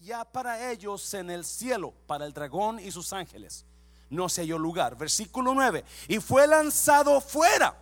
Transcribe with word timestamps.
ya 0.00 0.24
para 0.24 0.70
ellos 0.70 1.12
en 1.14 1.30
el 1.30 1.44
cielo, 1.44 1.92
para 2.06 2.26
el 2.26 2.32
dragón 2.32 2.78
y 2.78 2.90
sus 2.90 3.12
ángeles. 3.12 3.64
No 4.10 4.28
se 4.28 4.42
halló 4.42 4.58
lugar. 4.58 4.96
Versículo 4.96 5.54
9. 5.54 5.84
Y 6.08 6.18
fue 6.18 6.46
lanzado 6.46 7.20
fuera 7.20 7.76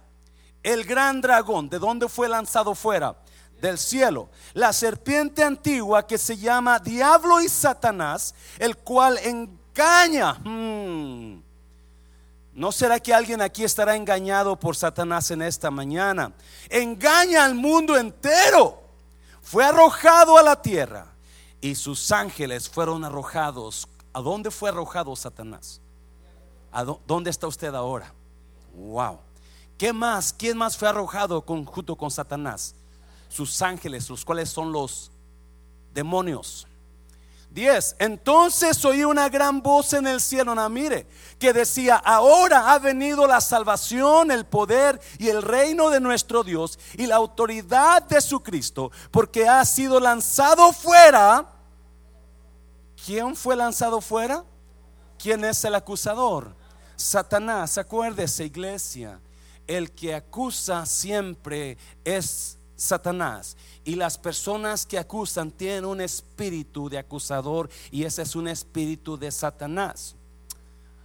el 0.62 0.84
gran 0.84 1.20
dragón. 1.20 1.68
¿De 1.68 1.78
dónde 1.78 2.08
fue 2.08 2.28
lanzado 2.28 2.74
fuera? 2.74 3.16
Del 3.60 3.78
cielo. 3.78 4.28
La 4.54 4.72
serpiente 4.72 5.42
antigua 5.42 6.06
que 6.06 6.18
se 6.18 6.36
llama 6.36 6.78
Diablo 6.78 7.40
y 7.40 7.48
Satanás, 7.48 8.34
el 8.58 8.76
cual 8.78 9.18
engaña. 9.18 10.34
Hmm. 10.34 11.42
¿No 12.52 12.72
será 12.72 12.98
que 12.98 13.12
alguien 13.12 13.42
aquí 13.42 13.64
estará 13.64 13.96
engañado 13.96 14.58
por 14.58 14.76
Satanás 14.76 15.30
en 15.30 15.42
esta 15.42 15.70
mañana? 15.70 16.32
Engaña 16.70 17.44
al 17.44 17.54
mundo 17.54 17.96
entero. 17.96 18.82
Fue 19.42 19.64
arrojado 19.64 20.38
a 20.38 20.42
la 20.42 20.60
tierra 20.60 21.15
y 21.60 21.74
sus 21.74 22.12
ángeles 22.12 22.68
fueron 22.68 23.04
arrojados. 23.04 23.88
¿A 24.12 24.20
dónde 24.20 24.50
fue 24.50 24.70
arrojado 24.70 25.14
Satanás? 25.16 25.80
¿A 26.72 26.84
dónde 26.84 27.30
está 27.30 27.46
usted 27.46 27.74
ahora? 27.74 28.12
Wow. 28.74 29.18
¿Qué 29.78 29.92
más? 29.92 30.32
¿Quién 30.32 30.56
más 30.56 30.76
fue 30.76 30.88
arrojado 30.88 31.42
junto 31.42 31.96
con 31.96 32.10
Satanás? 32.10 32.74
Sus 33.28 33.60
ángeles, 33.60 34.08
los 34.08 34.24
cuales 34.24 34.48
son 34.48 34.72
los 34.72 35.10
demonios. 35.92 36.66
10. 37.56 37.96
Entonces 37.98 38.84
oí 38.84 39.02
una 39.02 39.30
gran 39.30 39.62
voz 39.62 39.94
en 39.94 40.06
el 40.06 40.20
cielo, 40.20 40.54
no, 40.54 40.68
mire, 40.68 41.06
que 41.38 41.54
decía, 41.54 41.96
ahora 41.96 42.72
ha 42.72 42.78
venido 42.78 43.26
la 43.26 43.40
salvación, 43.40 44.30
el 44.30 44.44
poder 44.44 45.00
y 45.18 45.28
el 45.28 45.40
reino 45.40 45.88
de 45.88 45.98
nuestro 45.98 46.44
Dios 46.44 46.78
y 46.94 47.06
la 47.06 47.16
autoridad 47.16 48.02
de 48.02 48.20
su 48.20 48.42
Cristo, 48.42 48.92
porque 49.10 49.48
ha 49.48 49.64
sido 49.64 49.98
lanzado 49.98 50.70
fuera. 50.72 51.46
¿Quién 53.04 53.34
fue 53.34 53.56
lanzado 53.56 54.02
fuera? 54.02 54.44
¿Quién 55.18 55.42
es 55.42 55.64
el 55.64 55.74
acusador? 55.74 56.54
Satanás, 56.94 57.78
acuérdese 57.78 58.44
iglesia, 58.44 59.18
el 59.66 59.92
que 59.92 60.14
acusa 60.14 60.84
siempre 60.84 61.78
es 62.04 62.55
Satanás. 62.76 63.56
Y 63.84 63.94
las 63.94 64.18
personas 64.18 64.86
que 64.86 64.98
acusan 64.98 65.50
tienen 65.50 65.84
un 65.84 66.00
espíritu 66.00 66.88
de 66.88 66.98
acusador 66.98 67.68
y 67.90 68.04
ese 68.04 68.22
es 68.22 68.36
un 68.36 68.48
espíritu 68.48 69.16
de 69.16 69.30
Satanás. 69.30 70.14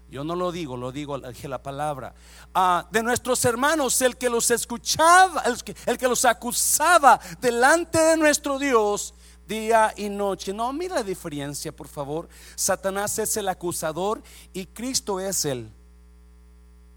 Yo 0.09 0.25
no 0.25 0.35
lo 0.35 0.51
digo, 0.51 0.75
lo 0.75 0.91
digo 0.91 1.17
la 1.17 1.63
palabra. 1.63 2.13
Ah, 2.53 2.85
de 2.91 3.01
nuestros 3.01 3.45
hermanos, 3.45 4.01
el 4.01 4.17
que 4.17 4.29
los 4.29 4.51
escuchaba, 4.51 5.41
el 5.43 5.63
que, 5.63 5.73
el 5.85 5.97
que 5.97 6.07
los 6.09 6.25
acusaba 6.25 7.17
delante 7.39 7.97
de 7.97 8.17
nuestro 8.17 8.59
Dios 8.59 9.13
día 9.47 9.93
y 9.95 10.09
noche. 10.09 10.51
No, 10.51 10.73
mira 10.73 10.95
la 10.95 11.03
diferencia, 11.03 11.73
por 11.73 11.87
favor. 11.87 12.27
Satanás 12.55 13.17
es 13.19 13.37
el 13.37 13.47
acusador 13.47 14.21
y 14.51 14.65
Cristo 14.65 15.17
es 15.21 15.45
el 15.45 15.71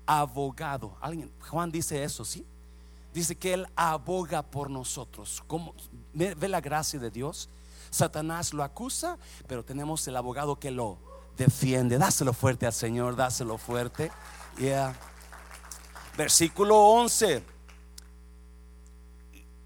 abogado. 0.07 0.97
¿Alguien? 1.01 1.31
Juan 1.49 1.71
dice 1.71 2.03
eso, 2.03 2.25
¿sí? 2.25 2.45
Dice 3.15 3.37
que 3.37 3.55
Él 3.55 3.67
aboga 3.77 4.43
por 4.43 4.69
nosotros. 4.69 5.43
¿Ve 6.13 6.49
la 6.49 6.61
gracia 6.61 6.99
de 6.99 7.11
Dios? 7.11 7.49
Satanás 7.91 8.53
lo 8.53 8.65
acusa, 8.65 9.19
pero 9.47 9.65
tenemos 9.65 10.07
el 10.09 10.17
abogado 10.17 10.59
que 10.59 10.73
lo 10.73 10.99
defiende. 11.37 11.97
Dáselo 11.97 12.33
fuerte 12.33 12.67
al 12.67 12.73
Señor, 12.73 13.15
dáselo 13.15 13.57
fuerte. 13.57 14.11
Yeah. 14.59 14.95
Versículo 16.17 16.77
11. 16.77 17.43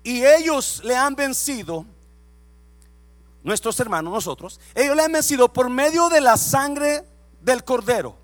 Y 0.05 0.25
ellos 0.25 0.83
le 0.85 0.95
han 0.95 1.15
vencido, 1.15 1.87
nuestros 3.43 3.81
hermanos, 3.81 4.13
nosotros, 4.13 4.61
ellos 4.75 4.95
le 4.95 5.03
han 5.03 5.13
vencido 5.13 5.53
por 5.53 5.71
medio 5.71 6.11
de 6.11 6.21
la 6.21 6.37
sangre 6.37 7.05
del 7.41 7.65
cordero 7.65 8.17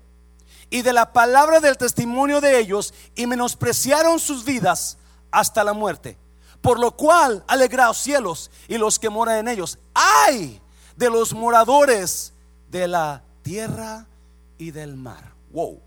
y 0.69 0.83
de 0.83 0.93
la 0.93 1.13
palabra 1.13 1.59
del 1.59 1.77
testimonio 1.77 2.41
de 2.41 2.59
ellos 2.59 2.93
y 3.15 3.25
menospreciaron 3.27 4.19
sus 4.19 4.45
vidas 4.45 4.97
hasta 5.39 5.63
la 5.63 5.73
muerte. 5.73 6.17
Por 6.61 6.79
lo 6.79 6.91
cual, 6.91 7.43
alegraos 7.47 7.97
cielos 7.97 8.49
y 8.67 8.77
los 8.77 8.97
que 8.97 9.09
moran 9.09 9.37
en 9.37 9.47
ellos. 9.47 9.77
Ay 9.93 10.61
de 10.95 11.09
los 11.09 11.33
moradores 11.33 12.33
de 12.69 12.87
la 12.87 13.23
tierra 13.43 14.07
y 14.57 14.71
del 14.71 14.95
mar. 14.95 15.33
Wow. 15.51 15.79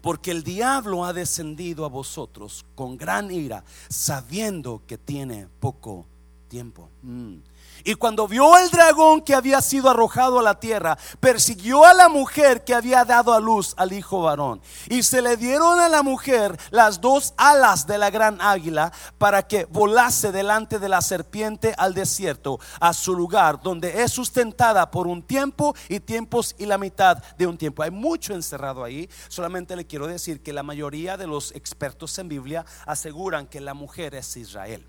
Porque 0.00 0.30
el 0.30 0.42
diablo 0.42 1.04
ha 1.04 1.12
descendido 1.12 1.84
a 1.84 1.88
vosotros 1.88 2.64
con 2.74 2.96
gran 2.96 3.30
ira, 3.30 3.64
sabiendo 3.88 4.82
que 4.86 4.96
tiene 4.98 5.48
poco 5.60 6.06
tiempo. 6.48 6.88
Mm. 7.02 7.36
Y 7.84 7.94
cuando 7.94 8.28
vio 8.28 8.56
el 8.58 8.70
dragón 8.70 9.22
que 9.22 9.34
había 9.34 9.60
sido 9.60 9.90
arrojado 9.90 10.38
a 10.38 10.42
la 10.42 10.60
tierra, 10.60 10.98
persiguió 11.20 11.84
a 11.84 11.94
la 11.94 12.08
mujer 12.08 12.64
que 12.64 12.74
había 12.74 13.04
dado 13.04 13.32
a 13.32 13.40
luz 13.40 13.74
al 13.76 13.92
hijo 13.92 14.22
varón. 14.22 14.60
Y 14.88 15.02
se 15.02 15.22
le 15.22 15.36
dieron 15.36 15.80
a 15.80 15.88
la 15.88 16.02
mujer 16.02 16.58
las 16.70 17.00
dos 17.00 17.34
alas 17.36 17.86
de 17.86 17.98
la 17.98 18.10
gran 18.10 18.40
águila 18.40 18.92
para 19.18 19.46
que 19.46 19.64
volase 19.66 20.32
delante 20.32 20.78
de 20.78 20.88
la 20.88 21.00
serpiente 21.00 21.74
al 21.76 21.94
desierto, 21.94 22.58
a 22.80 22.92
su 22.92 23.14
lugar, 23.14 23.60
donde 23.62 24.02
es 24.02 24.12
sustentada 24.12 24.90
por 24.90 25.06
un 25.06 25.22
tiempo 25.22 25.74
y 25.88 26.00
tiempos 26.00 26.54
y 26.58 26.66
la 26.66 26.78
mitad 26.78 27.18
de 27.36 27.46
un 27.46 27.56
tiempo. 27.56 27.82
Hay 27.82 27.90
mucho 27.90 28.34
encerrado 28.34 28.84
ahí. 28.84 29.08
Solamente 29.28 29.76
le 29.76 29.86
quiero 29.86 30.06
decir 30.06 30.42
que 30.42 30.52
la 30.52 30.62
mayoría 30.62 31.16
de 31.16 31.26
los 31.26 31.54
expertos 31.54 32.18
en 32.18 32.28
Biblia 32.28 32.64
aseguran 32.86 33.46
que 33.46 33.60
la 33.60 33.74
mujer 33.74 34.14
es 34.14 34.36
Israel. 34.36 34.86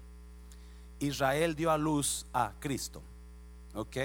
Israel 0.99 1.55
dio 1.55 1.71
a 1.71 1.77
luz 1.77 2.25
a 2.33 2.53
Cristo. 2.59 3.01
¿Ok? 3.73 3.97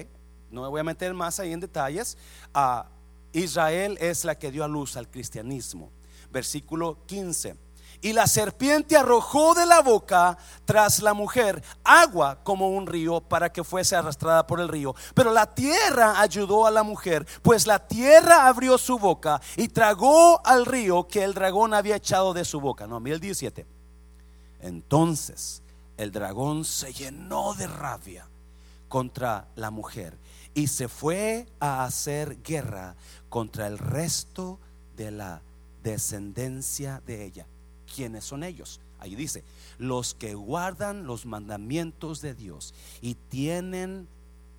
No 0.50 0.62
me 0.62 0.68
voy 0.68 0.80
a 0.80 0.84
meter 0.84 1.12
más 1.14 1.40
ahí 1.40 1.52
en 1.52 1.60
detalles. 1.60 2.16
Ah, 2.52 2.86
Israel 3.32 3.98
es 4.00 4.24
la 4.24 4.38
que 4.38 4.50
dio 4.50 4.64
a 4.64 4.68
luz 4.68 4.96
al 4.96 5.10
cristianismo. 5.10 5.90
Versículo 6.30 6.98
15. 7.06 7.56
Y 8.00 8.12
la 8.12 8.26
serpiente 8.26 8.96
arrojó 8.96 9.54
de 9.54 9.66
la 9.66 9.80
boca 9.80 10.36
tras 10.64 11.00
la 11.00 11.14
mujer 11.14 11.62
agua 11.82 12.38
como 12.44 12.68
un 12.68 12.86
río 12.86 13.20
para 13.20 13.50
que 13.50 13.64
fuese 13.64 13.96
arrastrada 13.96 14.46
por 14.46 14.60
el 14.60 14.68
río. 14.68 14.94
Pero 15.14 15.32
la 15.32 15.52
tierra 15.54 16.20
ayudó 16.20 16.66
a 16.66 16.70
la 16.70 16.82
mujer, 16.82 17.26
pues 17.42 17.66
la 17.66 17.78
tierra 17.78 18.46
abrió 18.46 18.76
su 18.76 18.98
boca 18.98 19.40
y 19.56 19.68
tragó 19.68 20.44
al 20.46 20.66
río 20.66 21.08
que 21.08 21.24
el 21.24 21.34
dragón 21.34 21.72
había 21.72 21.96
echado 21.96 22.34
de 22.34 22.44
su 22.44 22.60
boca. 22.60 22.86
No, 22.86 23.00
mira 23.00 23.14
el 23.14 23.20
17. 23.20 23.66
Entonces 24.60 25.63
el 25.96 26.12
dragón 26.12 26.64
se 26.64 26.92
llenó 26.92 27.54
de 27.54 27.66
rabia 27.66 28.26
contra 28.88 29.48
la 29.56 29.70
mujer 29.70 30.16
y 30.54 30.68
se 30.68 30.88
fue 30.88 31.46
a 31.60 31.84
hacer 31.84 32.42
guerra 32.42 32.94
contra 33.28 33.66
el 33.66 33.78
resto 33.78 34.58
de 34.96 35.10
la 35.10 35.42
descendencia 35.82 37.02
de 37.06 37.24
ella. 37.24 37.46
¿Quiénes 37.94 38.24
son 38.24 38.44
ellos? 38.44 38.80
Ahí 39.00 39.14
dice, 39.14 39.44
los 39.78 40.14
que 40.14 40.34
guardan 40.34 41.06
los 41.06 41.26
mandamientos 41.26 42.20
de 42.20 42.34
Dios 42.34 42.74
y 43.02 43.14
tienen 43.14 44.08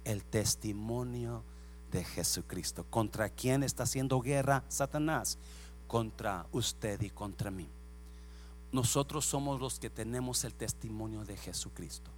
el 0.03 0.23
testimonio 0.23 1.43
de 1.91 2.03
Jesucristo. 2.03 2.85
¿Contra 2.89 3.29
quién 3.29 3.63
está 3.63 3.83
haciendo 3.83 4.19
guerra 4.19 4.63
Satanás? 4.67 5.37
Contra 5.87 6.45
usted 6.51 7.01
y 7.01 7.09
contra 7.09 7.51
mí 7.51 7.67
nosotros 8.75 9.25
somos 9.25 9.61
los 9.61 9.79
que 9.79 9.89
tenemos 9.89 10.43
el 10.43 10.53
testimonio 10.53 11.23
de 11.23 11.37
Jesucristo. 11.37 12.11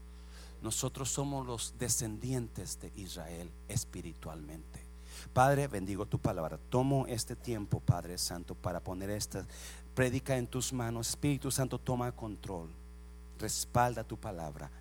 Nosotros 0.64 1.08
somos 1.08 1.46
los 1.46 1.76
descendientes 1.78 2.80
de 2.80 2.92
Israel 2.96 3.52
espiritualmente. 3.68 4.82
Padre, 5.34 5.68
bendigo 5.68 6.08
tu 6.08 6.18
palabra. 6.18 6.58
Tomo 6.58 7.06
este 7.06 7.36
tiempo, 7.36 7.80
Padre 7.80 8.18
Santo, 8.18 8.56
para 8.56 8.80
poner 8.80 9.12
esta 9.12 9.46
prédica 9.94 10.36
en 10.36 10.48
tus 10.48 10.74
manos. 10.74 11.10
Espíritu 11.10 11.52
Santo, 11.52 11.78
toma 11.78 12.12
control. 12.12 12.70
Respalda 13.38 14.04
tu 14.04 14.18
palabra 14.18 14.72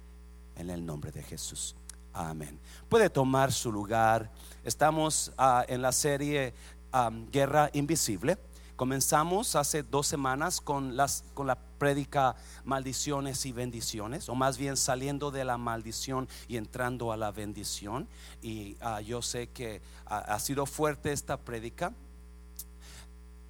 en 0.56 0.70
el 0.70 0.84
nombre 0.84 1.12
de 1.12 1.22
Jesús. 1.22 1.76
Amén. 2.14 2.58
Puede 2.88 3.10
tomar 3.10 3.52
su 3.52 3.70
lugar. 3.70 4.30
Estamos 4.64 5.30
ah, 5.36 5.62
en 5.68 5.82
la 5.82 5.92
serie 5.92 6.54
ah, 6.90 7.10
Guerra 7.30 7.68
Invisible. 7.74 8.38
Comenzamos 8.76 9.56
hace 9.56 9.82
dos 9.82 10.06
semanas 10.06 10.60
con, 10.60 10.96
las, 10.96 11.24
con 11.32 11.46
la 11.46 11.56
prédica 11.56 12.36
maldiciones 12.64 13.46
y 13.46 13.52
bendiciones, 13.52 14.28
o 14.28 14.34
más 14.34 14.58
bien 14.58 14.76
saliendo 14.76 15.30
de 15.30 15.46
la 15.46 15.56
maldición 15.56 16.28
y 16.46 16.58
entrando 16.58 17.10
a 17.10 17.16
la 17.16 17.30
bendición. 17.30 18.06
Y 18.42 18.76
ah, 18.82 19.00
yo 19.00 19.22
sé 19.22 19.48
que 19.48 19.80
ha 20.04 20.38
sido 20.38 20.66
fuerte 20.66 21.12
esta 21.12 21.38
prédica. 21.38 21.94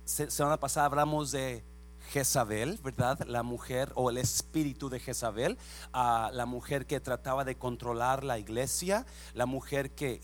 semana 0.05 0.58
pasada 0.58 0.87
hablamos 0.87 1.32
de 1.32 1.64
Jezabel, 2.11 2.78
¿verdad? 2.84 3.19
La 3.26 3.43
mujer 3.43 3.90
o 3.96 4.11
el 4.11 4.19
espíritu 4.19 4.88
de 4.88 5.00
Jezabel, 5.00 5.58
a 5.93 6.31
la 6.32 6.46
mujer 6.46 6.87
que 6.87 7.00
trataba 7.00 7.44
de 7.44 7.56
controlar 7.56 8.23
la 8.23 8.38
iglesia, 8.38 9.06
la 9.34 9.46
mujer 9.46 9.90
que 9.90 10.20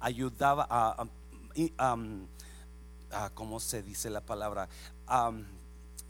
ayudaba 0.00 0.66
a, 0.68 1.06
a, 1.78 1.96
¿cómo 3.34 3.60
se 3.60 3.82
dice 3.82 4.10
la 4.10 4.20
palabra? 4.20 4.68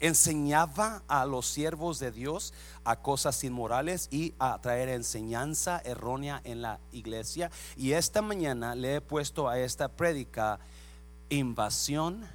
enseñaba 0.01 1.03
a 1.09 1.27
los 1.27 1.47
siervos 1.47 1.99
de 1.99 2.11
Dios 2.11 2.55
a 2.85 2.97
cosas 2.97 3.45
inmorales 3.45 4.09
y 4.11 4.35
a 4.39 4.59
traer 4.61 4.89
enseñanza 4.89 5.83
errónea 5.85 6.41
en 6.45 6.63
la 6.63 6.81
iglesia. 6.91 7.51
Y 7.77 7.93
esta 7.93 8.23
mañana 8.23 8.75
le 8.75 8.97
he 8.97 9.01
puesto 9.03 9.49
a 9.49 9.59
esta 9.59 9.89
prédica 9.89 10.59
invasión 11.29 12.27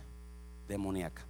demoníaca 0.68 1.26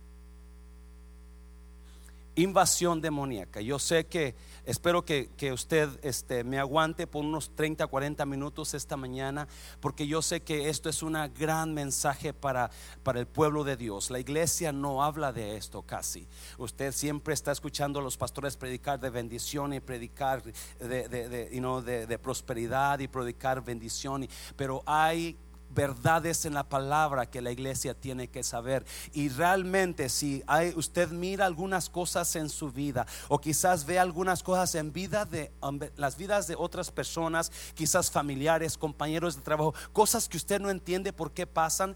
invasión 2.36 3.02
demoníaca. 3.02 3.62
Yo 3.62 3.80
sé 3.80 4.06
que 4.06 4.36
espero 4.66 5.06
que, 5.06 5.30
usted 5.54 5.90
este, 6.02 6.44
me 6.44 6.60
aguante 6.60 7.08
por 7.08 7.24
unos 7.24 7.56
30, 7.56 7.88
40 7.88 8.26
minutos 8.26 8.74
esta 8.74 8.98
mañana, 8.98 9.48
porque 9.80 10.08
yo 10.08 10.22
sé 10.22 10.42
que 10.42 10.70
esto 10.70 10.90
es 10.90 11.04
un 11.04 11.16
gran 11.38 11.74
mensaje 11.74 12.34
para, 12.34 12.72
para 13.04 13.20
el 13.20 13.28
pueblo 13.28 13.64
de 13.64 13.78
Dios. 13.78 14.10
La 14.10 14.20
iglesia 14.20 14.72
no 14.72 15.04
habla 15.04 15.32
de 15.32 15.58
esto 15.58 15.82
casi. 15.82 16.28
Usted 16.58 16.92
siempre 16.92 17.34
está 17.34 17.52
escuchando 17.52 18.00
a 18.00 18.04
los 18.04 18.18
pastores 18.18 18.58
predicar 18.58 19.00
de 19.00 19.10
bendición 19.10 19.74
y 19.74 19.80
predicar 19.80 20.44
de, 20.44 21.08
de, 21.08 21.30
de, 21.30 22.08
de 22.08 22.20
prosperidad 22.20 23.00
y 23.00 23.08
predicar 23.08 23.64
bendición, 23.64 24.28
pero 24.56 24.84
hay 24.86 25.38
verdades 25.76 26.46
en 26.46 26.54
la 26.54 26.64
palabra 26.64 27.30
que 27.30 27.42
la 27.42 27.52
iglesia 27.52 27.94
tiene 27.94 28.30
que 28.30 28.44
saber. 28.44 28.86
Y 29.14 29.30
realmente 29.30 30.10
si 30.10 30.44
usted 30.76 31.10
mira 31.10 31.46
algunas 31.46 31.90
cosas 31.90 32.36
en 32.36 32.50
su 32.50 32.72
vida 32.72 33.06
o 33.28 33.40
quizás 33.40 33.86
ve 33.86 34.00
algunas 34.00 34.42
cosas 34.42 34.74
en 34.76 34.94
vida 34.94 35.26
de 35.26 35.52
las 35.98 36.18
vidas 36.18 36.48
de 36.48 36.56
otras 36.56 36.90
personas, 36.90 37.52
quizás 37.76 38.10
familiares, 38.10 38.78
compañeros 38.78 39.36
de 39.36 39.42
trabajo, 39.42 39.76
cosas 39.94 40.28
que 40.30 40.38
usted 40.38 40.60
no 40.60 40.70
entiende 40.70 41.14
por 41.14 41.32
qué 41.32 41.46
pasan, 41.46 41.96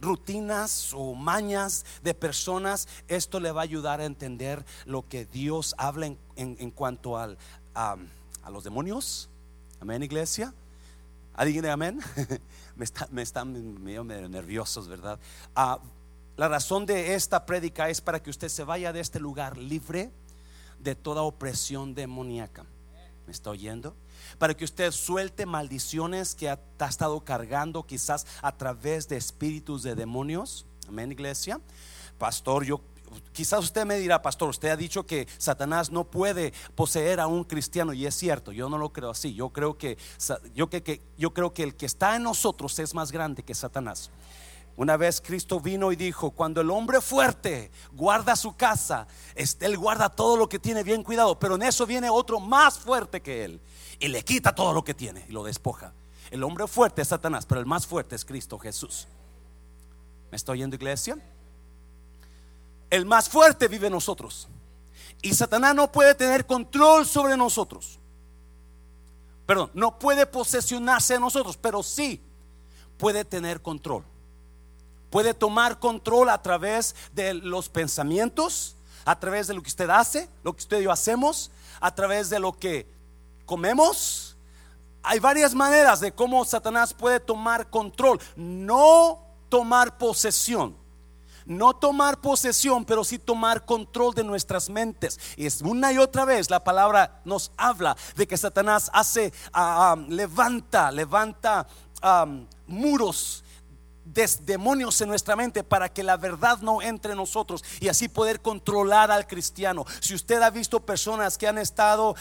rutinas 0.00 0.92
o 0.94 1.14
mañas 1.14 1.84
de 2.02 2.14
personas, 2.14 2.88
esto 3.08 3.40
le 3.40 3.50
va 3.50 3.62
a 3.62 3.64
ayudar 3.64 4.00
a 4.00 4.04
entender 4.04 4.64
lo 4.84 5.06
que 5.08 5.26
Dios 5.26 5.74
habla 5.76 6.06
en, 6.36 6.70
cuanto 6.70 7.18
al, 7.18 7.36
a 7.74 7.96
los 8.50 8.64
demonios. 8.64 9.28
Amén, 9.80 10.02
iglesia. 10.02 10.54
¿Alguien 11.34 11.66
amén? 11.66 12.00
me, 12.76 13.22
están 13.22 13.82
medio, 13.82 14.04
nerviosos, 14.04 14.88
¿verdad? 14.88 15.18
Ah, 15.54 15.80
la 16.36 16.48
razón 16.48 16.84
de 16.84 17.14
esta 17.14 17.46
prédica 17.46 17.88
es 17.88 18.00
para 18.00 18.22
que 18.22 18.30
usted 18.30 18.48
se 18.48 18.64
vaya 18.64 18.92
de 18.92 19.00
este 19.00 19.18
lugar 19.18 19.56
libre 19.56 20.12
de 20.78 20.94
toda 20.94 21.22
opresión 21.22 21.94
demoníaca. 21.94 22.66
¿Me 23.26 23.32
está 23.32 23.50
oyendo? 23.50 23.96
Para 24.38 24.54
que 24.54 24.64
usted 24.64 24.92
suelte 24.92 25.46
maldiciones 25.46 26.34
que 26.34 26.48
ha, 26.48 26.60
ha 26.78 26.86
estado 26.86 27.24
cargando 27.24 27.84
quizás 27.84 28.26
a 28.42 28.56
través 28.56 29.08
de 29.08 29.16
espíritus 29.16 29.82
de 29.82 29.94
demonios. 29.94 30.66
Amén, 30.86 31.10
iglesia. 31.10 31.60
Pastor, 32.18 32.64
yo 32.64 32.82
quizás 33.32 33.60
usted 33.60 33.84
me 33.84 33.98
dirá, 33.98 34.22
pastor, 34.22 34.48
usted 34.48 34.68
ha 34.68 34.76
dicho 34.76 35.06
que 35.06 35.28
Satanás 35.38 35.90
no 35.90 36.04
puede 36.04 36.52
poseer 36.74 37.20
a 37.20 37.26
un 37.26 37.44
cristiano 37.44 37.92
y 37.92 38.06
es 38.06 38.14
cierto, 38.14 38.52
yo 38.52 38.68
no 38.68 38.78
lo 38.78 38.92
creo 38.92 39.10
así. 39.10 39.34
Yo 39.34 39.50
creo 39.50 39.76
que 39.76 39.98
yo, 40.54 40.68
que, 40.68 41.02
yo 41.18 41.32
creo 41.34 41.52
que 41.52 41.62
el 41.62 41.76
que 41.76 41.86
está 41.86 42.16
en 42.16 42.22
nosotros 42.22 42.78
es 42.78 42.94
más 42.94 43.12
grande 43.12 43.42
que 43.42 43.54
Satanás. 43.54 44.10
Una 44.76 44.98
vez 44.98 45.22
Cristo 45.22 45.58
vino 45.58 45.90
y 45.90 45.96
dijo, 45.96 46.30
cuando 46.30 46.60
el 46.60 46.70
hombre 46.70 47.00
fuerte 47.00 47.70
guarda 47.92 48.36
su 48.36 48.56
casa, 48.56 49.06
él 49.34 49.78
guarda 49.78 50.10
todo 50.10 50.36
lo 50.36 50.48
que 50.48 50.58
tiene 50.58 50.82
bien 50.82 51.02
cuidado, 51.02 51.38
pero 51.38 51.54
en 51.54 51.62
eso 51.62 51.86
viene 51.86 52.10
otro 52.10 52.40
más 52.40 52.78
fuerte 52.78 53.22
que 53.22 53.44
él 53.44 53.60
y 53.98 54.08
le 54.08 54.22
quita 54.22 54.54
todo 54.54 54.74
lo 54.74 54.84
que 54.84 54.92
tiene 54.92 55.24
y 55.28 55.32
lo 55.32 55.44
despoja. 55.44 55.94
El 56.30 56.42
hombre 56.42 56.66
fuerte 56.66 57.02
es 57.02 57.08
Satanás, 57.08 57.46
pero 57.46 57.60
el 57.60 57.66
más 57.66 57.86
fuerte 57.86 58.16
es 58.16 58.24
Cristo 58.24 58.58
Jesús. 58.58 59.08
¿Me 60.30 60.36
estoy 60.36 60.58
oyendo 60.58 60.76
iglesia? 60.76 61.16
El 62.90 63.06
más 63.06 63.28
fuerte 63.28 63.68
vive 63.68 63.88
en 63.88 63.92
nosotros. 63.92 64.48
Y 65.22 65.34
Satanás 65.34 65.74
no 65.74 65.90
puede 65.90 66.14
tener 66.14 66.46
control 66.46 67.06
sobre 67.06 67.36
nosotros. 67.36 67.98
Perdón, 69.46 69.70
no 69.74 69.98
puede 69.98 70.26
posesionarse 70.26 71.14
de 71.14 71.20
nosotros, 71.20 71.56
pero 71.56 71.82
sí 71.82 72.20
puede 72.98 73.24
tener 73.24 73.62
control. 73.62 74.04
Puede 75.10 75.34
tomar 75.34 75.78
control 75.78 76.28
a 76.30 76.42
través 76.42 76.94
de 77.12 77.34
los 77.34 77.68
pensamientos, 77.68 78.76
a 79.04 79.18
través 79.18 79.46
de 79.46 79.54
lo 79.54 79.62
que 79.62 79.68
usted 79.68 79.88
hace, 79.88 80.28
lo 80.42 80.52
que 80.52 80.60
usted 80.60 80.80
y 80.80 80.84
yo 80.84 80.92
hacemos, 80.92 81.50
a 81.80 81.94
través 81.94 82.28
de 82.28 82.40
lo 82.40 82.52
que 82.52 82.86
comemos. 83.46 84.36
Hay 85.02 85.20
varias 85.20 85.54
maneras 85.54 86.00
de 86.00 86.12
cómo 86.12 86.44
Satanás 86.44 86.92
puede 86.92 87.20
tomar 87.20 87.70
control, 87.70 88.20
no 88.34 89.20
tomar 89.48 89.96
posesión 89.96 90.85
no 91.46 91.74
tomar 91.74 92.20
posesión, 92.20 92.84
pero 92.84 93.04
sí 93.04 93.18
tomar 93.18 93.64
control 93.64 94.14
de 94.14 94.24
nuestras 94.24 94.68
mentes. 94.68 95.18
Y 95.36 95.46
es 95.46 95.62
una 95.62 95.92
y 95.92 95.98
otra 95.98 96.24
vez 96.24 96.50
la 96.50 96.62
palabra 96.62 97.20
nos 97.24 97.52
habla 97.56 97.96
de 98.16 98.26
que 98.26 98.36
Satanás 98.36 98.90
hace, 98.92 99.32
ah, 99.52 99.96
levanta, 100.08 100.90
levanta 100.90 101.66
muros 102.66 103.42
de 104.04 104.28
demonios 104.42 105.00
en 105.00 105.08
nuestra 105.08 105.34
mente 105.34 105.64
para 105.64 105.88
que 105.88 106.02
la 106.02 106.16
verdad 106.16 106.58
no 106.60 106.80
entre 106.80 107.12
en 107.12 107.18
nosotros 107.18 107.64
y 107.80 107.88
así 107.88 108.08
poder 108.08 108.40
controlar 108.40 109.10
al 109.10 109.26
cristiano. 109.26 109.84
Si 110.00 110.14
usted 110.14 110.40
ha 110.42 110.50
visto 110.50 110.84
personas 110.84 111.36
que 111.36 111.48
han 111.48 111.58
estado 111.58 112.14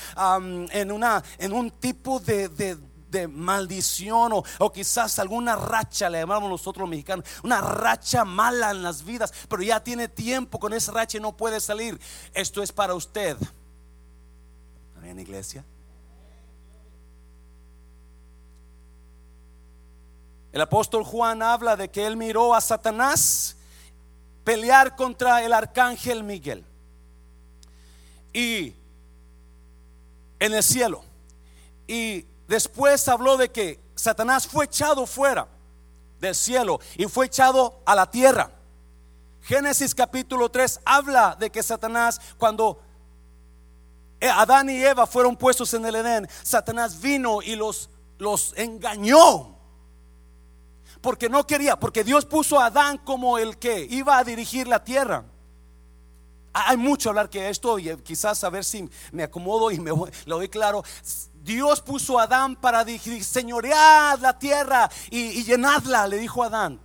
en, 0.71 0.91
una, 0.91 1.23
en 1.37 1.53
un 1.53 1.69
tipo 1.71 2.19
de 2.19 2.77
maldición 3.27 4.31
o, 4.33 4.71
quizás 4.71 5.19
alguna 5.19 5.55
racha, 5.55 6.09
le 6.09 6.19
llamamos 6.19 6.49
nosotros 6.49 6.81
los 6.81 6.89
mexicanos, 6.89 7.25
una 7.43 7.61
racha 7.61 8.25
mala 8.25 8.71
en 8.71 8.83
las 8.83 9.03
vidas, 9.03 9.33
pero 9.47 9.63
ya 9.63 9.83
tiene 9.83 10.07
tiempo 10.07 10.59
con 10.59 10.73
esa 10.73 10.91
racha 10.91 11.17
y 11.17 11.21
no 11.21 11.35
puede 11.35 11.59
salir. 11.59 11.99
Esto 12.33 12.61
es 12.61 12.71
para 12.71 12.93
usted. 12.93 13.37
En 15.03 15.19
iglesia. 15.19 15.63
El 20.51 20.61
apóstol 20.61 21.03
Juan 21.03 21.43
habla 21.43 21.75
de 21.75 21.91
que 21.91 22.07
él 22.07 22.17
miró 22.17 22.55
a 22.55 22.61
Satanás 22.61 23.57
pelear 24.45 24.95
contra 24.95 25.43
el 25.43 25.51
arcángel 25.51 26.23
Miguel. 26.23 26.63
Y 28.33 28.73
en 30.39 30.53
el 30.53 30.63
cielo. 30.63 31.03
Y 31.87 32.25
Después 32.47 33.07
habló 33.07 33.37
de 33.37 33.51
que 33.51 33.79
Satanás 33.95 34.47
fue 34.47 34.65
echado 34.65 35.05
fuera 35.05 35.47
del 36.19 36.35
cielo 36.35 36.79
y 36.97 37.05
fue 37.05 37.25
echado 37.25 37.81
a 37.85 37.95
la 37.95 38.09
tierra. 38.09 38.51
Génesis 39.41 39.93
capítulo 39.93 40.49
3 40.49 40.81
habla 40.85 41.35
de 41.39 41.51
que 41.51 41.61
Satanás 41.61 42.19
cuando 42.37 42.81
Adán 44.21 44.69
y 44.69 44.83
Eva 44.83 45.05
fueron 45.05 45.35
puestos 45.35 45.73
en 45.73 45.85
el 45.85 45.95
Edén, 45.95 46.27
Satanás 46.43 46.99
vino 46.99 47.41
y 47.41 47.55
los, 47.55 47.89
los 48.17 48.53
engañó. 48.57 49.55
Porque 51.01 51.29
no 51.29 51.45
quería, 51.45 51.79
porque 51.79 52.03
Dios 52.03 52.25
puso 52.25 52.59
a 52.59 52.67
Adán 52.67 52.97
como 52.99 53.37
el 53.37 53.57
que 53.57 53.85
iba 53.89 54.17
a 54.17 54.23
dirigir 54.23 54.67
la 54.67 54.83
tierra. 54.83 55.23
Hay 56.53 56.77
mucho 56.77 57.09
hablar 57.09 57.29
que 57.29 57.49
esto 57.49 57.77
y 57.77 57.95
quizás 57.97 58.43
a 58.43 58.49
ver 58.49 58.63
si 58.63 58.89
me 59.11 59.23
acomodo 59.23 59.71
y 59.71 59.79
me 59.79 59.91
lo 59.91 60.37
doy 60.37 60.49
claro. 60.49 60.83
Dios 61.45 61.79
puso 61.79 62.19
a 62.19 62.23
Adán 62.23 62.55
para 62.55 62.83
señorear 63.21 64.19
la 64.19 64.37
tierra 64.37 64.89
y, 65.11 65.43
llenadla, 65.43 66.07
le 66.07 66.17
dijo 66.17 66.43
a 66.43 66.47
Adán. 66.47 66.81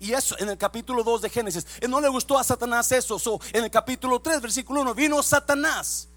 Y 0.00 0.12
eso 0.12 0.34
en 0.38 0.48
el 0.48 0.56
capítulo 0.56 1.04
2 1.04 1.22
de 1.22 1.30
Génesis. 1.30 1.66
No 1.86 2.00
le 2.00 2.08
gustó 2.08 2.38
a 2.38 2.44
Satanás 2.44 2.90
eso. 2.90 3.20
en 3.52 3.64
el 3.64 3.70
capítulo 3.70 4.18
3, 4.18 4.40
versículo 4.40 4.80
1, 4.80 4.94
vino 4.94 5.22
Satanás 5.22 6.08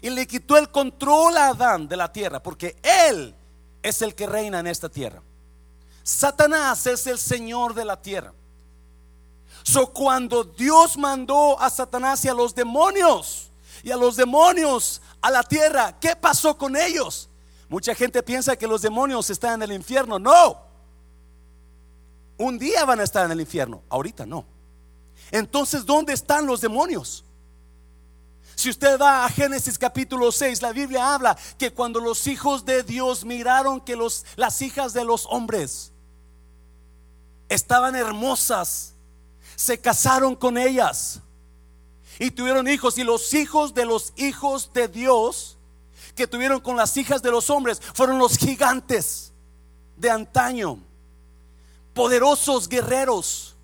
y 0.00 0.10
le 0.10 0.26
quitó 0.26 0.56
el 0.56 0.70
control 0.70 1.36
a 1.36 1.48
Adán 1.48 1.88
de 1.88 1.96
la 1.96 2.12
tierra, 2.12 2.42
porque 2.42 2.76
él 2.82 3.34
es 3.82 4.02
el 4.02 4.14
que 4.14 4.26
reina 4.26 4.60
en 4.60 4.66
esta 4.68 4.88
tierra. 4.88 5.22
Satanás 6.02 6.86
es 6.86 7.06
el 7.06 7.18
Señor 7.18 7.74
de 7.74 7.84
la 7.84 8.00
tierra. 8.00 8.32
So 9.64 9.92
cuando 9.92 10.44
Dios 10.44 10.96
mandó 10.96 11.58
a 11.60 11.70
Satanás 11.70 12.24
y 12.24 12.28
a 12.28 12.34
los 12.34 12.54
demonios 12.54 13.50
y 13.82 13.90
a 13.90 13.96
los 13.96 14.16
demonios 14.16 15.00
a 15.20 15.30
la 15.30 15.42
tierra, 15.42 15.98
¿qué 16.00 16.16
pasó 16.16 16.56
con 16.56 16.76
ellos? 16.76 17.28
Mucha 17.72 17.94
gente 17.94 18.22
piensa 18.22 18.54
que 18.54 18.66
los 18.66 18.82
demonios 18.82 19.30
están 19.30 19.54
en 19.54 19.70
el 19.70 19.72
infierno. 19.72 20.18
No. 20.18 20.60
Un 22.36 22.58
día 22.58 22.84
van 22.84 23.00
a 23.00 23.02
estar 23.02 23.24
en 23.24 23.32
el 23.32 23.40
infierno, 23.40 23.82
ahorita 23.88 24.26
no. 24.26 24.44
Entonces, 25.30 25.86
¿dónde 25.86 26.12
están 26.12 26.44
los 26.44 26.60
demonios? 26.60 27.24
Si 28.56 28.68
usted 28.68 29.00
va 29.00 29.24
a 29.24 29.28
Génesis 29.30 29.78
capítulo 29.78 30.30
6, 30.30 30.60
la 30.60 30.72
Biblia 30.72 31.14
habla 31.14 31.34
que 31.56 31.72
cuando 31.72 31.98
los 31.98 32.26
hijos 32.26 32.66
de 32.66 32.82
Dios 32.82 33.24
miraron 33.24 33.80
que 33.80 33.96
las 34.36 34.60
hijas 34.60 34.92
de 34.92 35.06
los 35.06 35.24
hombres 35.30 35.92
estaban 37.48 37.96
hermosas, 37.96 38.92
se 39.56 39.80
casaron 39.80 40.36
con 40.36 40.58
ellas 40.58 41.20
y 42.18 42.32
tuvieron 42.32 42.68
hijos. 42.68 42.98
Y 42.98 43.02
los 43.02 43.32
hijos 43.32 43.72
de 43.72 43.86
los 43.86 44.12
hijos 44.16 44.74
de 44.74 44.88
Dios 44.88 45.56
que 46.14 46.26
tuvieron 46.26 46.60
con 46.60 46.76
las 46.76 46.96
hijas 46.96 47.22
de 47.22 47.30
los 47.30 47.50
hombres 47.50 47.80
fueron 47.94 48.18
los 48.18 48.36
gigantes 48.36 49.32
de 49.96 50.10
antaño, 50.10 50.78
poderosos 51.94 52.68
guerreros, 52.68 53.56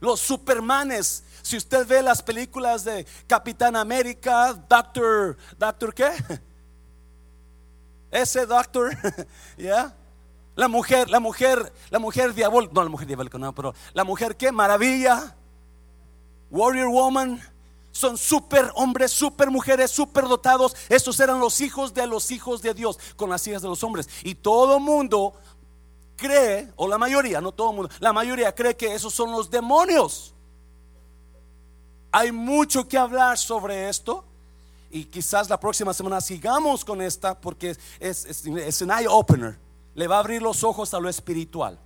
los 0.00 0.20
supermanes, 0.20 1.22
Si 1.42 1.56
usted 1.56 1.86
ve 1.86 2.02
las 2.02 2.22
películas 2.22 2.82
de 2.82 3.06
Capitán 3.28 3.76
América, 3.76 4.52
Doctor, 4.68 5.36
¿Doctor 5.56 5.94
qué? 5.94 6.10
Ese 8.10 8.46
Doctor, 8.46 8.96
¿ya? 9.56 9.94
La 10.56 10.66
mujer, 10.66 11.08
la 11.08 11.20
mujer, 11.20 11.72
la 11.90 12.00
mujer 12.00 12.34
diabólica, 12.34 12.74
no 12.74 12.82
la 12.82 12.90
mujer 12.90 13.06
diabólica, 13.06 13.38
no, 13.38 13.54
pero 13.54 13.74
la 13.94 14.02
mujer 14.02 14.36
qué? 14.36 14.50
Maravilla, 14.50 15.36
Warrior 16.50 16.88
Woman 16.88 17.40
son 17.96 18.18
super 18.18 18.70
hombres, 18.74 19.10
super 19.10 19.50
mujeres, 19.50 19.90
super 19.90 20.28
dotados. 20.28 20.76
Estos 20.88 21.18
eran 21.18 21.40
los 21.40 21.60
hijos 21.60 21.94
de 21.94 22.06
los 22.06 22.30
hijos 22.30 22.62
de 22.62 22.74
Dios 22.74 22.98
con 23.16 23.30
las 23.30 23.46
hijas 23.46 23.62
de 23.62 23.68
los 23.68 23.82
hombres. 23.82 24.08
Y 24.22 24.34
todo 24.34 24.78
mundo 24.78 25.34
cree, 26.16 26.72
o 26.76 26.86
la 26.86 26.98
mayoría, 26.98 27.40
no 27.40 27.52
todo 27.52 27.72
mundo, 27.72 27.90
la 27.98 28.12
mayoría 28.12 28.54
cree 28.54 28.76
que 28.76 28.94
esos 28.94 29.14
son 29.14 29.32
los 29.32 29.50
demonios. 29.50 30.34
Hay 32.12 32.32
mucho 32.32 32.86
que 32.86 32.98
hablar 32.98 33.38
sobre 33.38 33.88
esto. 33.88 34.24
Y 34.90 35.04
quizás 35.04 35.50
la 35.50 35.58
próxima 35.58 35.92
semana 35.92 36.20
sigamos 36.20 36.84
con 36.84 37.02
esta 37.02 37.38
porque 37.38 37.70
es, 37.98 38.24
es, 38.24 38.46
es 38.46 38.82
un 38.82 38.90
eye 38.90 39.08
opener. 39.08 39.58
Le 39.94 40.06
va 40.06 40.16
a 40.16 40.20
abrir 40.20 40.42
los 40.42 40.62
ojos 40.62 40.94
a 40.94 41.00
lo 41.00 41.08
espiritual. 41.08 41.78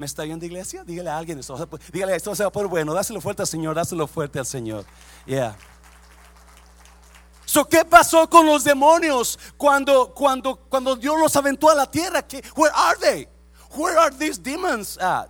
¿Me 0.00 0.06
está 0.06 0.22
viendo 0.22 0.46
iglesia? 0.46 0.82
Dígale 0.82 1.10
a 1.10 1.18
alguien 1.18 1.38
esto. 1.40 1.68
Dígale, 1.92 2.16
esto 2.16 2.34
se 2.34 2.42
va 2.42 2.50
por 2.50 2.66
bueno. 2.68 2.94
Dáselo 2.94 3.20
fuerte 3.20 3.42
al 3.42 3.46
Señor, 3.48 3.74
dáselo 3.74 4.06
fuerte 4.06 4.38
al 4.38 4.46
Señor. 4.46 4.86
Yeah. 5.26 5.54
So, 7.44 7.66
¿Qué 7.66 7.84
pasó 7.84 8.26
con 8.30 8.46
los 8.46 8.64
demonios 8.64 9.38
cuando, 9.58 10.14
cuando, 10.14 10.56
cuando 10.56 10.96
Dios 10.96 11.20
los 11.20 11.36
aventó 11.36 11.68
a 11.68 11.74
la 11.74 11.90
tierra? 11.90 12.22
¿Qué, 12.22 12.42
where 12.56 12.72
are 12.74 12.98
they? 12.98 13.28
Where 13.76 13.98
are 13.98 14.10
these 14.16 14.40
demons 14.40 14.96
at? 14.96 15.28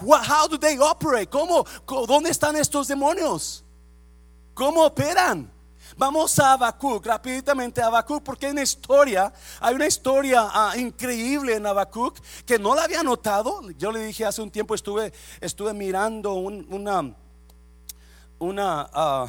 how 0.00 0.46
do 0.46 0.56
they 0.58 0.78
operate? 0.78 1.26
¿Cómo, 1.26 1.66
¿Dónde 2.06 2.30
están 2.30 2.54
estos 2.54 2.86
demonios? 2.86 3.64
¿Cómo 4.54 4.84
operan? 4.84 5.50
Vamos 5.96 6.38
a 6.40 6.54
Habacuc, 6.54 7.06
rápidamente 7.06 7.80
a 7.80 7.86
Habacuc, 7.86 8.22
porque 8.22 8.46
hay 8.46 8.52
una 8.52 8.62
historia, 8.62 9.32
hay 9.60 9.74
una 9.76 9.86
historia 9.86 10.48
ah, 10.52 10.72
increíble 10.76 11.54
en 11.54 11.66
Habacuc 11.66 12.18
que 12.44 12.58
no 12.58 12.74
la 12.74 12.84
había 12.84 13.02
notado. 13.04 13.70
Yo 13.78 13.92
le 13.92 14.00
dije 14.06 14.24
hace 14.24 14.42
un 14.42 14.50
tiempo, 14.50 14.74
estuve, 14.74 15.12
estuve 15.40 15.72
mirando 15.72 16.34
una, 16.34 17.14
una, 18.38 18.90
uh, 18.92 19.28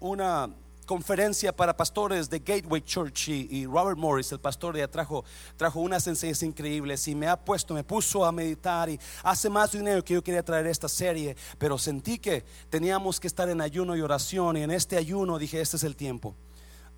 una 0.00 0.50
conferencia 0.86 1.54
para 1.54 1.76
pastores 1.76 2.30
de 2.30 2.38
Gateway 2.38 2.80
Church 2.80 3.28
y, 3.28 3.66
Robert 3.66 3.98
Morris, 3.98 4.32
el 4.32 4.40
pastor, 4.40 4.76
ya 4.76 4.88
trajo, 4.88 5.24
trajo 5.56 5.80
unas 5.80 6.06
enseñanzas 6.06 6.44
increíbles 6.44 7.06
y 7.08 7.14
me 7.14 7.26
ha 7.26 7.36
puesto, 7.36 7.74
me 7.74 7.84
puso 7.84 8.24
a 8.24 8.32
meditar 8.32 8.88
y 8.88 8.98
hace 9.22 9.50
más 9.50 9.72
de 9.72 9.80
un 9.80 9.88
año 9.88 10.04
que 10.04 10.14
yo 10.14 10.24
quería 10.24 10.44
traer 10.44 10.66
esta 10.68 10.88
serie, 10.88 11.36
pero 11.58 11.76
sentí 11.76 12.18
que 12.18 12.44
teníamos 12.70 13.20
que 13.20 13.26
estar 13.26 13.50
en 13.50 13.60
ayuno 13.60 13.96
y 13.96 14.00
oración 14.00 14.56
y 14.56 14.62
en 14.62 14.70
este 14.70 14.96
ayuno 14.96 15.38
dije, 15.38 15.60
este 15.60 15.76
es 15.76 15.84
el 15.84 15.96
tiempo. 15.96 16.34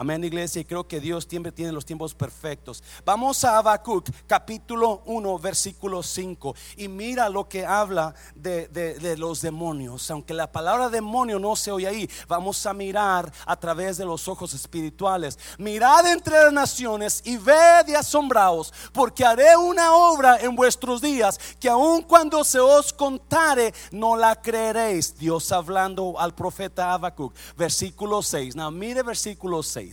Amén, 0.01 0.23
iglesia. 0.23 0.61
Y 0.61 0.65
creo 0.65 0.87
que 0.87 1.01
Dios 1.01 1.27
siempre 1.29 1.51
tiene 1.51 1.73
los 1.73 1.85
tiempos 1.85 2.15
perfectos. 2.15 2.85
Vamos 3.05 3.43
a 3.43 3.59
Habacuc, 3.59 4.09
capítulo 4.29 5.03
1, 5.07 5.39
versículo 5.41 6.05
5. 6.05 6.55
Y 6.77 6.87
mira 6.87 7.29
lo 7.29 7.49
que 7.49 7.67
habla 7.67 8.15
de, 8.37 8.69
de, 8.69 9.17
los 9.17 9.41
demonios. 9.41 10.09
Aunque 10.13 10.35
la 10.35 10.53
palabra 10.53 10.89
demonio 10.89 11.41
no 11.41 11.57
se 11.57 11.73
oye 11.73 11.89
ahí, 11.89 12.09
vamos 12.29 12.65
a 12.65 12.73
mirar 12.73 13.33
a 13.45 13.57
través 13.57 13.97
de 13.97 14.05
los 14.05 14.29
ojos 14.29 14.55
espirituales. 14.55 15.37
Mirad 15.59 16.07
entre 16.07 16.45
las 16.45 16.53
naciones 16.53 17.21
y 17.25 17.37
ved 17.37 17.89
y 17.89 17.97
asombraos, 17.97 18.73
porque 18.93 19.25
haré 19.25 19.57
una 19.57 19.95
obra 19.95 20.39
en 20.39 20.55
vuestros 20.55 21.01
días 21.01 21.41
que 21.59 21.69
aun 21.69 22.03
cuando 22.03 22.45
se 22.45 22.61
os 22.61 22.93
contare, 22.93 23.75
no 23.91 24.17
la 24.17 24.41
creeréis. 24.41 25.19
Dios 25.19 25.51
hablando 25.51 26.21
al 26.21 26.37
profeta 26.37 26.93
Habacuc, 26.93 27.35
versículo 27.57 28.23
6. 28.23 28.55
Now, 28.55 28.71
mire 28.71 29.03
versículo 29.03 29.61
6 29.61 29.88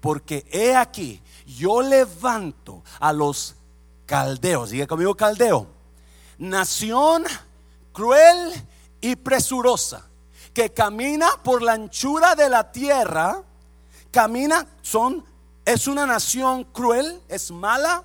porque 0.00 0.46
he 0.50 0.74
aquí, 0.76 1.22
yo 1.46 1.82
levanto 1.82 2.82
a 3.00 3.12
los 3.12 3.54
caldeos, 4.06 4.70
diga 4.70 4.86
conmigo 4.86 5.14
caldeo, 5.14 5.66
nación 6.38 7.24
cruel 7.92 8.52
y 9.00 9.16
presurosa, 9.16 10.06
que 10.52 10.72
camina 10.72 11.28
por 11.42 11.62
la 11.62 11.72
anchura 11.72 12.34
de 12.34 12.48
la 12.48 12.70
tierra, 12.70 13.42
camina, 14.10 14.66
son, 14.82 15.24
es 15.64 15.86
una 15.86 16.06
nación 16.06 16.64
cruel, 16.64 17.20
es 17.28 17.50
mala, 17.50 18.04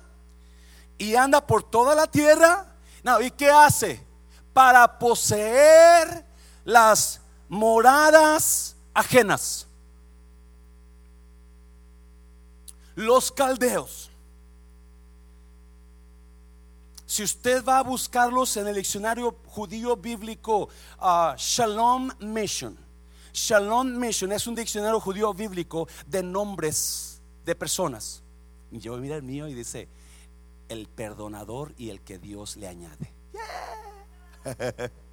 y 1.00 1.14
anda 1.16 1.46
por 1.46 1.62
toda 1.62 1.94
la 1.94 2.06
tierra. 2.06 2.66
¿Y 3.22 3.30
qué 3.30 3.50
hace? 3.50 4.06
Para 4.52 4.98
poseer 4.98 6.26
las 6.64 7.20
moradas 7.48 8.76
ajenas. 8.92 9.66
Los 12.94 13.30
caldeos. 13.32 14.10
Si 17.06 17.24
usted 17.24 17.64
va 17.64 17.78
a 17.78 17.82
buscarlos 17.82 18.56
en 18.56 18.68
el 18.68 18.76
diccionario 18.76 19.36
judío 19.46 19.96
bíblico, 19.96 20.68
uh, 21.00 21.34
Shalom 21.36 22.10
Mission. 22.20 22.78
Shalom 23.32 23.98
Mission 23.98 24.30
es 24.30 24.46
un 24.46 24.54
diccionario 24.54 25.00
judío 25.00 25.34
bíblico 25.34 25.88
de 26.06 26.22
nombres 26.22 27.20
de 27.44 27.56
personas. 27.56 28.22
Y 28.70 28.78
yo 28.78 28.96
mira 28.98 29.16
el 29.16 29.24
mío 29.24 29.48
y 29.48 29.54
dice, 29.54 29.88
el 30.68 30.86
perdonador 30.86 31.74
y 31.76 31.90
el 31.90 32.00
que 32.00 32.18
Dios 32.18 32.56
le 32.56 32.68
añade. 32.68 33.12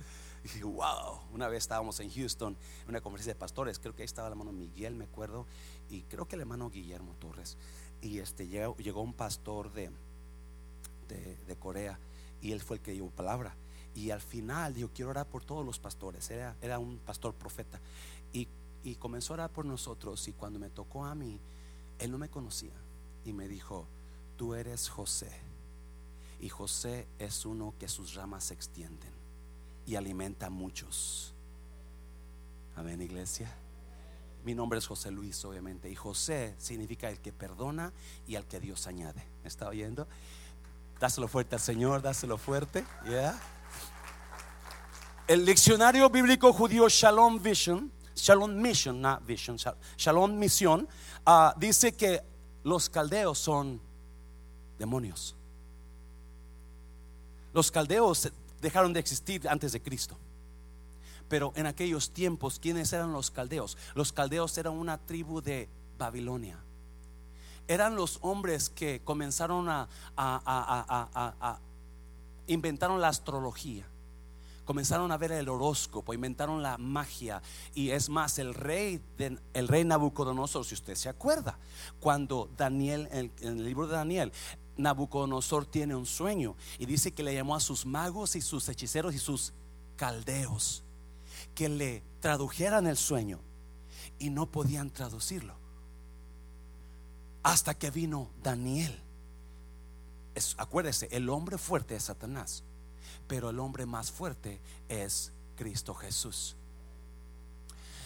Wow, 0.61 1.19
una 1.33 1.49
vez 1.49 1.63
estábamos 1.63 1.99
en 1.99 2.09
Houston 2.09 2.55
en 2.83 2.89
una 2.89 3.01
conferencia 3.01 3.33
de 3.33 3.39
pastores, 3.39 3.79
creo 3.79 3.93
que 3.93 4.03
ahí 4.03 4.05
estaba 4.05 4.29
el 4.29 4.31
hermano 4.31 4.53
Miguel, 4.53 4.95
me 4.95 5.03
acuerdo, 5.03 5.45
y 5.89 6.01
creo 6.03 6.27
que 6.27 6.35
el 6.35 6.41
hermano 6.41 6.69
Guillermo 6.69 7.15
Torres 7.19 7.57
y 8.01 8.19
este, 8.19 8.47
llegó, 8.47 9.01
un 9.01 9.13
pastor 9.13 9.71
de, 9.73 9.89
de, 11.07 11.55
Corea 11.55 11.97
y 12.41 12.51
él 12.51 12.61
fue 12.61 12.77
el 12.77 12.83
que 12.83 12.91
dio 12.91 13.07
palabra. 13.07 13.55
Y 13.95 14.11
al 14.11 14.21
final 14.21 14.73
dijo, 14.73 14.91
quiero 14.93 15.09
orar 15.11 15.25
por 15.27 15.43
todos 15.43 15.65
los 15.65 15.79
pastores. 15.79 16.29
Era, 16.29 16.55
era 16.61 16.77
un 16.77 16.99
pastor 16.99 17.33
profeta. 17.33 17.79
Y, 18.31 18.47
y 18.83 18.95
comenzó 18.95 19.33
a 19.33 19.35
orar 19.35 19.49
por 19.49 19.65
nosotros. 19.65 20.27
Y 20.27 20.33
cuando 20.33 20.59
me 20.59 20.69
tocó 20.69 21.05
a 21.05 21.15
mí, 21.15 21.39
él 21.97 22.11
no 22.11 22.19
me 22.19 22.29
conocía. 22.29 22.75
Y 23.25 23.33
me 23.33 23.47
dijo, 23.47 23.87
tú 24.37 24.53
eres 24.53 24.87
José. 24.89 25.31
Y 26.39 26.49
José 26.49 27.07
es 27.17 27.43
uno 27.45 27.73
que 27.79 27.87
sus 27.87 28.13
ramas 28.13 28.43
se 28.43 28.53
extienden 28.53 29.11
y 29.87 29.95
alimenta 29.95 30.45
a 30.45 30.49
muchos. 30.51 31.33
Amén, 32.75 33.01
iglesia. 33.01 33.51
Mi 34.47 34.55
nombre 34.55 34.79
es 34.79 34.87
José 34.87 35.11
Luis, 35.11 35.43
obviamente. 35.43 35.89
Y 35.89 35.95
José 35.95 36.55
significa 36.57 37.09
el 37.09 37.19
que 37.19 37.33
perdona 37.33 37.91
y 38.25 38.37
al 38.37 38.45
que 38.45 38.61
Dios 38.61 38.87
añade. 38.87 39.21
¿Me 39.43 39.49
está 39.49 39.67
oyendo? 39.67 40.07
Dáselo 41.01 41.27
fuerte 41.27 41.55
al 41.55 41.59
Señor, 41.59 42.01
dáselo 42.01 42.37
fuerte. 42.37 42.85
El 45.27 45.45
diccionario 45.45 46.09
bíblico 46.09 46.53
judío 46.53 46.87
Shalom 46.87 47.43
Vision, 47.43 47.91
Shalom 48.15 48.55
Mission, 48.55 49.01
not 49.01 49.25
Vision, 49.25 49.57
Shalom 49.97 50.39
Misión, 50.39 50.87
ah, 51.25 51.53
dice 51.57 51.91
que 51.91 52.23
los 52.63 52.89
caldeos 52.89 53.37
son 53.37 53.81
demonios. 54.79 55.35
Los 57.51 57.69
caldeos 57.69 58.31
dejaron 58.61 58.93
de 58.93 59.01
existir 59.01 59.45
antes 59.49 59.73
de 59.73 59.81
Cristo. 59.81 60.17
Pero 61.29 61.51
en 61.55 61.65
aquellos 61.65 62.11
tiempos, 62.11 62.59
¿quiénes 62.59 62.93
eran 62.93 63.11
los 63.11 63.31
caldeos? 63.31 63.77
Los 63.95 64.13
caldeos 64.13 64.57
eran 64.57 64.73
una 64.73 64.97
tribu 64.97 65.41
de 65.41 65.69
Babilonia. 65.97 66.59
Eran 67.67 67.95
los 67.95 68.19
hombres 68.21 68.69
que 68.69 69.01
comenzaron 69.03 69.67
a, 69.67 69.89
a, 70.15 71.59
inventaron 72.47 73.01
la 73.01 73.09
astrología 73.09 73.85
comenzaron 74.63 75.13
a 75.13 75.17
ver 75.17 75.31
el 75.31 75.47
horóscopo, 75.47 76.13
inventaron 76.13 76.61
la 76.61 76.77
magia 76.77 77.41
y 77.73 77.91
es 77.91 78.09
más 78.09 78.37
el 78.37 78.53
rey 78.53 79.01
el 79.53 79.67
rey 79.69 79.85
Nabucodonosor, 79.85 80.65
si 80.65 80.73
usted 80.73 80.95
se 80.95 81.07
acuerda, 81.07 81.57
cuando 82.01 82.49
Daniel 82.57 83.07
en, 83.13 83.31
en, 83.39 83.59
el 83.59 83.63
libro 83.63 83.87
de 83.87 83.93
Daniel 83.93 84.33
Nabucodonosor 84.75 85.65
tiene 85.65 85.95
un 85.95 86.05
sueño 86.05 86.57
y 86.79 86.85
dice 86.85 87.13
que 87.13 87.23
le 87.23 87.33
llamó 87.33 87.55
a 87.55 87.61
sus 87.61 87.85
magos 87.85 88.35
y 88.35 88.41
sus 88.41 88.67
hechiceros 88.67 89.15
y 89.15 89.19
sus 89.19 89.53
caldeos 89.95 90.83
que 91.57 91.69
le 91.69 92.03
tradujeran 92.19 92.85
el 92.85 92.95
sueño 92.95 93.39
y 94.19 94.29
no 94.29 94.45
podían 94.45 94.91
traducirlo. 94.91 95.55
Hasta 97.41 97.73
que 97.73 97.89
vino 97.89 98.29
Daniel. 98.43 98.95
Es, 100.35 100.53
acuérdese, 100.59 101.07
el 101.09 101.27
hombre 101.29 101.57
fuerte 101.57 101.95
es 101.95 102.03
Satanás, 102.03 102.63
pero 103.27 103.49
el 103.49 103.57
hombre 103.57 103.87
más 103.87 104.11
fuerte 104.11 104.61
es 104.87 105.31
Cristo 105.55 105.95
Jesús. 105.95 106.55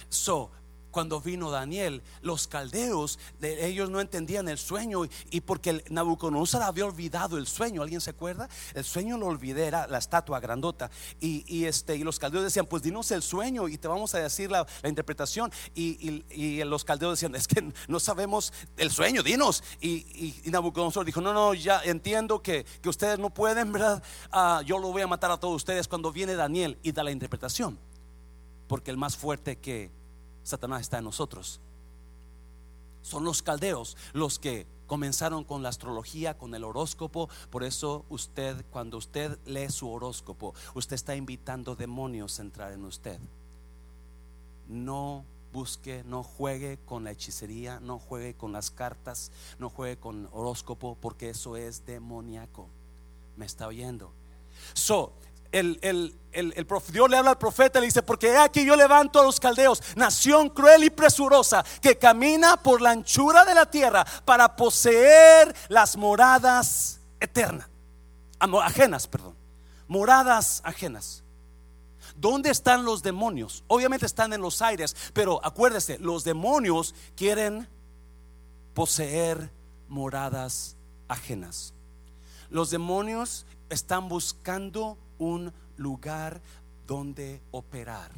So, 0.07 0.49
cuando 0.91 1.21
vino 1.21 1.49
Daniel, 1.49 2.03
los 2.21 2.47
caldeos, 2.47 3.17
de, 3.39 3.65
ellos 3.65 3.89
no 3.89 3.99
entendían 3.99 4.47
el 4.49 4.57
sueño 4.57 5.03
y 5.29 5.41
porque 5.41 5.83
Nabucodonosor 5.89 6.61
había 6.61 6.85
olvidado 6.85 7.37
el 7.37 7.47
sueño, 7.47 7.81
¿alguien 7.81 8.01
se 8.01 8.11
acuerda? 8.11 8.49
El 8.73 8.83
sueño 8.83 9.17
lo 9.17 9.27
olvidé, 9.27 9.65
era 9.65 9.87
la 9.87 9.97
estatua 9.97 10.39
grandota 10.39 10.91
y, 11.19 11.65
este, 11.65 11.95
y 11.95 12.03
los 12.03 12.19
caldeos 12.19 12.43
decían, 12.43 12.65
pues 12.65 12.83
dinos 12.83 13.11
el 13.11 13.21
sueño 13.21 13.67
y 13.67 13.77
te 13.77 13.87
vamos 13.87 14.13
a 14.15 14.19
decir 14.19 14.51
la, 14.51 14.67
interpretación 14.83 15.51
y, 15.73 16.21
los 16.63 16.83
caldeos 16.83 17.13
decían, 17.13 17.35
es 17.35 17.47
que 17.47 17.73
no 17.87 17.99
sabemos 17.99 18.53
el 18.77 18.91
sueño, 18.91 19.23
dinos. 19.23 19.63
Y, 19.79 20.41
Nabucodonosor 20.45 21.05
dijo, 21.05 21.21
no, 21.21 21.33
no, 21.33 21.53
ya 21.53 21.81
entiendo 21.83 22.41
que, 22.41 22.65
ustedes 22.85 23.19
no 23.19 23.29
pueden, 23.29 23.71
¿verdad? 23.71 24.03
Ah, 24.31 24.61
yo 24.65 24.77
lo 24.77 24.91
voy 24.91 25.01
a 25.01 25.07
matar 25.07 25.31
a 25.31 25.37
todos 25.37 25.55
ustedes 25.55 25.87
cuando 25.87 26.11
viene 26.11 26.35
Daniel 26.35 26.77
y 26.83 26.91
da 26.91 27.03
la 27.03 27.11
interpretación, 27.11 27.79
porque 28.67 28.91
el 28.91 28.97
más 28.97 29.15
fuerte 29.15 29.57
que 29.57 29.91
Satanás 30.51 30.81
está 30.81 30.99
en 30.99 31.05
nosotros. 31.05 31.59
Son 33.01 33.23
los 33.23 33.41
caldeos 33.41 33.97
los 34.13 34.37
que 34.37 34.67
comenzaron 34.85 35.43
con 35.43 35.63
la 35.63 35.69
astrología, 35.69 36.37
con 36.37 36.53
el 36.53 36.63
horóscopo. 36.63 37.29
Por 37.49 37.63
eso 37.63 38.05
usted, 38.09 38.65
cuando 38.71 38.97
usted 38.97 39.39
lee 39.45 39.69
su 39.69 39.89
horóscopo, 39.89 40.53
usted 40.75 40.95
está 40.95 41.15
invitando 41.15 41.75
demonios 41.75 42.37
a 42.37 42.43
entrar 42.43 42.73
en 42.73 42.83
usted. 42.83 43.19
No 44.67 45.25
busque, 45.53 46.03
no 46.05 46.23
juegue 46.23 46.77
con 46.85 47.03
la 47.03 47.11
hechicería, 47.11 47.79
no 47.79 47.99
juegue 47.99 48.35
con 48.35 48.51
las 48.51 48.69
cartas, 48.69 49.31
no 49.59 49.69
juegue 49.69 49.97
con 49.97 50.29
horóscopo, 50.31 50.97
porque 50.99 51.29
eso 51.29 51.57
es 51.57 51.85
demoníaco. 51.85 52.67
¿Me 53.37 53.45
está 53.45 53.67
oyendo? 53.67 54.11
So, 54.73 55.13
el, 55.51 55.79
el, 55.81 56.15
el, 56.31 56.67
Dios 56.91 57.09
le 57.09 57.17
habla 57.17 57.31
al 57.31 57.37
profeta 57.37 57.79
y 57.79 57.81
le 57.81 57.87
dice, 57.87 58.03
porque 58.03 58.35
aquí 58.37 58.65
yo 58.65 58.75
levanto 58.75 59.19
a 59.19 59.23
los 59.23 59.39
caldeos, 59.39 59.81
nación 59.95 60.49
cruel 60.49 60.83
y 60.83 60.89
presurosa, 60.89 61.63
que 61.81 61.97
camina 61.97 62.57
por 62.57 62.81
la 62.81 62.91
anchura 62.91 63.45
de 63.45 63.55
la 63.55 63.69
tierra 63.69 64.05
para 64.25 64.55
poseer 64.55 65.53
las 65.67 65.97
moradas 65.97 66.99
eternas, 67.19 67.67
ajenas, 68.39 69.07
perdón, 69.07 69.35
moradas 69.87 70.61
ajenas. 70.63 71.23
¿Dónde 72.15 72.49
están 72.49 72.85
los 72.85 73.01
demonios? 73.01 73.63
Obviamente 73.67 74.05
están 74.05 74.33
en 74.33 74.41
los 74.41 74.61
aires, 74.61 74.95
pero 75.13 75.43
acuérdese, 75.43 75.97
los 75.99 76.23
demonios 76.23 76.93
quieren 77.15 77.67
poseer 78.73 79.51
moradas 79.87 80.75
ajenas. 81.07 81.73
Los 82.49 82.69
demonios 82.69 83.45
están 83.69 84.09
buscando 84.09 84.97
un 85.21 85.53
lugar 85.77 86.41
donde 86.87 87.41
operar. 87.51 88.11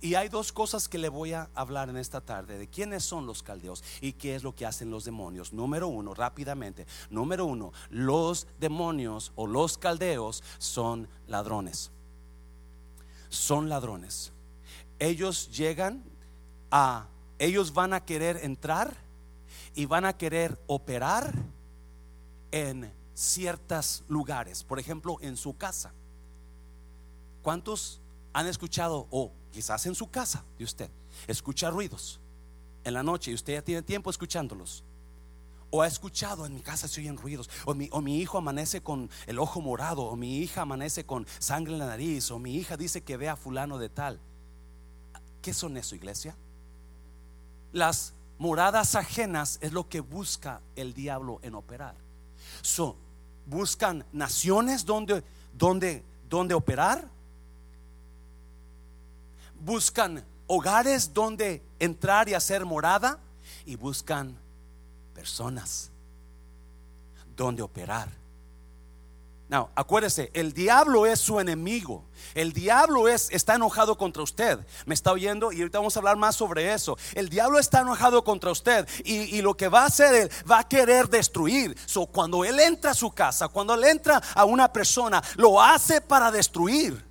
Y 0.00 0.14
hay 0.14 0.28
dos 0.28 0.52
cosas 0.52 0.88
que 0.88 0.96
le 0.96 1.08
voy 1.08 1.32
a 1.32 1.50
hablar 1.54 1.88
en 1.88 1.96
esta 1.96 2.20
tarde 2.20 2.56
de 2.56 2.68
quiénes 2.68 3.02
son 3.02 3.26
los 3.26 3.42
caldeos 3.42 3.82
y 4.00 4.12
qué 4.12 4.36
es 4.36 4.44
lo 4.44 4.54
que 4.54 4.64
hacen 4.64 4.90
los 4.90 5.04
demonios. 5.04 5.52
Número 5.52 5.88
uno, 5.88 6.14
rápidamente. 6.14 6.86
Número 7.10 7.46
uno, 7.46 7.72
los 7.90 8.46
demonios 8.60 9.32
o 9.34 9.48
los 9.48 9.76
caldeos 9.76 10.44
son 10.58 11.08
ladrones. 11.26 11.90
Son 13.28 13.68
ladrones. 13.68 14.32
Ellos 15.00 15.50
llegan 15.50 16.04
a, 16.70 17.08
ellos 17.40 17.74
van 17.74 17.92
a 17.92 18.04
querer 18.04 18.38
entrar 18.44 18.96
y 19.74 19.86
van 19.86 20.04
a 20.04 20.16
querer 20.16 20.60
operar 20.68 21.34
en 22.52 22.97
ciertos 23.18 24.04
lugares, 24.06 24.62
por 24.62 24.78
ejemplo, 24.78 25.18
en 25.20 25.36
su 25.36 25.56
casa. 25.56 25.92
¿Cuántos 27.42 28.00
han 28.32 28.46
escuchado, 28.46 29.08
o 29.10 29.32
quizás 29.50 29.86
en 29.86 29.96
su 29.96 30.08
casa 30.08 30.44
de 30.56 30.64
usted, 30.64 30.88
escucha 31.26 31.68
ruidos 31.68 32.20
en 32.84 32.94
la 32.94 33.02
noche 33.02 33.32
y 33.32 33.34
usted 33.34 33.54
ya 33.54 33.62
tiene 33.62 33.82
tiempo 33.82 34.10
escuchándolos? 34.10 34.84
O 35.70 35.82
ha 35.82 35.88
escuchado 35.88 36.46
en 36.46 36.54
mi 36.54 36.60
casa 36.60 36.86
se 36.86 37.00
oyen 37.00 37.16
ruidos, 37.16 37.50
o 37.64 37.74
mi, 37.74 37.88
o 37.90 38.00
mi 38.00 38.20
hijo 38.20 38.38
amanece 38.38 38.82
con 38.82 39.10
el 39.26 39.40
ojo 39.40 39.60
morado, 39.60 40.02
o 40.02 40.14
mi 40.14 40.38
hija 40.38 40.62
amanece 40.62 41.04
con 41.04 41.26
sangre 41.40 41.72
en 41.72 41.80
la 41.80 41.86
nariz, 41.86 42.30
o 42.30 42.38
mi 42.38 42.54
hija 42.54 42.76
dice 42.76 43.02
que 43.02 43.16
ve 43.16 43.28
a 43.28 43.34
fulano 43.34 43.78
de 43.78 43.88
tal. 43.88 44.20
¿Qué 45.42 45.52
son 45.52 45.76
eso, 45.76 45.96
iglesia? 45.96 46.36
Las 47.72 48.14
moradas 48.38 48.94
ajenas 48.94 49.58
es 49.60 49.72
lo 49.72 49.88
que 49.88 50.00
busca 50.00 50.60
el 50.76 50.94
diablo 50.94 51.40
en 51.42 51.56
operar. 51.56 51.96
So, 52.62 52.96
buscan 53.48 54.04
naciones 54.12 54.84
donde, 54.84 55.24
donde, 55.56 56.02
donde 56.28 56.54
operar. 56.54 57.08
Buscan 59.60 60.24
hogares 60.46 61.12
donde 61.12 61.62
entrar 61.78 62.28
y 62.28 62.34
hacer 62.34 62.64
morada. 62.64 63.18
Y 63.64 63.76
buscan 63.76 64.36
personas 65.14 65.90
donde 67.36 67.62
operar. 67.62 68.08
No, 69.48 69.70
acuérdese, 69.74 70.30
el 70.34 70.52
diablo 70.52 71.06
es 71.06 71.20
su 71.20 71.40
enemigo. 71.40 72.04
El 72.34 72.52
diablo 72.52 73.08
es, 73.08 73.30
está 73.30 73.54
enojado 73.54 73.96
contra 73.96 74.22
usted. 74.22 74.58
¿Me 74.84 74.92
está 74.92 75.10
oyendo? 75.10 75.52
Y 75.52 75.60
ahorita 75.60 75.78
vamos 75.78 75.96
a 75.96 76.00
hablar 76.00 76.18
más 76.18 76.36
sobre 76.36 76.74
eso. 76.74 76.98
El 77.14 77.30
diablo 77.30 77.58
está 77.58 77.80
enojado 77.80 78.22
contra 78.24 78.50
usted. 78.50 78.86
Y, 79.04 79.40
lo 79.40 79.56
que 79.56 79.68
va 79.68 79.84
a 79.84 79.86
hacer, 79.86 80.14
él 80.14 80.30
va 80.50 80.58
a 80.58 80.68
querer 80.68 81.08
destruir. 81.08 81.74
So, 81.86 82.04
cuando 82.04 82.44
él 82.44 82.60
entra 82.60 82.90
a 82.90 82.94
su 82.94 83.10
casa, 83.10 83.48
cuando 83.48 83.72
él 83.72 83.84
entra 83.84 84.20
a 84.34 84.44
una 84.44 84.70
persona, 84.70 85.22
lo 85.36 85.62
hace 85.62 86.02
para 86.02 86.30
destruir. 86.30 87.02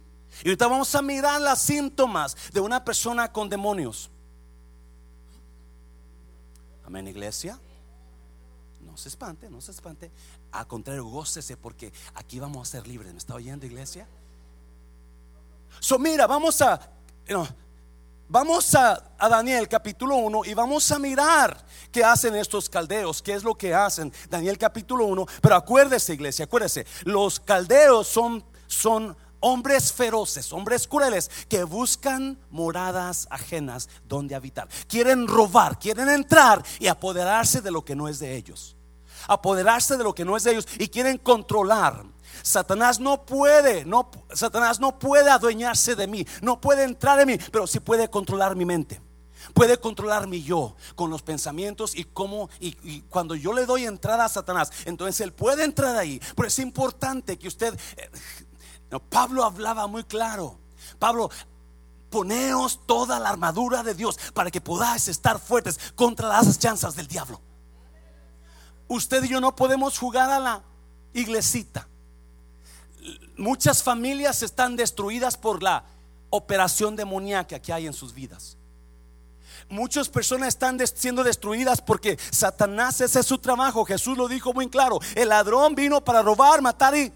Y 0.44 0.50
ahorita 0.50 0.68
vamos 0.68 0.94
a 0.94 1.02
mirar 1.02 1.42
los 1.42 1.58
síntomas 1.58 2.38
de 2.54 2.60
una 2.60 2.86
persona 2.86 3.32
con 3.32 3.50
demonios. 3.50 4.12
Amén, 6.86 7.08
iglesia. 7.08 7.60
No 8.82 8.96
se 8.96 9.10
espante, 9.10 9.50
no 9.50 9.60
se 9.60 9.72
espante. 9.72 10.12
Al 10.52 10.68
contrario, 10.68 11.06
gócese 11.06 11.58
porque 11.58 11.92
aquí 12.16 12.40
vamos 12.40 12.68
a 12.68 12.72
ser 12.72 12.88
libres. 12.88 13.12
¿Me 13.12 13.20
está 13.20 13.36
oyendo, 13.36 13.66
iglesia? 13.66 14.08
So, 15.80 16.00
mira, 16.00 16.26
vamos 16.26 16.62
a. 16.62 16.80
vamos 18.30 18.74
a, 18.76 19.12
a, 19.18 19.30
Daniel 19.30 19.68
capítulo 19.68 20.16
1 20.16 20.46
y 20.46 20.54
vamos 20.54 20.90
a 20.92 21.00
mirar 21.00 21.66
qué 21.92 22.04
hacen 22.04 22.36
estos 22.36 22.70
caldeos, 22.70 23.22
qué 23.22 23.34
es 23.34 23.44
lo 23.44 23.56
que 23.56 23.74
hacen. 23.74 24.12
Daniel 24.30 24.58
capítulo 24.58 25.06
1. 25.06 25.26
Pero 25.42 25.56
acuérdese, 25.56 26.14
iglesia, 26.14 26.46
acuérdese. 26.46 26.86
Los 27.04 27.40
caldeos 27.40 28.08
son, 28.08 28.44
son 28.68 29.16
hombres 29.42 29.92
feroces, 29.92 30.52
hombres 30.54 30.88
crueles 30.88 31.30
que 31.50 31.66
buscan 31.66 32.40
moradas 32.50 33.28
ajenas 33.30 33.90
donde 34.08 34.34
habitar. 34.34 34.70
Quieren 34.88 35.28
robar, 35.28 35.78
quieren 35.78 36.10
entrar 36.10 36.64
y 36.80 36.88
apoderarse 36.88 37.62
de 37.62 37.72
lo 37.72 37.84
que 37.84 37.96
no 37.96 38.08
es 38.08 38.20
de 38.20 38.36
ellos 38.36 38.77
apoderarse 39.28 39.98
de 39.98 40.04
lo 40.04 40.16
que 40.16 40.26
no 40.26 40.36
es 40.36 40.44
de 40.44 40.52
ellos 40.52 40.68
y 40.80 40.88
quieren 40.88 41.18
controlar. 41.18 42.04
Satanás 42.44 43.00
no 43.00 43.26
puede, 43.26 43.86
no, 43.86 44.10
Satanás 44.34 44.80
no 44.80 44.98
puede 44.98 45.30
adueñarse 45.30 45.96
de 45.96 46.08
mí, 46.08 46.26
no 46.42 46.62
puede 46.62 46.84
entrar 46.84 47.20
en 47.20 47.28
mí, 47.28 47.38
pero 47.52 47.68
sí 47.68 47.80
puede 47.80 48.10
controlar 48.10 48.56
mi 48.56 48.66
mente. 48.66 49.02
Puede 49.54 49.78
controlar 49.78 50.28
mi 50.28 50.44
yo 50.44 50.76
con 50.96 51.10
los 51.10 51.22
pensamientos 51.22 51.96
y 51.96 52.04
cómo, 52.04 52.50
y, 52.60 53.02
cuando 53.04 53.36
yo 53.36 53.54
le 53.54 53.66
doy 53.66 53.86
entrada 53.86 54.26
a 54.26 54.30
Satanás, 54.30 54.72
entonces 54.86 55.22
él 55.22 55.34
puede 55.34 55.64
entrar 55.64 55.96
ahí. 55.96 56.22
Pero 56.36 56.48
es 56.48 56.60
importante 56.60 57.38
que 57.38 57.48
usted, 57.48 57.78
eh, 57.96 59.00
Pablo 59.10 59.46
hablaba 59.46 59.88
muy 59.88 60.04
claro. 60.04 60.60
Pablo, 61.00 61.30
poneos 62.10 62.82
toda 62.86 63.20
la 63.20 63.30
armadura 63.30 63.84
de 63.84 63.94
Dios 63.94 64.18
para 64.34 64.52
que 64.52 64.62
podáis 64.62 65.08
estar 65.08 65.40
fuertes 65.40 65.80
contra 65.96 66.28
las 66.28 66.60
chanzas 66.60 66.96
del 66.96 67.08
diablo. 67.08 67.42
Usted 68.88 69.24
y 69.24 69.30
yo 69.30 69.42
no 69.42 69.56
podemos 69.56 69.98
jugar 69.98 70.30
a 70.30 70.40
la 70.40 70.64
iglesita. 71.14 71.88
Muchas 73.38 73.84
familias 73.84 74.44
están 74.44 74.76
destruidas 74.76 75.38
por 75.38 75.62
la 75.62 75.84
operación 76.30 76.96
demoníaca 76.96 77.60
que 77.60 77.74
hay 77.74 77.88
en 77.88 77.94
sus 77.94 78.14
vidas. 78.14 78.58
Muchas 79.70 80.08
personas 80.08 80.50
están 80.50 80.80
siendo 80.96 81.24
destruidas 81.24 81.82
porque 81.82 82.18
Satanás 82.32 83.02
ese 83.02 83.20
es 83.20 83.26
su 83.26 83.38
trabajo. 83.38 83.84
Jesús 83.84 84.18
lo 84.18 84.28
dijo 84.28 84.54
muy 84.54 84.70
claro. 84.70 85.00
El 85.16 85.30
ladrón 85.30 85.76
vino 85.76 86.04
para 86.04 86.22
robar, 86.22 86.62
matar 86.62 86.96
y 86.96 87.12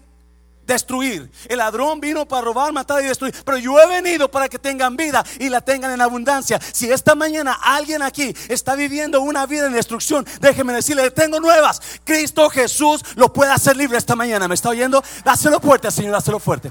destruir. 0.66 1.30
El 1.48 1.58
ladrón 1.58 2.00
vino 2.00 2.26
para 2.26 2.42
robar, 2.42 2.72
matar 2.72 3.02
y 3.02 3.06
destruir. 3.06 3.34
Pero 3.44 3.58
yo 3.58 3.80
he 3.80 3.86
venido 3.86 4.30
para 4.30 4.48
que 4.48 4.58
tengan 4.58 4.96
vida 4.96 5.24
y 5.38 5.48
la 5.48 5.60
tengan 5.60 5.92
en 5.92 6.00
abundancia. 6.00 6.60
Si 6.72 6.90
esta 6.90 7.14
mañana 7.14 7.58
alguien 7.62 8.02
aquí 8.02 8.34
está 8.48 8.74
viviendo 8.74 9.20
una 9.20 9.46
vida 9.46 9.66
en 9.66 9.72
destrucción, 9.72 10.26
déjeme 10.40 10.72
decirle, 10.72 11.10
tengo 11.10 11.40
nuevas. 11.40 11.80
Cristo 12.04 12.48
Jesús 12.50 13.02
lo 13.16 13.32
puede 13.32 13.52
hacer 13.52 13.76
libre 13.76 13.98
esta 13.98 14.16
mañana. 14.16 14.48
¿Me 14.48 14.54
está 14.54 14.70
oyendo? 14.70 15.02
Dáselo 15.24 15.60
fuerte, 15.60 15.90
Señor, 15.90 16.12
dáselo 16.12 16.38
fuerte. 16.38 16.70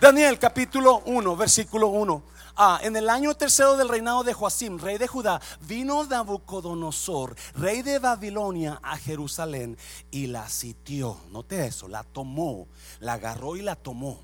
Daniel 0.00 0.38
capítulo 0.38 1.02
1, 1.06 1.36
versículo 1.36 1.88
1. 1.88 2.22
Ah, 2.60 2.80
en 2.82 2.96
el 2.96 3.08
año 3.08 3.36
tercero 3.36 3.76
del 3.76 3.88
reinado 3.88 4.24
de 4.24 4.34
Joacim, 4.34 4.80
rey 4.80 4.98
de 4.98 5.06
Judá, 5.06 5.40
vino 5.60 6.02
Nabucodonosor, 6.04 7.36
rey 7.54 7.82
de 7.82 8.00
Babilonia, 8.00 8.80
a 8.82 8.98
Jerusalén 8.98 9.78
y 10.10 10.26
la 10.26 10.48
sitió. 10.48 11.18
Note 11.30 11.66
eso, 11.66 11.86
la 11.86 12.02
tomó, 12.02 12.66
la 12.98 13.12
agarró 13.12 13.54
y 13.54 13.62
la 13.62 13.76
tomó. 13.76 14.18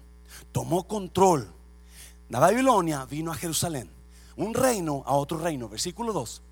Tomó 0.51 0.83
control. 0.89 1.49
La 2.29 2.41
Babilonia 2.41 3.05
vino 3.05 3.31
a 3.31 3.37
Jerusalén. 3.37 3.89
un 4.37 4.53
reino 4.53 5.05
a 5.07 5.15
otro 5.15 5.39
reino. 5.39 5.69
Versículo 5.69 6.13
2. 6.13 6.43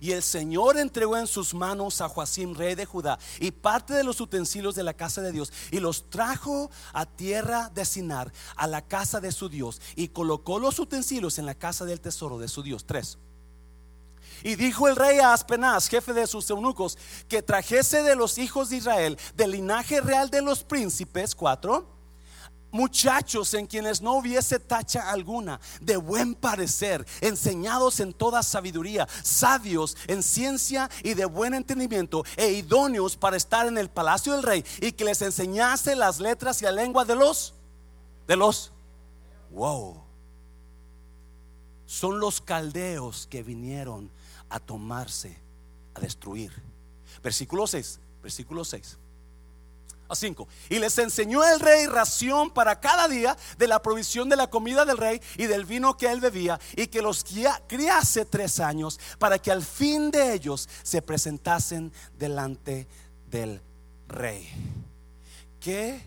Y 0.00 0.12
el 0.12 0.22
Señor 0.22 0.76
entregó 0.76 1.16
en 1.16 1.26
sus 1.26 1.54
manos 1.54 2.00
a 2.00 2.08
Joacim, 2.08 2.54
rey 2.54 2.74
de 2.74 2.86
Judá, 2.86 3.18
y 3.40 3.50
parte 3.50 3.94
de 3.94 4.04
los 4.04 4.20
utensilios 4.20 4.74
de 4.74 4.82
la 4.82 4.94
casa 4.94 5.22
de 5.22 5.32
Dios, 5.32 5.52
y 5.70 5.80
los 5.80 6.10
trajo 6.10 6.70
a 6.92 7.06
tierra 7.06 7.70
de 7.74 7.84
Sinar, 7.84 8.32
a 8.56 8.66
la 8.66 8.82
casa 8.82 9.20
de 9.20 9.32
su 9.32 9.48
Dios, 9.48 9.80
y 9.96 10.08
colocó 10.08 10.58
los 10.58 10.78
utensilios 10.78 11.38
en 11.38 11.46
la 11.46 11.54
casa 11.54 11.84
del 11.84 12.00
tesoro 12.00 12.38
de 12.38 12.48
su 12.48 12.62
Dios. 12.62 12.84
3. 12.86 13.18
Y 14.42 14.56
dijo 14.56 14.88
el 14.88 14.96
rey 14.96 15.20
a 15.20 15.32
Aspenaz, 15.32 15.88
jefe 15.88 16.12
de 16.12 16.26
sus 16.26 16.50
eunucos, 16.50 16.98
que 17.28 17.42
trajese 17.42 18.02
de 18.02 18.16
los 18.16 18.38
hijos 18.38 18.68
de 18.68 18.76
Israel, 18.76 19.18
del 19.36 19.52
linaje 19.52 20.00
real 20.00 20.28
de 20.28 20.42
los 20.42 20.64
príncipes, 20.64 21.34
cuatro, 21.34 21.93
muchachos 22.74 23.54
en 23.54 23.68
quienes 23.68 24.02
no 24.02 24.14
hubiese 24.14 24.58
tacha 24.58 25.08
alguna, 25.08 25.60
de 25.80 25.96
buen 25.96 26.34
parecer, 26.34 27.06
enseñados 27.20 28.00
en 28.00 28.12
toda 28.12 28.42
sabiduría, 28.42 29.06
sabios 29.22 29.96
en 30.08 30.24
ciencia 30.24 30.90
y 31.04 31.14
de 31.14 31.24
buen 31.24 31.54
entendimiento, 31.54 32.24
e 32.36 32.50
idóneos 32.50 33.16
para 33.16 33.36
estar 33.36 33.68
en 33.68 33.78
el 33.78 33.88
palacio 33.88 34.32
del 34.32 34.42
rey, 34.42 34.64
y 34.80 34.90
que 34.90 35.04
les 35.04 35.22
enseñase 35.22 35.94
las 35.94 36.18
letras 36.18 36.60
y 36.62 36.64
la 36.64 36.72
lengua 36.72 37.04
de 37.04 37.14
los, 37.14 37.54
de 38.26 38.34
los, 38.34 38.72
wow, 39.52 40.02
son 41.86 42.18
los 42.18 42.40
caldeos 42.40 43.28
que 43.28 43.44
vinieron 43.44 44.10
a 44.48 44.58
tomarse, 44.58 45.38
a 45.94 46.00
destruir. 46.00 46.52
Versículo 47.22 47.68
6, 47.68 48.00
versículo 48.20 48.64
6 48.64 48.98
a 50.14 50.16
5. 50.16 50.48
Y 50.70 50.78
les 50.78 50.96
enseñó 50.98 51.44
el 51.44 51.60
rey 51.60 51.86
ración 51.86 52.50
para 52.50 52.80
cada 52.80 53.06
día 53.08 53.36
de 53.58 53.68
la 53.68 53.82
provisión 53.82 54.28
de 54.28 54.36
la 54.36 54.48
comida 54.48 54.84
del 54.84 54.96
rey 54.96 55.20
y 55.36 55.46
del 55.46 55.66
vino 55.66 55.96
que 55.96 56.10
él 56.10 56.20
bebía, 56.20 56.58
y 56.76 56.86
que 56.86 57.02
los 57.02 57.24
criase 57.66 58.24
tres 58.24 58.60
años 58.60 58.98
para 59.18 59.38
que 59.38 59.50
al 59.50 59.62
fin 59.62 60.10
de 60.10 60.32
ellos 60.32 60.68
se 60.82 61.02
presentasen 61.02 61.92
delante 62.18 62.88
del 63.30 63.60
rey. 64.08 64.48
¿Qué 65.60 66.00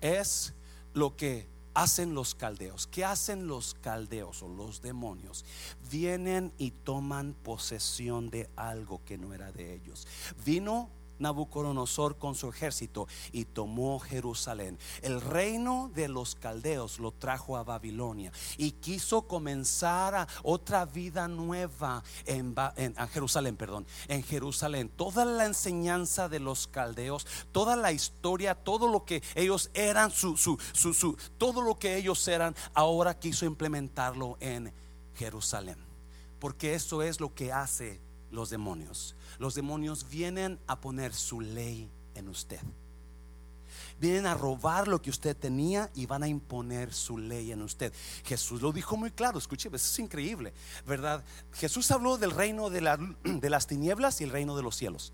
es 0.00 0.52
lo 0.92 1.16
que 1.16 1.46
hacen 1.74 2.14
los 2.14 2.34
caldeos? 2.34 2.86
¿Qué 2.86 3.04
hacen 3.04 3.46
los 3.46 3.74
caldeos 3.74 4.42
o 4.42 4.48
los 4.48 4.80
demonios? 4.80 5.44
Vienen 5.90 6.52
y 6.58 6.70
toman 6.70 7.34
posesión 7.34 8.30
de 8.30 8.48
algo 8.56 9.02
que 9.04 9.18
no 9.18 9.34
era 9.34 9.52
de 9.52 9.74
ellos. 9.74 10.06
Vino 10.44 10.88
Nabucodonosor 11.18 12.18
con 12.18 12.34
su 12.34 12.48
ejército 12.48 13.06
y 13.32 13.44
tomó 13.44 13.98
Jerusalén. 14.00 14.78
El 15.02 15.20
reino 15.20 15.90
de 15.94 16.08
los 16.08 16.34
caldeos 16.34 16.98
lo 16.98 17.12
trajo 17.12 17.56
a 17.56 17.64
Babilonia 17.64 18.32
y 18.56 18.72
quiso 18.72 19.22
comenzar 19.22 20.26
otra 20.42 20.84
vida 20.84 21.28
nueva 21.28 22.02
en, 22.26 22.54
Jerusalén, 23.12 23.56
perdón, 23.56 23.86
en 24.08 24.22
Jerusalén. 24.22 24.88
Toda 24.88 25.24
la 25.24 25.46
enseñanza 25.46 26.28
de 26.28 26.40
los 26.40 26.66
caldeos, 26.66 27.26
toda 27.52 27.76
la 27.76 27.92
historia, 27.92 28.54
todo 28.54 28.88
lo 28.88 29.04
que 29.04 29.22
ellos 29.34 29.70
eran, 29.74 30.10
su, 30.10 30.36
su, 30.36 30.58
su, 30.72 31.16
todo 31.38 31.62
lo 31.62 31.78
que 31.78 31.96
ellos 31.96 32.26
eran, 32.28 32.54
ahora 32.74 33.18
quiso 33.18 33.46
implementarlo 33.46 34.36
en 34.40 34.72
Jerusalén. 35.14 35.78
Porque 36.38 36.74
eso 36.74 37.02
es 37.02 37.20
lo 37.20 37.34
que 37.34 37.52
hace 37.52 38.03
los 38.34 38.50
demonios. 38.50 39.14
Los 39.38 39.54
demonios 39.54 40.08
vienen 40.08 40.58
a 40.66 40.80
poner 40.80 41.14
su 41.14 41.40
ley 41.40 41.90
en 42.14 42.28
usted. 42.28 42.60
Vienen 43.98 44.26
a 44.26 44.34
robar 44.34 44.88
lo 44.88 45.00
que 45.00 45.10
usted 45.10 45.36
tenía 45.36 45.90
y 45.94 46.06
van 46.06 46.22
a 46.22 46.28
imponer 46.28 46.92
su 46.92 47.16
ley 47.16 47.52
en 47.52 47.62
usted. 47.62 47.92
Jesús 48.24 48.60
lo 48.60 48.72
dijo 48.72 48.96
muy 48.96 49.10
claro, 49.10 49.38
escuche, 49.38 49.68
eso 49.68 49.76
es 49.76 49.98
increíble, 49.98 50.52
¿verdad? 50.86 51.24
Jesús 51.52 51.90
habló 51.90 52.18
del 52.18 52.32
reino 52.32 52.70
de, 52.70 52.80
las 53.50 53.66
tinieblas 53.66 54.20
y 54.20 54.24
el 54.24 54.30
reino 54.30 54.56
de 54.56 54.62
los 54.62 54.76
cielos. 54.76 55.12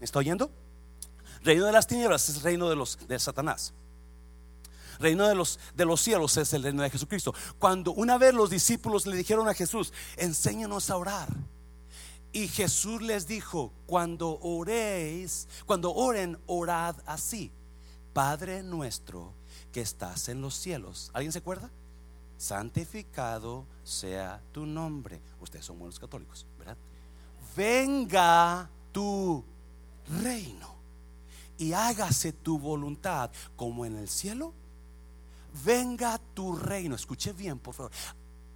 ¿Está 0.00 0.20
oyendo? 0.20 0.50
Reino 1.42 1.66
de 1.66 1.72
las 1.72 1.86
tinieblas 1.86 2.28
es 2.28 2.36
el 2.36 2.42
reino 2.42 2.68
de 2.68 2.76
los 2.76 2.98
de 3.08 3.18
Satanás. 3.18 3.74
Reino 5.00 5.26
de 5.26 5.34
los, 5.34 5.58
de 5.74 5.84
los 5.84 6.00
cielos 6.00 6.36
es 6.36 6.52
el 6.52 6.62
reino 6.62 6.82
de 6.82 6.90
Jesucristo. 6.90 7.34
Cuando 7.58 7.92
una 7.92 8.18
vez 8.18 8.32
los 8.32 8.50
discípulos 8.50 9.06
le 9.06 9.16
dijeron 9.16 9.48
a 9.48 9.54
Jesús, 9.54 9.92
enséñanos 10.16 10.90
a 10.90 10.96
orar. 10.96 11.28
Y 12.32 12.48
Jesús 12.48 13.02
les 13.02 13.26
dijo, 13.26 13.72
cuando 13.86 14.38
oréis, 14.40 15.48
cuando 15.66 15.92
oren, 15.94 16.38
orad 16.46 16.96
así. 17.04 17.52
Padre 18.14 18.62
nuestro 18.62 19.32
que 19.70 19.82
estás 19.82 20.28
en 20.28 20.40
los 20.40 20.54
cielos. 20.54 21.10
¿Alguien 21.12 21.32
se 21.32 21.38
acuerda? 21.38 21.70
Santificado 22.38 23.66
sea 23.84 24.42
tu 24.52 24.64
nombre. 24.64 25.20
Ustedes 25.40 25.64
son 25.66 25.78
buenos 25.78 25.98
católicos, 25.98 26.46
¿verdad? 26.58 26.76
Venga 27.54 28.68
tu 28.92 29.44
reino 30.22 30.74
y 31.58 31.72
hágase 31.72 32.32
tu 32.32 32.58
voluntad 32.58 33.30
como 33.56 33.84
en 33.84 33.96
el 33.96 34.08
cielo. 34.08 34.54
Venga 35.64 36.18
tu 36.34 36.56
reino. 36.56 36.94
Escuche 36.94 37.32
bien, 37.32 37.58
por 37.58 37.74
favor. 37.74 37.92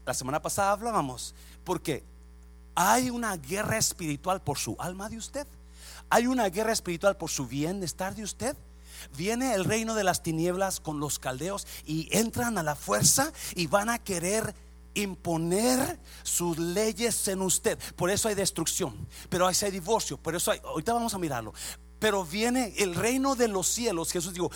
La 0.04 0.14
semana 0.14 0.40
pasada 0.40 0.72
hablábamos, 0.72 1.34
porque 1.62 2.04
hay 2.76 3.08
una 3.10 3.36
guerra 3.38 3.78
espiritual 3.78 4.42
por 4.42 4.58
su 4.58 4.76
alma 4.78 5.08
de 5.08 5.16
usted. 5.16 5.46
Hay 6.10 6.26
una 6.26 6.48
guerra 6.50 6.72
espiritual 6.72 7.16
por 7.16 7.30
su 7.30 7.46
bienestar 7.46 8.14
de 8.14 8.22
usted. 8.22 8.54
Viene 9.16 9.54
el 9.54 9.64
reino 9.64 9.94
de 9.94 10.04
las 10.04 10.22
tinieblas 10.22 10.78
con 10.78 11.00
los 11.00 11.18
caldeos 11.18 11.66
y 11.86 12.08
entran 12.12 12.58
a 12.58 12.62
la 12.62 12.76
fuerza 12.76 13.32
y 13.54 13.66
van 13.66 13.88
a 13.88 13.98
querer 13.98 14.54
imponer 14.94 15.98
sus 16.22 16.58
leyes 16.58 17.26
en 17.28 17.40
usted. 17.40 17.78
Por 17.96 18.10
eso 18.10 18.28
hay 18.28 18.34
destrucción, 18.34 18.94
pero 19.28 19.46
hay 19.46 19.54
divorcio, 19.70 20.18
por 20.18 20.34
eso 20.36 20.50
hay, 20.50 20.60
ahorita 20.62 20.92
vamos 20.92 21.14
a 21.14 21.18
mirarlo. 21.18 21.54
Pero 21.98 22.24
viene 22.24 22.74
el 22.76 22.94
reino 22.94 23.36
de 23.36 23.48
los 23.48 23.66
cielos, 23.68 24.12
Jesús 24.12 24.34
dijo, 24.34 24.50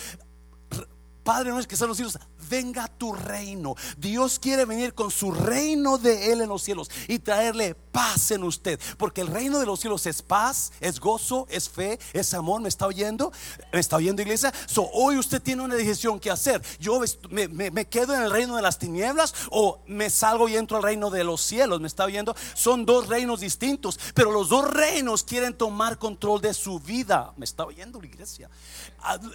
Padre 1.23 1.51
nuestro 1.51 1.69
que 1.69 1.75
están 1.75 1.87
los 1.87 1.97
cielos, 1.97 2.17
venga 2.49 2.87
tu 2.87 3.13
reino. 3.13 3.75
Dios 3.97 4.39
quiere 4.39 4.65
venir 4.65 4.93
con 4.95 5.11
su 5.11 5.31
reino 5.31 5.97
de 5.97 6.31
Él 6.31 6.41
en 6.41 6.49
los 6.49 6.63
cielos 6.63 6.89
y 7.07 7.19
traerle 7.19 7.75
paz 7.91 8.31
en 8.31 8.43
usted. 8.43 8.79
Porque 8.97 9.21
el 9.21 9.27
reino 9.27 9.59
de 9.59 9.65
los 9.65 9.79
cielos 9.79 10.05
es 10.05 10.21
paz, 10.21 10.71
es 10.79 10.99
gozo, 10.99 11.47
es 11.49 11.69
fe, 11.69 11.99
es 12.13 12.33
amor. 12.33 12.61
¿Me 12.61 12.69
está 12.69 12.87
oyendo? 12.87 13.31
¿Me 13.71 13.79
está 13.79 13.97
oyendo, 13.97 14.21
iglesia? 14.21 14.53
So, 14.65 14.89
hoy 14.93 15.17
usted 15.17 15.41
tiene 15.41 15.63
una 15.63 15.75
decisión 15.75 16.19
que 16.19 16.31
hacer. 16.31 16.61
Yo 16.79 17.01
me, 17.29 17.85
quedo 17.85 18.15
en 18.15 18.23
el 18.23 18.31
reino 18.31 18.55
de 18.55 18.61
las 18.61 18.79
tinieblas 18.79 19.33
o 19.49 19.81
me 19.87 20.09
salgo 20.09 20.47
y 20.47 20.55
entro 20.55 20.77
al 20.77 20.83
reino 20.83 21.09
de 21.09 21.23
los 21.23 21.41
cielos. 21.41 21.79
¿Me 21.81 21.87
está 21.87 22.05
oyendo? 22.05 22.35
Son 22.53 22.85
dos 22.85 23.07
reinos 23.07 23.39
distintos, 23.39 23.99
pero 24.13 24.31
los 24.31 24.49
dos 24.49 24.69
reinos 24.69 25.23
quieren 25.23 25.53
tomar 25.53 25.97
control 25.97 26.41
de 26.41 26.53
su 26.53 26.79
vida. 26.79 27.33
¿Me 27.37 27.45
está 27.45 27.65
oyendo, 27.65 27.99
la 27.99 28.07
iglesia? 28.07 28.49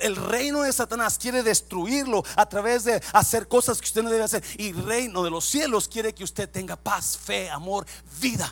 El 0.00 0.16
reino 0.16 0.62
de 0.62 0.72
Satanás 0.72 1.18
quiere 1.18 1.42
destruirlo 1.42 2.24
a 2.36 2.48
través 2.48 2.84
de 2.84 3.02
hacer 3.12 3.48
cosas 3.48 3.80
que 3.80 3.86
usted 3.86 4.02
no 4.02 4.10
debe 4.10 4.24
hacer. 4.24 4.42
Y 4.58 4.68
el 4.68 4.84
reino 4.84 5.22
de 5.22 5.30
los 5.30 5.44
cielos 5.44 5.88
quiere 5.88 6.14
que 6.14 6.24
usted 6.24 6.48
tenga 6.48 6.76
paz, 6.76 7.18
fe, 7.18 7.50
amor, 7.50 7.86
vida. 8.20 8.45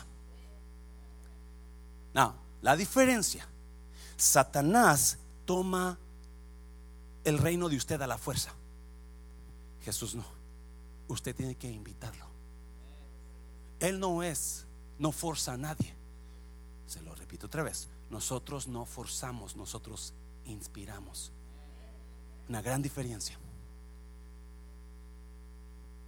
No, 2.15 2.33
la 2.61 2.77
diferencia. 2.77 3.45
Satanás 4.15 5.17
toma 5.43 5.99
el 7.25 7.37
reino 7.37 7.67
de 7.67 7.75
usted 7.75 8.01
a 8.01 8.07
la 8.07 8.17
fuerza. 8.17 8.53
Jesús 9.83 10.15
no. 10.15 10.25
Usted 11.09 11.35
tiene 11.35 11.55
que 11.55 11.69
invitarlo. 11.69 12.25
Él 13.81 13.99
no 13.99 14.23
es, 14.23 14.65
no 14.97 15.11
forza 15.11 15.53
a 15.53 15.57
nadie. 15.57 15.93
Se 16.87 17.01
lo 17.01 17.13
repito 17.15 17.47
otra 17.47 17.63
vez. 17.63 17.89
Nosotros 18.09 18.69
no 18.69 18.85
forzamos, 18.85 19.57
nosotros 19.57 20.13
inspiramos. 20.45 21.33
Una 22.47 22.61
gran 22.61 22.81
diferencia. 22.81 23.37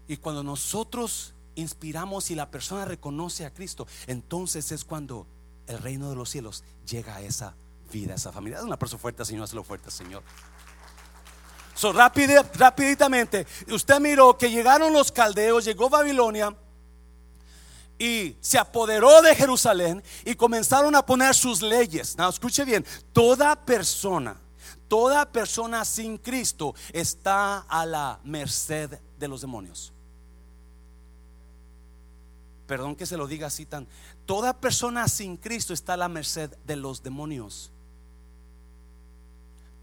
Y 0.08 0.16
cuando 0.16 0.42
nosotros 0.42 1.34
inspiramos 1.56 2.32
y 2.32 2.36
la 2.36 2.50
persona 2.50 2.86
reconoce 2.86 3.46
a 3.46 3.54
Cristo, 3.54 3.86
entonces 4.06 4.72
es 4.72 4.86
cuando 4.86 5.28
el 5.68 5.80
reino 5.80 6.10
de 6.10 6.16
los 6.16 6.30
cielos 6.30 6.64
llega 6.86 7.16
a 7.16 7.22
esa 7.22 7.54
vida, 7.92 8.14
a 8.14 8.16
esa 8.16 8.32
familia. 8.32 8.60
Es 8.60 8.64
una 8.64 8.78
persona 8.78 9.00
fuerte, 9.00 9.24
Señor, 9.26 9.44
hazlo 9.44 9.64
fuerte, 9.64 9.92
Señor. 9.92 10.24
So, 11.76 11.94
rápidamente, 11.94 13.46
usted 13.72 14.00
miró 14.00 14.36
que 14.38 14.50
llegaron 14.50 14.92
los 14.94 15.12
caldeos, 15.12 15.64
llegó 15.64 15.90
Babilonia 15.90 16.56
y 18.00 18.36
se 18.42 18.58
apoderó 18.58 19.22
de 19.22 19.36
Jerusalén 19.36 20.04
y 20.26 20.34
comenzaron 20.34 20.96
a 20.96 21.06
poner 21.06 21.36
sus 21.36 21.62
leyes. 21.62 22.18
No, 22.18 22.30
escuche 22.30 22.66
bien, 22.66 22.84
toda 23.14 23.56
persona, 23.56 24.36
toda 24.88 25.32
persona 25.32 25.86
sin 25.86 26.18
Cristo 26.18 26.74
está 26.92 27.60
a 27.60 27.86
la 27.86 28.20
merced 28.24 29.00
de 29.20 29.28
los 29.28 29.42
demonios 29.42 29.94
perdón 32.68 32.96
que 32.96 33.06
se 33.06 33.18
lo 33.18 33.26
diga 33.26 33.48
así 33.48 33.66
tan, 33.66 33.88
toda 34.28 34.60
persona 34.60 35.08
sin 35.08 35.38
Cristo 35.38 35.74
está 35.74 35.94
a 35.94 35.98
la 35.98 36.10
merced 36.10 36.52
de 36.68 36.76
los 36.76 37.02
demonios. 37.02 37.72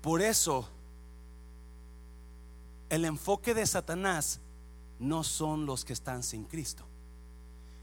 Por 0.02 0.20
eso, 0.20 0.68
el 2.90 3.07
enfoque 3.07 3.54
de 3.54 3.66
Satanás 3.66 4.40
no 4.98 5.24
son 5.24 5.64
los 5.64 5.85
que 5.85 5.94
están 5.94 6.22
sin 6.22 6.44
Cristo. 6.44 6.85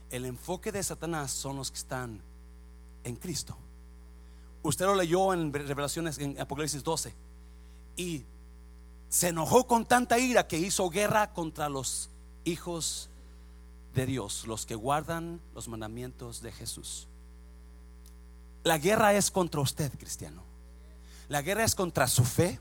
El 0.08 0.24
enfoque 0.24 0.70
de 0.70 0.82
Satanás 0.84 1.32
son 1.32 1.56
los 1.56 1.70
que 1.72 1.78
están 1.78 2.22
en 3.02 3.16
Cristo. 3.16 3.56
Usted 4.62 4.86
lo 4.86 4.94
leyó 4.94 5.34
en 5.34 5.52
Revelaciones 5.52 6.18
en 6.18 6.40
Apocalipsis 6.40 6.84
12 6.84 7.12
y 7.96 8.24
se 9.08 9.28
enojó 9.28 9.66
con 9.66 9.84
tanta 9.84 10.16
ira 10.16 10.46
que 10.46 10.58
hizo 10.58 10.88
guerra 10.90 11.32
contra 11.32 11.68
los 11.68 12.08
hijos 12.44 13.10
de 13.94 14.06
Dios, 14.06 14.46
los 14.46 14.66
que 14.66 14.74
guardan 14.74 15.40
los 15.54 15.68
mandamientos 15.68 16.40
de 16.42 16.52
Jesús. 16.52 17.08
La 18.64 18.78
guerra 18.78 19.14
es 19.14 19.30
contra 19.30 19.60
usted, 19.60 19.92
cristiano. 19.98 20.42
La 21.28 21.42
guerra 21.42 21.64
es 21.64 21.74
contra 21.74 22.06
su 22.06 22.24
fe. 22.24 22.60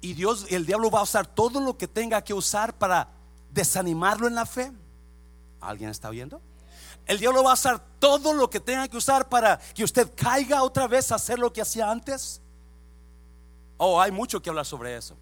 Y 0.00 0.14
Dios, 0.14 0.46
el 0.50 0.66
diablo 0.66 0.90
va 0.90 1.00
a 1.00 1.04
usar 1.04 1.26
todo 1.26 1.60
lo 1.60 1.78
que 1.78 1.88
tenga 1.88 2.22
que 2.22 2.34
usar 2.34 2.74
para 2.74 3.08
desanimarlo 3.50 4.26
en 4.26 4.34
la 4.34 4.46
fe. 4.46 4.72
¿Alguien 5.60 5.90
está 5.90 6.10
viendo? 6.10 6.40
El 7.06 7.18
diablo 7.18 7.42
va 7.44 7.50
a 7.50 7.54
usar 7.54 7.82
todo 7.98 8.32
lo 8.32 8.50
que 8.50 8.60
tenga 8.60 8.88
que 8.88 8.96
usar 8.96 9.28
para 9.28 9.58
que 9.58 9.84
usted 9.84 10.10
caiga 10.14 10.62
otra 10.62 10.86
vez 10.86 11.12
a 11.12 11.16
hacer 11.16 11.38
lo 11.38 11.52
que 11.52 11.62
hacía 11.62 11.90
antes. 11.90 12.40
Oh, 13.76 14.00
hay 14.00 14.10
mucho 14.10 14.40
que 14.40 14.50
hablar 14.50 14.66
sobre 14.66 14.96
eso. 14.96 15.16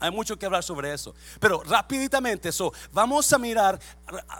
Hay 0.00 0.10
mucho 0.10 0.38
que 0.38 0.46
hablar 0.46 0.62
sobre 0.62 0.92
eso. 0.92 1.14
Pero 1.38 1.62
rapiditamente, 1.62 2.48
eso, 2.48 2.72
vamos 2.92 3.32
a 3.32 3.38
mirar, 3.38 3.78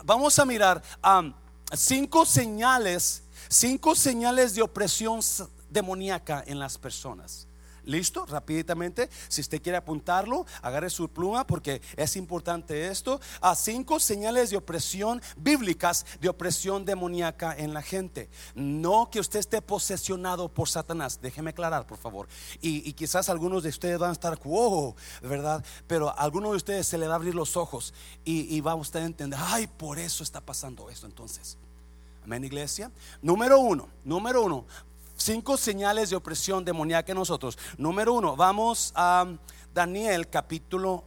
vamos 0.05 0.39
a 0.39 0.45
mirar 0.47 0.83
um, 1.05 1.33
cinco 1.73 2.25
señales, 2.25 3.23
cinco 3.49 3.95
señales 3.95 4.55
de 4.55 4.63
opresión 4.63 5.21
demoníaca 5.69 6.43
en 6.47 6.59
las 6.59 6.79
personas. 6.79 7.47
¿Listo? 7.91 8.25
Rapiditamente, 8.25 9.11
si 9.29 9.41
usted 9.41 9.61
quiere 9.61 9.77
apuntarlo, 9.77 10.47
agarre 10.63 10.91
su 10.91 11.09
pluma 11.09 11.45
porque 11.45 11.83
es 11.97 12.15
importante 12.15 12.87
esto. 12.87 13.21
A 13.41 13.57
cinco 13.57 13.99
señales 13.99 14.51
de 14.51 14.57
opresión 14.57 15.21
bíblicas, 15.37 16.07
de 16.21 16.29
opresión 16.29 16.85
demoníaca 16.85 17.53
en 17.57 17.75
la 17.75 17.83
gente. 17.83 18.31
No 18.55 19.11
que 19.11 19.19
usted 19.19 19.41
esté 19.41 19.61
posesionado 19.61 20.49
por 20.49 20.69
Satanás. 20.69 21.19
Déjeme 21.21 21.51
aclarar, 21.51 21.85
por 21.85 21.99
favor. 21.99 22.29
Y, 22.61 22.93
quizás 22.93 23.29
algunos 23.29 23.65
de 23.65 23.71
ustedes 23.71 23.99
van 23.99 24.11
a 24.11 24.13
estar, 24.13 24.39
wow, 24.45 24.95
¿verdad? 25.23 25.65
Pero 25.89 26.11
a 26.11 26.13
algunos 26.13 26.53
de 26.53 26.57
ustedes 26.59 26.87
se 26.87 26.97
le 26.97 27.09
va 27.09 27.15
a 27.15 27.17
abrir 27.17 27.35
los 27.35 27.57
ojos 27.57 27.93
y, 28.25 28.55
y 28.55 28.61
va 28.61 28.75
usted 28.77 29.01
a 29.01 29.05
entender, 29.05 29.39
ay, 29.43 29.67
por 29.67 29.99
eso 29.99 30.23
está 30.23 30.41
pasando 30.41 30.91
esto 30.91 31.07
entonces. 31.07 31.59
Amén, 32.25 32.45
iglesia. 32.45 32.91
Número 33.23 33.59
uno, 33.59 33.89
número 34.05 34.43
uno, 34.43 34.67
cinco 35.21 35.57
señales 35.57 36.11
de 36.11 36.17
opresión 36.17 36.65
demoníaca 36.65 37.13
en 37.13 37.19
nosotros. 37.19 37.59
Número 37.77 38.15
uno, 38.15 38.37
vamos 38.37 38.93
a 38.95 39.27
Daniel 39.73 40.29
capítulo, 40.29 41.05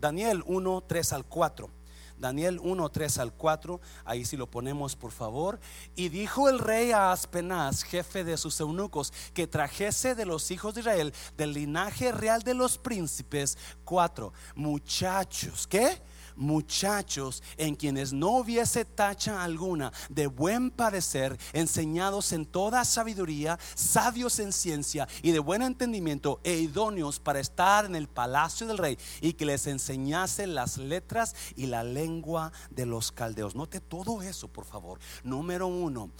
Daniel 0.00 0.42
1, 0.46 0.84
3 0.86 1.12
al 1.12 1.24
4. 1.24 1.70
Daniel 2.16 2.60
1, 2.62 2.88
3 2.88 3.18
al 3.18 3.32
4, 3.32 3.80
ahí 4.04 4.24
si 4.24 4.36
lo 4.36 4.50
ponemos 4.50 4.96
por 4.96 5.10
favor. 5.10 5.60
Y 5.94 6.08
dijo 6.08 6.48
el 6.48 6.58
rey 6.58 6.92
a 6.92 7.12
Aspenaz, 7.12 7.82
jefe 7.82 8.24
de 8.24 8.36
sus 8.36 8.58
eunucos, 8.60 9.12
que 9.34 9.46
trajese 9.46 10.14
de 10.14 10.24
los 10.24 10.50
hijos 10.50 10.74
de 10.74 10.80
Israel, 10.80 11.14
del 11.36 11.52
linaje 11.52 12.12
real 12.12 12.42
de 12.42 12.54
los 12.54 12.78
príncipes, 12.78 13.58
cuatro 13.84 14.32
muchachos, 14.54 15.66
¿qué? 15.66 16.00
Muchachos 16.36 17.42
en 17.56 17.74
quienes 17.74 18.12
no 18.12 18.30
hubiese 18.38 18.84
tacha 18.84 19.42
alguna 19.42 19.92
de 20.08 20.26
buen 20.26 20.70
parecer, 20.70 21.38
enseñados 21.52 22.32
en 22.32 22.46
toda 22.46 22.84
sabiduría, 22.84 23.58
sabios 23.74 24.38
en 24.38 24.52
ciencia 24.52 25.08
y 25.22 25.32
de 25.32 25.38
buen 25.38 25.62
entendimiento 25.62 26.40
e 26.44 26.54
idóneos 26.54 27.20
para 27.20 27.40
estar 27.40 27.84
en 27.84 27.96
el 27.96 28.08
palacio 28.08 28.66
del 28.66 28.78
rey 28.78 28.98
y 29.20 29.34
que 29.34 29.46
les 29.46 29.66
enseñase 29.66 30.46
las 30.46 30.78
letras 30.78 31.34
y 31.56 31.66
la 31.66 31.84
lengua 31.84 32.52
de 32.70 32.86
los 32.86 33.12
caldeos. 33.12 33.54
Note 33.54 33.80
todo 33.80 34.22
eso, 34.22 34.48
por 34.48 34.64
favor. 34.64 34.98
Número 35.22 35.66
uno, 35.66 36.10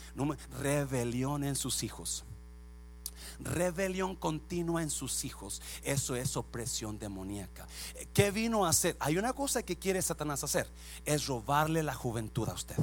rebelión 0.61 1.45
en 1.45 1.57
sus 1.57 1.83
hijos 1.83 2.25
rebelión 3.41 4.17
continua 4.17 4.83
en 4.83 4.91
sus 4.91 5.25
hijos. 5.25 5.63
Eso 5.83 6.17
es 6.17 6.37
opresión 6.37 6.99
demoníaca. 6.99 7.67
¿Qué 8.13 8.31
vino 8.31 8.67
a 8.67 8.71
hacer? 8.71 8.97
Hay 9.01 9.19
una 9.19 9.33
cosa 9.33 9.63
que 9.63 9.77
quiere 9.77 10.03
Satanás 10.03 10.45
hacer, 10.45 10.69
es 11.05 11.27
robarle 11.27 11.83
la 11.83 11.95
juventud 11.95 12.49
a 12.49 12.55
usted 12.55 12.77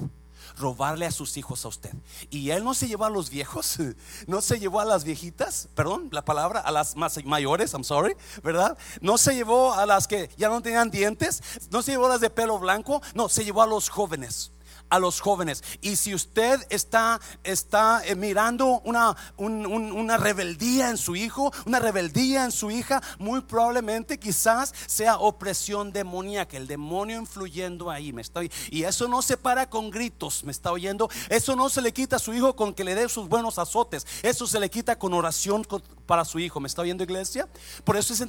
robarle 0.57 1.05
a 1.05 1.11
sus 1.11 1.37
hijos 1.37 1.65
a 1.65 1.67
usted. 1.67 1.91
Y 2.29 2.49
él 2.49 2.63
no 2.63 2.73
se 2.73 2.87
llevó 2.87 3.05
a 3.05 3.09
los 3.09 3.29
viejos, 3.29 3.77
no 4.27 4.41
se 4.41 4.59
llevó 4.59 4.79
a 4.79 4.85
las 4.85 5.03
viejitas, 5.03 5.69
perdón, 5.75 6.09
la 6.11 6.25
palabra, 6.25 6.59
a 6.59 6.71
las 6.71 6.95
más 6.95 7.23
mayores, 7.25 7.73
I'm 7.73 7.83
sorry, 7.83 8.15
¿verdad? 8.43 8.77
No 9.01 9.17
se 9.17 9.35
llevó 9.35 9.73
a 9.73 9.85
las 9.85 10.07
que 10.07 10.29
ya 10.37 10.49
no 10.49 10.61
tenían 10.61 10.91
dientes, 10.91 11.41
no 11.69 11.81
se 11.81 11.91
llevó 11.91 12.07
a 12.07 12.09
las 12.09 12.21
de 12.21 12.29
pelo 12.29 12.59
blanco, 12.59 13.01
no, 13.13 13.29
se 13.29 13.45
llevó 13.45 13.61
a 13.61 13.67
los 13.67 13.89
jóvenes 13.89 14.51
a 14.91 14.99
los 14.99 15.19
jóvenes. 15.21 15.63
Y 15.81 15.95
si 15.95 16.13
usted 16.13 16.59
está, 16.69 17.19
está 17.43 18.05
eh, 18.05 18.15
mirando 18.15 18.81
una, 18.85 19.15
una 19.37 20.17
rebeldía 20.17 20.89
en 20.89 20.97
su 20.97 21.15
hijo, 21.15 21.51
una 21.65 21.79
rebeldía 21.79 22.45
en 22.45 22.51
su 22.51 22.69
hija, 22.69 23.01
muy 23.17 23.41
probablemente 23.41 24.19
quizás 24.19 24.73
sea 24.85 25.17
opresión 25.17 25.91
demoníaca, 25.91 26.57
el 26.57 26.67
demonio 26.67 27.17
influyendo 27.17 27.89
ahí. 27.89 28.13
Me 28.13 28.21
estoy, 28.21 28.51
y 28.69 28.83
eso 28.83 29.07
no 29.07 29.21
se 29.21 29.37
para 29.37 29.69
con 29.69 29.89
gritos, 29.89 30.43
me 30.43 30.51
está 30.51 30.71
oyendo. 30.71 31.09
Eso 31.29 31.55
no 31.55 31.69
se 31.69 31.81
le 31.81 31.93
quita 31.93 32.17
a 32.17 32.19
su 32.19 32.33
hijo 32.33 32.55
con 32.55 32.73
que 32.73 32.83
le 32.83 32.93
dé 32.93 33.07
sus 33.09 33.27
buenos 33.27 33.57
azotes. 33.57 34.05
Eso 34.21 34.45
se 34.45 34.59
le 34.59 34.69
quita 34.69 34.99
con 34.99 35.13
oración 35.13 35.65
para 36.11 36.25
su 36.25 36.39
hijo. 36.39 36.59
¿Me 36.59 36.67
está 36.67 36.81
oyendo 36.81 37.05
iglesia? 37.05 37.47
Por 37.85 37.95
eso 37.95 38.13
es 38.13 38.19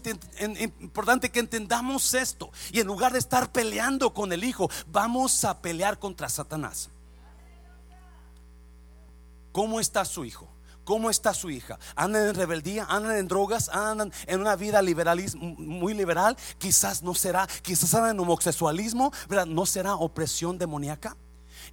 importante 0.79 1.33
que 1.33 1.41
entendamos 1.41 2.15
esto. 2.15 2.53
Y 2.71 2.79
en 2.79 2.87
lugar 2.87 3.13
de 3.13 3.19
estar 3.19 3.51
peleando 3.51 4.15
con 4.15 4.33
el 4.33 4.45
hijo, 4.45 4.71
vamos 4.87 5.45
a 5.45 5.61
pelear 5.61 5.99
contra 5.99 6.29
Satanás. 6.29 6.91
¿Cómo 9.51 9.81
está 9.81 10.05
su 10.05 10.25
hijo? 10.25 10.49
¿Cómo 10.85 11.11
está 11.11 11.35
su 11.35 11.51
hija? 11.51 11.77
¿Andan 11.97 12.29
en 12.29 12.37
rebeldía? 12.37 12.87
¿Andan 12.89 13.17
en 13.17 13.27
drogas? 13.27 13.69
¿Andan 13.69 14.13
en 14.29 14.41
una 14.41 14.55
vida 14.55 14.81
liberalismo, 14.81 15.43
muy 15.59 15.93
liberal? 15.93 16.37
Quizás 16.59 17.03
no 17.03 17.17
será, 17.17 17.49
quizás 17.63 17.93
andan 17.95 18.13
en 18.13 18.21
homosexualismo, 18.21 19.13
¿verdad? 19.29 19.47
¿No 19.47 19.67
será 19.67 19.97
opresión 19.97 20.57
demoníaca? 20.57 21.17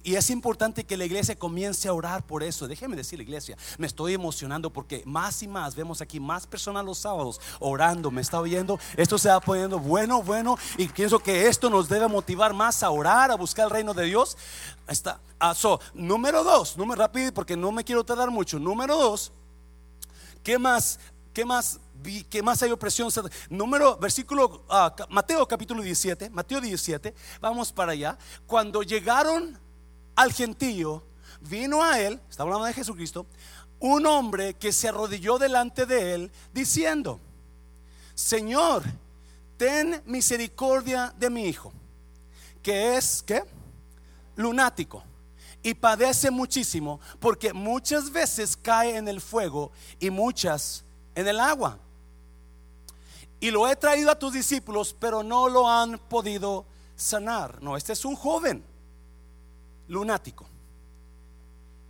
Y 0.02 0.14
es 0.14 0.30
importante 0.30 0.84
que 0.84 0.96
la 0.96 1.04
iglesia 1.04 1.36
comience 1.36 1.86
a 1.86 1.92
orar 1.92 2.24
por 2.24 2.42
eso. 2.42 2.66
Déjeme 2.66 2.96
decir, 2.96 3.18
la 3.18 3.22
iglesia, 3.22 3.56
me 3.76 3.86
estoy 3.86 4.14
emocionando 4.14 4.70
porque 4.70 5.02
más 5.04 5.42
y 5.42 5.48
más 5.48 5.74
vemos 5.74 6.00
aquí 6.00 6.18
más 6.18 6.46
personas 6.46 6.84
los 6.84 6.98
sábados 6.98 7.40
orando. 7.58 8.10
¿Me 8.10 8.22
está 8.22 8.40
oyendo? 8.40 8.78
Esto 8.96 9.18
se 9.18 9.28
va 9.28 9.40
poniendo 9.40 9.78
bueno, 9.78 10.22
bueno. 10.22 10.56
Y 10.78 10.88
pienso 10.88 11.18
que 11.18 11.48
esto 11.48 11.68
nos 11.68 11.88
debe 11.88 12.08
motivar 12.08 12.54
más 12.54 12.82
a 12.82 12.90
orar, 12.90 13.30
a 13.30 13.34
buscar 13.34 13.66
el 13.66 13.70
reino 13.70 13.92
de 13.92 14.06
Dios. 14.06 14.38
Está. 14.88 15.20
Ah, 15.38 15.54
número 15.94 16.44
dos, 16.44 16.76
número 16.76 17.00
rápido 17.00 17.32
porque 17.32 17.56
no 17.56 17.72
me 17.72 17.84
quiero 17.84 18.04
tardar 18.04 18.30
mucho. 18.30 18.58
Número 18.58 18.96
dos, 18.96 19.32
¿qué 20.42 20.58
más? 20.58 20.98
¿Qué 21.32 21.44
más? 21.44 21.80
¿Qué 22.28 22.42
más 22.42 22.62
hay 22.62 22.70
opresión? 22.70 23.10
Número, 23.48 23.96
versículo, 23.96 24.64
ah, 24.68 24.94
Mateo 25.08 25.46
capítulo 25.46 25.82
17, 25.82 26.30
Mateo 26.30 26.60
17, 26.60 27.14
vamos 27.40 27.72
para 27.72 27.92
allá. 27.92 28.18
Cuando 28.46 28.82
llegaron 28.82 29.58
al 30.14 30.32
gentío, 30.32 31.02
vino 31.40 31.82
a 31.82 32.00
él, 32.00 32.20
está 32.28 32.42
hablando 32.42 32.64
de 32.64 32.72
Jesucristo, 32.72 33.26
un 33.78 34.06
hombre 34.06 34.54
que 34.54 34.72
se 34.72 34.88
arrodilló 34.88 35.38
delante 35.38 35.86
de 35.86 36.14
él 36.14 36.32
diciendo, 36.52 37.20
Señor, 38.14 38.82
ten 39.56 40.02
misericordia 40.06 41.14
de 41.18 41.30
mi 41.30 41.44
hijo, 41.46 41.72
que 42.62 42.96
es, 42.96 43.22
¿qué? 43.22 43.42
Lunático 44.36 45.02
y 45.62 45.74
padece 45.74 46.30
muchísimo 46.30 47.00
porque 47.18 47.52
muchas 47.52 48.10
veces 48.10 48.56
cae 48.56 48.96
en 48.96 49.08
el 49.08 49.20
fuego 49.20 49.72
y 49.98 50.10
muchas 50.10 50.84
en 51.14 51.28
el 51.28 51.40
agua. 51.40 51.78
Y 53.40 53.50
lo 53.50 53.68
he 53.68 53.76
traído 53.76 54.10
a 54.10 54.18
tus 54.18 54.34
discípulos, 54.34 54.94
pero 54.98 55.22
no 55.22 55.48
lo 55.48 55.68
han 55.68 55.98
podido 55.98 56.66
sanar. 56.94 57.62
No, 57.62 57.76
este 57.76 57.94
es 57.94 58.04
un 58.04 58.14
joven 58.14 58.62
lunático. 59.90 60.46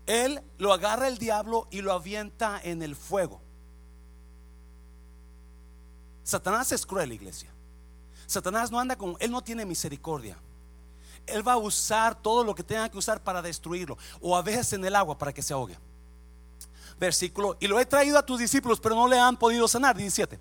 Él 0.06 0.42
lo 0.58 0.72
agarra 0.72 1.06
el 1.06 1.18
diablo 1.18 1.68
y 1.70 1.82
lo 1.82 1.92
avienta 1.92 2.60
en 2.62 2.82
el 2.82 2.96
fuego. 2.96 3.40
Satanás 6.24 6.72
es 6.72 6.84
cruel, 6.84 7.12
iglesia. 7.12 7.50
Satanás 8.26 8.70
no 8.70 8.80
anda 8.80 8.96
con, 8.96 9.16
él 9.20 9.30
no 9.30 9.42
tiene 9.42 9.64
misericordia. 9.64 10.36
Él 11.26 11.46
va 11.46 11.52
a 11.52 11.58
usar 11.58 12.20
todo 12.20 12.42
lo 12.42 12.54
que 12.54 12.62
tenga 12.62 12.88
que 12.88 12.98
usar 12.98 13.22
para 13.22 13.42
destruirlo. 13.42 13.98
O 14.20 14.36
a 14.36 14.42
veces 14.42 14.72
en 14.72 14.84
el 14.84 14.96
agua 14.96 15.16
para 15.18 15.32
que 15.32 15.42
se 15.42 15.52
ahogue. 15.52 15.78
Versículo, 16.98 17.56
y 17.60 17.66
lo 17.66 17.78
he 17.78 17.86
traído 17.86 18.18
a 18.18 18.26
tus 18.26 18.38
discípulos, 18.38 18.80
pero 18.80 18.94
no 18.94 19.06
le 19.06 19.18
han 19.18 19.36
podido 19.36 19.68
sanar. 19.68 19.96
17. 19.96 20.40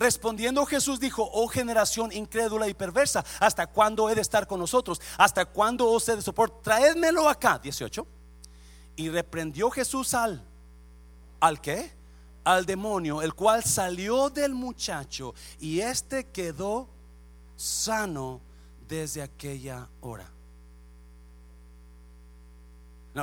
Respondiendo 0.00 0.64
Jesús 0.64 0.98
dijo, 0.98 1.28
oh 1.30 1.46
generación 1.46 2.10
incrédula 2.10 2.66
y 2.66 2.72
perversa, 2.72 3.22
¿hasta 3.38 3.66
cuándo 3.66 4.08
he 4.08 4.14
de 4.14 4.22
estar 4.22 4.46
con 4.46 4.58
nosotros? 4.58 4.98
¿Hasta 5.18 5.44
cuándo 5.44 5.90
os 5.90 6.08
he 6.08 6.16
de 6.16 6.22
soportar? 6.22 6.62
Traédmelo 6.62 7.28
acá, 7.28 7.58
18. 7.58 8.06
Y 8.96 9.10
reprendió 9.10 9.70
Jesús 9.70 10.14
al, 10.14 10.42
¿al 11.38 11.60
qué? 11.60 11.92
Al 12.44 12.64
demonio, 12.64 13.20
el 13.20 13.34
cual 13.34 13.62
salió 13.62 14.30
del 14.30 14.54
muchacho 14.54 15.34
y 15.58 15.80
éste 15.80 16.28
quedó 16.28 16.88
sano 17.54 18.40
desde 18.88 19.20
aquella 19.20 19.86
hora. 20.00 20.32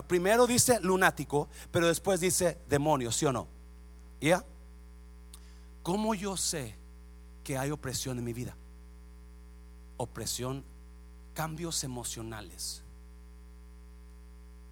Primero 0.05 0.45
dice 0.45 0.79
lunático, 0.81 1.49
pero 1.71 1.87
después 1.87 2.19
dice 2.19 2.59
demonio, 2.69 3.11
¿sí 3.11 3.25
o 3.25 3.31
no? 3.31 3.47
¿Ya? 4.21 4.45
¿Cómo 5.87 6.13
yo 6.13 6.35
sé 6.35 6.75
que 7.45 7.57
hay 7.57 7.71
opresión 7.71 8.17
en 8.17 8.25
mi 8.25 8.33
vida? 8.33 8.57
Opresión, 9.95 10.65
cambios 11.33 11.81
emocionales, 11.81 12.81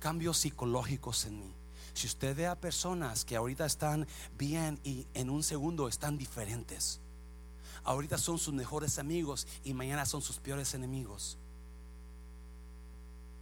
cambios 0.01 0.39
psicológicos 0.39 1.23
en 1.23 1.39
mí. 1.39 1.53
Si 1.93 2.07
usted 2.07 2.35
ve 2.35 2.47
a 2.47 2.59
personas 2.59 3.23
que 3.23 3.37
ahorita 3.37 3.65
están 3.65 4.05
bien 4.37 4.77
y 4.83 5.07
en 5.13 5.29
un 5.29 5.41
segundo 5.41 5.87
están 5.87 6.17
diferentes, 6.17 6.99
ahorita 7.85 8.17
son 8.17 8.37
sus 8.37 8.53
mejores 8.53 8.99
amigos 8.99 9.47
y 9.63 9.73
mañana 9.73 10.05
son 10.05 10.21
sus 10.21 10.37
peores 10.37 10.73
enemigos. 10.73 11.37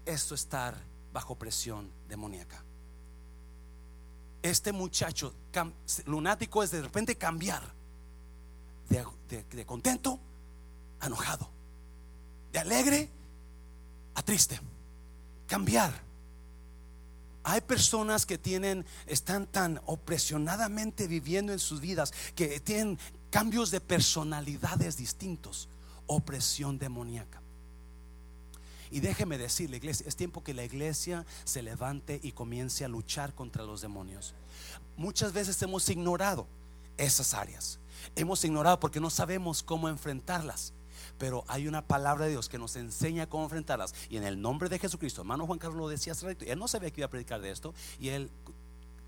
Esto 0.06 0.36
estar 0.36 0.78
bajo 1.12 1.34
presión 1.34 1.90
demoníaca. 2.08 2.64
Este 4.44 4.74
muchacho 4.74 5.34
lunático 6.06 6.62
es 6.62 6.72
de 6.72 6.82
repente 6.82 7.16
cambiar 7.16 7.64
de, 8.90 9.66
contento 9.66 10.20
a 11.00 11.08
enojado, 11.08 11.50
de 12.52 12.60
alegre 12.60 13.10
a 14.16 14.22
triste, 14.22 14.60
cambiar. 15.48 15.94
Hay 17.46 17.62
personas 17.62 18.26
que 18.26 18.38
tienen, 18.38 18.86
están 19.06 19.48
tan 19.48 19.82
opresionadamente 19.86 21.08
viviendo 21.08 21.52
en 21.54 21.60
sus 21.60 21.80
vidas 21.82 22.14
que 22.36 22.60
tienen 22.60 23.00
cambios 23.30 23.72
de 23.72 23.80
personalidades 23.80 24.98
distintos, 24.98 25.70
opresión 26.06 26.78
demoníaca. 26.78 27.43
Y 28.94 29.00
déjeme 29.00 29.40
decirle, 29.40 29.78
iglesia, 29.78 30.08
es 30.08 30.16
tiempo 30.16 30.44
que 30.44 30.54
la 30.54 30.64
iglesia 30.64 31.26
se 31.46 31.64
levante 31.64 32.20
y 32.22 32.32
comience 32.32 32.86
a 32.86 32.88
luchar 32.88 33.34
contra 33.34 33.64
los 33.64 33.82
demonios. 33.82 34.36
Muchas 34.98 35.34
veces 35.34 35.60
hemos 35.64 35.90
ignorado 35.90 36.46
esas 36.96 37.34
áreas. 37.34 37.80
Hemos 38.16 38.46
ignorado 38.46 38.80
porque 38.80 39.00
no 39.00 39.10
sabemos 39.10 39.64
cómo 39.64 39.90
enfrentarlas 39.90 40.74
pero 41.18 41.44
hay 41.48 41.68
una 41.68 41.86
palabra 41.86 42.26
de 42.26 42.32
Dios 42.32 42.50
que 42.50 42.58
nos 42.58 42.76
enseña 42.76 43.28
cómo 43.28 43.44
enfrentarlas. 43.44 43.94
Y 44.10 44.18
en 44.18 44.24
el 44.24 44.42
nombre 44.42 44.70
de 44.70 44.80
Jesucristo, 44.80 45.22
hermano 45.22 45.46
Juan 45.46 45.60
Carlos 45.60 45.80
lo 45.80 45.88
decía 45.88 46.14
hace 46.14 46.26
rato, 46.26 46.46
él 46.46 46.60
no 46.60 46.68
sabía 46.68 46.92
que 46.92 47.02
iba 47.02 47.06
a 47.06 47.10
predicar 47.10 47.40
de 47.42 47.52
esto, 47.52 47.74
y 48.00 48.10
él, 48.10 48.30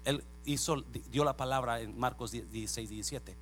él 0.04 0.24
hizo, 0.46 0.82
dio 1.12 1.24
la 1.24 1.36
palabra 1.36 1.82
en 1.82 1.98
Marcos 1.98 2.32
16, 2.32 2.90
17. 2.90 3.36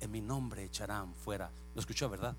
En 0.00 0.10
mi 0.10 0.20
nombre 0.20 0.64
echarán 0.64 1.14
fuera. 1.14 1.50
¿Lo 1.74 1.80
escuchó, 1.80 2.08
verdad? 2.08 2.36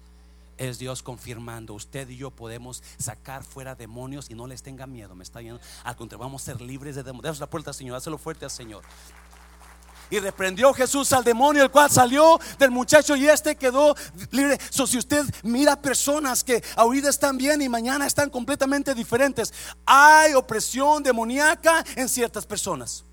Es 0.58 0.80
Dios 0.80 1.04
confirmando. 1.04 1.74
Usted 1.74 2.10
y 2.10 2.18
yo 2.18 2.32
podemos 2.32 2.84
sacar 2.98 3.44
fuera 3.44 3.76
demonios 3.76 4.30
y 4.30 4.36
no 4.36 4.48
les 4.48 4.64
tenga 4.64 4.88
miedo. 4.88 5.16
Me 5.16 5.24
está 5.24 5.40
viendo. 5.40 5.62
Al 5.84 5.96
contrario, 5.96 6.26
vamos 6.26 6.42
a 6.42 6.46
ser 6.46 6.62
libres 6.62 6.96
de 6.96 7.04
demonios. 7.04 7.24
Demos 7.24 7.40
la 7.40 7.50
puerta, 7.50 7.74
Señor. 7.74 7.98
Hazlo 7.98 8.18
fuerte 8.18 8.46
al 8.46 8.52
Señor. 8.52 8.84
Y 10.10 10.20
reprendió 10.20 10.72
Jesús 10.74 11.12
al 11.14 11.24
demonio, 11.24 11.64
el 11.64 11.72
cual 11.72 11.90
salió 11.90 12.40
del 12.60 12.70
muchacho 12.70 13.16
y 13.16 13.28
este 13.28 13.56
quedó 13.56 13.96
libre. 14.32 14.60
So, 14.70 14.86
si 14.86 15.00
usted 15.00 15.26
mira 15.44 15.82
personas 15.82 16.44
que 16.44 16.64
ahorita 16.76 17.10
están 17.10 17.38
bien 17.38 17.62
y 17.62 17.70
mañana 17.70 18.06
están 18.06 18.30
completamente 18.30 18.94
diferentes, 18.94 19.52
hay 19.86 20.34
opresión 20.36 21.02
demoníaca 21.02 21.84
en 21.96 22.08
ciertas 22.08 22.46
personas. 22.46 23.04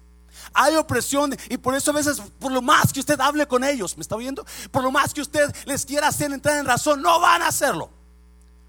Hay 0.52 0.76
opresión 0.76 1.34
y 1.48 1.56
por 1.56 1.74
eso 1.74 1.90
a 1.90 1.94
veces, 1.94 2.20
por 2.38 2.52
lo 2.52 2.62
más 2.62 2.92
que 2.92 3.00
usted 3.00 3.20
hable 3.20 3.46
con 3.46 3.64
ellos, 3.64 3.96
¿me 3.96 4.02
está 4.02 4.16
viendo? 4.16 4.44
Por 4.70 4.82
lo 4.82 4.90
más 4.90 5.14
que 5.14 5.20
usted 5.20 5.54
les 5.66 5.86
quiera 5.86 6.08
hacer 6.08 6.32
entrar 6.32 6.58
en 6.58 6.66
razón, 6.66 7.02
no 7.02 7.20
van 7.20 7.42
a 7.42 7.48
hacerlo. 7.48 7.90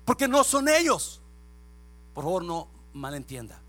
Porque 0.06 0.28
no 0.28 0.44
son 0.44 0.68
ellos. 0.68 1.22
Por 2.14 2.24
favor, 2.24 2.44
no 2.44 2.68
malentienda. 2.94 3.60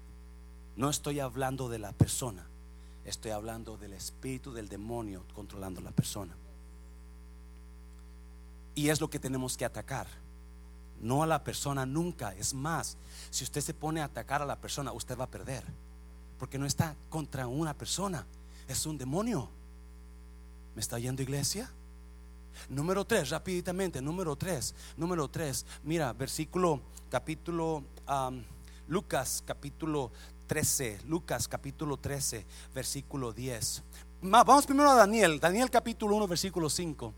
No 0.76 0.90
estoy 0.90 1.20
hablando 1.20 1.68
de 1.68 1.78
la 1.78 1.92
persona. 1.92 2.46
Estoy 3.04 3.30
hablando 3.30 3.76
del 3.76 3.92
espíritu 3.92 4.52
del 4.52 4.68
demonio 4.68 5.24
controlando 5.34 5.80
la 5.80 5.92
persona. 5.92 6.34
Y 8.74 8.88
es 8.88 9.00
lo 9.00 9.08
que 9.08 9.18
tenemos 9.18 9.56
que 9.56 9.64
atacar. 9.64 10.06
No 11.00 11.22
a 11.22 11.26
la 11.26 11.44
persona 11.44 11.86
nunca. 11.86 12.34
Es 12.34 12.54
más, 12.54 12.96
si 13.30 13.44
usted 13.44 13.60
se 13.60 13.74
pone 13.74 14.00
a 14.00 14.04
atacar 14.04 14.42
a 14.42 14.46
la 14.46 14.56
persona, 14.56 14.92
usted 14.92 15.18
va 15.18 15.24
a 15.24 15.30
perder. 15.30 15.64
Porque 16.38 16.58
no 16.58 16.66
está 16.66 16.96
contra 17.08 17.46
una 17.46 17.74
persona. 17.74 18.26
Es 18.68 18.86
un 18.86 18.98
demonio. 18.98 19.48
¿Me 20.74 20.80
está 20.80 20.98
yendo 20.98 21.22
iglesia? 21.22 21.70
Número 22.68 23.04
tres, 23.04 23.30
rápidamente, 23.30 24.00
número 24.00 24.36
tres, 24.36 24.74
número 24.96 25.28
tres. 25.28 25.66
Mira, 25.82 26.12
versículo, 26.12 26.80
capítulo, 27.10 27.82
Lucas, 28.88 29.42
capítulo 29.46 30.10
13, 30.46 31.00
Lucas 31.06 31.48
capítulo 31.48 31.96
13, 31.96 32.44
versículo 32.74 33.32
10. 33.32 33.82
Vamos 34.22 34.66
primero 34.66 34.90
a 34.90 34.94
Daniel, 34.94 35.40
Daniel 35.40 35.70
capítulo 35.70 36.16
1, 36.16 36.28
versículo 36.28 36.70
5. 36.70 37.14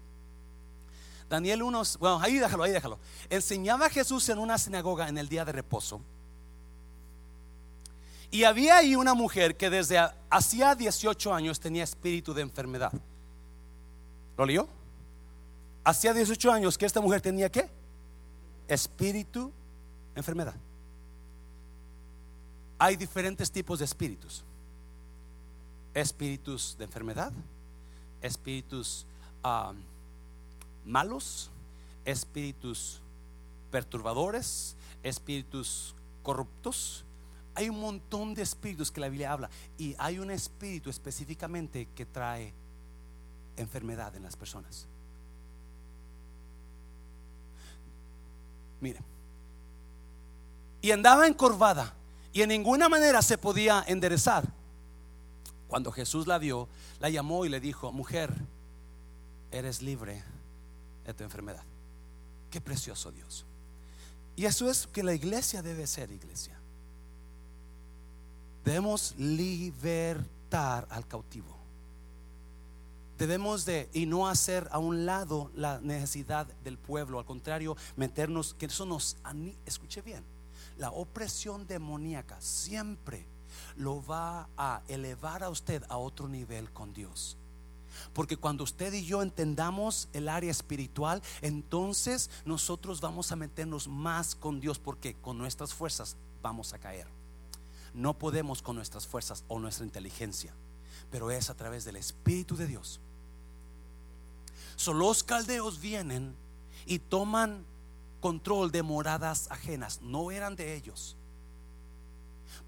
Daniel 1.29 1.63
1, 1.63 1.83
bueno, 1.99 2.21
ahí 2.21 2.39
déjalo, 2.39 2.63
ahí 2.63 2.73
déjalo. 2.73 2.99
Enseñaba 3.29 3.89
Jesús 3.91 4.29
en 4.29 4.39
una 4.39 4.59
sinagoga 4.59 5.09
en 5.09 5.19
el 5.19 5.29
día 5.29 5.45
de 5.45 5.53
reposo. 5.53 6.01
Y 8.31 8.45
había 8.45 8.79
ahí 8.79 8.97
una 8.97 9.15
mujer 9.15 9.57
que 9.57 9.71
desde 9.71 9.99
hacía 10.31 10.75
18 10.75 11.33
años 11.33 11.61
tenía 11.61 11.85
espíritu 11.85 12.35
de 12.35 12.43
enfermedad. 12.43 12.93
¿Lo 14.37 14.45
leyó? 14.45 14.69
Hacía 15.85 16.13
18 16.13 16.53
años 16.53 16.77
que 16.77 16.87
esta 16.87 17.01
mujer 17.01 17.21
tenía 17.21 17.51
qué? 17.51 17.69
Espíritu, 18.69 19.53
enfermedad 20.15 20.55
hay 22.79 22.97
diferentes 22.97 23.51
tipos 23.51 23.79
de 23.79 23.85
espíritus. 23.85 24.45
Espíritus 25.95 26.77
de 26.79 26.85
enfermedad, 26.85 27.33
espíritus 28.21 29.07
ah, 29.43 29.73
malos, 30.85 31.51
espíritus 32.05 33.01
perturbadores, 33.71 34.77
espíritus 35.03 35.95
corruptos. 36.23 37.05
Hay 37.57 37.71
un 37.71 37.81
montón 37.81 38.35
de 38.35 38.43
espíritus 38.43 38.91
que 38.91 39.01
la 39.01 39.09
Biblia 39.09 39.33
habla 39.33 39.49
y 39.79 39.97
hay 39.99 40.19
un 40.19 40.31
espíritu 40.31 40.91
específicamente 40.91 41.89
que 41.95 42.05
trae 42.05 42.53
enfermedad 43.57 44.15
en 44.15 44.23
las 44.23 44.37
personas. 44.37 44.87
Mire, 48.79 49.01
y 50.83 50.91
andaba 50.91 51.27
encorvada 51.27 51.95
y 52.31 52.43
en 52.43 52.51
ninguna 52.51 52.91
manera 52.91 53.23
se 53.23 53.39
podía 53.39 53.83
enderezar. 53.87 54.47
Cuando 55.67 55.91
Jesús 55.91 56.27
la 56.27 56.37
vio, 56.37 56.69
la 57.01 57.09
llamó 57.09 57.47
y 57.47 57.49
le 57.49 57.59
dijo, 57.59 57.91
mujer, 57.91 58.35
eres 59.51 59.81
libre 59.81 60.23
de 61.07 61.15
tu 61.15 61.25
enfermedad. 61.25 61.65
Qué 62.51 62.61
precioso 62.61 63.11
Dios. 63.11 63.47
Y 64.37 64.45
eso 64.45 64.71
es 64.71 64.87
que 64.87 65.03
la 65.03 65.15
iglesia 65.15 65.63
debe 65.63 65.87
ser 65.87 66.13
iglesia. 66.13 66.56
Debemos 68.67 69.15
libertar 69.17 70.87
al 70.91 71.09
cautivo. 71.09 71.57
Debemos 73.17 73.65
de 73.65 73.89
y 73.95 74.05
no 74.05 74.29
hacer 74.29 74.69
a 74.71 74.79
un 74.79 75.07
lado 75.07 75.51
la 75.55 75.81
necesidad 75.81 76.47
del 76.63 76.77
pueblo, 76.77 77.19
al 77.19 77.25
contrario, 77.25 77.79
meternos 77.97 78.53
que 78.53 78.67
eso 78.67 78.85
nos 78.85 79.17
escuche 79.65 80.03
bien 80.03 80.23
la 80.79 80.91
opresión 80.91 81.67
demoníaca 81.67 82.41
siempre 82.41 83.25
lo 83.77 84.05
va 84.05 84.49
a 84.57 84.83
elevar 84.89 85.43
a 85.43 85.51
usted 85.51 85.83
a 85.89 85.97
otro 85.97 86.29
nivel 86.29 86.71
con 86.71 86.93
Dios. 86.93 87.37
Porque 88.13 88.37
cuando 88.37 88.65
usted 88.65 88.93
y 88.93 89.05
yo 89.05 89.23
entendamos 89.23 90.09
el 90.13 90.29
área 90.29 90.51
espiritual, 90.51 91.23
entonces 91.41 92.31
nosotros 92.45 93.01
vamos 93.01 93.33
a 93.33 93.37
meternos 93.37 93.89
más 93.89 94.35
con 94.35 94.61
Dios 94.61 94.79
porque 94.79 95.15
con 95.15 95.39
nuestras 95.39 95.73
fuerzas 95.73 96.17
vamos 96.43 96.75
a 96.75 96.79
caer. 96.79 97.07
No 97.97 98.19
podemos 98.19 98.61
con 98.61 98.77
nuestras 98.77 99.07
fuerzas 99.07 99.43
o 99.49 99.59
nuestra 99.59 99.87
inteligencia, 99.87 100.53
pero 101.11 101.31
es 101.31 101.49
a 101.49 101.55
través 101.55 101.87
del 101.87 101.97
Espíritu 101.97 102.55
de 102.55 102.67
Dios. 102.67 103.01
Son 104.77 104.99
los 104.99 105.25
caldeos 105.25 105.81
vienen 105.81 106.37
y 106.85 106.99
toman 106.99 107.65
control 108.21 108.71
de 108.71 108.83
moradas 108.83 109.51
ajenas, 109.51 110.03
no 110.03 110.31
eran 110.31 110.57
de 110.57 110.75
ellos. 110.77 111.17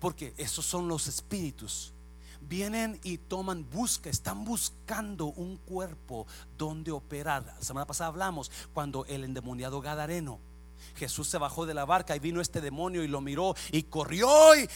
Porque 0.01 0.33
esos 0.39 0.65
son 0.65 0.89
los 0.89 1.07
espíritus. 1.07 1.93
Vienen 2.41 2.99
y 3.03 3.19
toman, 3.19 3.69
busca, 3.71 4.09
están 4.09 4.47
buscando 4.47 5.27
un 5.27 5.59
cuerpo 5.59 6.27
donde 6.57 6.91
operar. 6.91 7.45
La 7.45 7.61
semana 7.61 7.87
pasada 7.87 8.09
hablamos 8.09 8.51
cuando 8.73 9.05
el 9.05 9.25
endemoniado 9.25 9.83
Gadareno 9.83 10.39
Jesús 10.97 11.29
se 11.29 11.39
bajó 11.39 11.67
de 11.67 11.75
la 11.75 11.85
barca 11.85 12.17
y 12.17 12.19
vino 12.19 12.41
este 12.41 12.61
demonio 12.61 13.03
y 13.03 13.09
lo 13.09 13.21
miró 13.21 13.55
y 13.73 13.85
corrió 13.85 14.29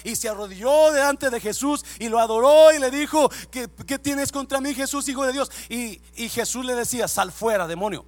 y, 0.04 0.16
se 0.16 0.28
arrodilló 0.28 0.92
delante 0.92 1.30
de 1.30 1.40
Jesús 1.40 1.84
y 1.98 2.08
lo 2.08 2.18
adoró 2.18 2.72
y 2.72 2.78
le 2.78 2.90
dijo, 2.90 3.30
¿qué, 3.50 3.68
tienes 3.98 4.30
contra 4.30 4.60
mí 4.60 4.74
Jesús, 4.74 5.08
hijo 5.08 5.24
de 5.26 5.32
Dios? 5.32 5.50
Y, 5.68 6.00
y 6.14 6.28
Jesús 6.28 6.64
le 6.64 6.74
decía, 6.74 7.08
sal 7.08 7.32
fuera, 7.32 7.66
demonio. 7.66 8.04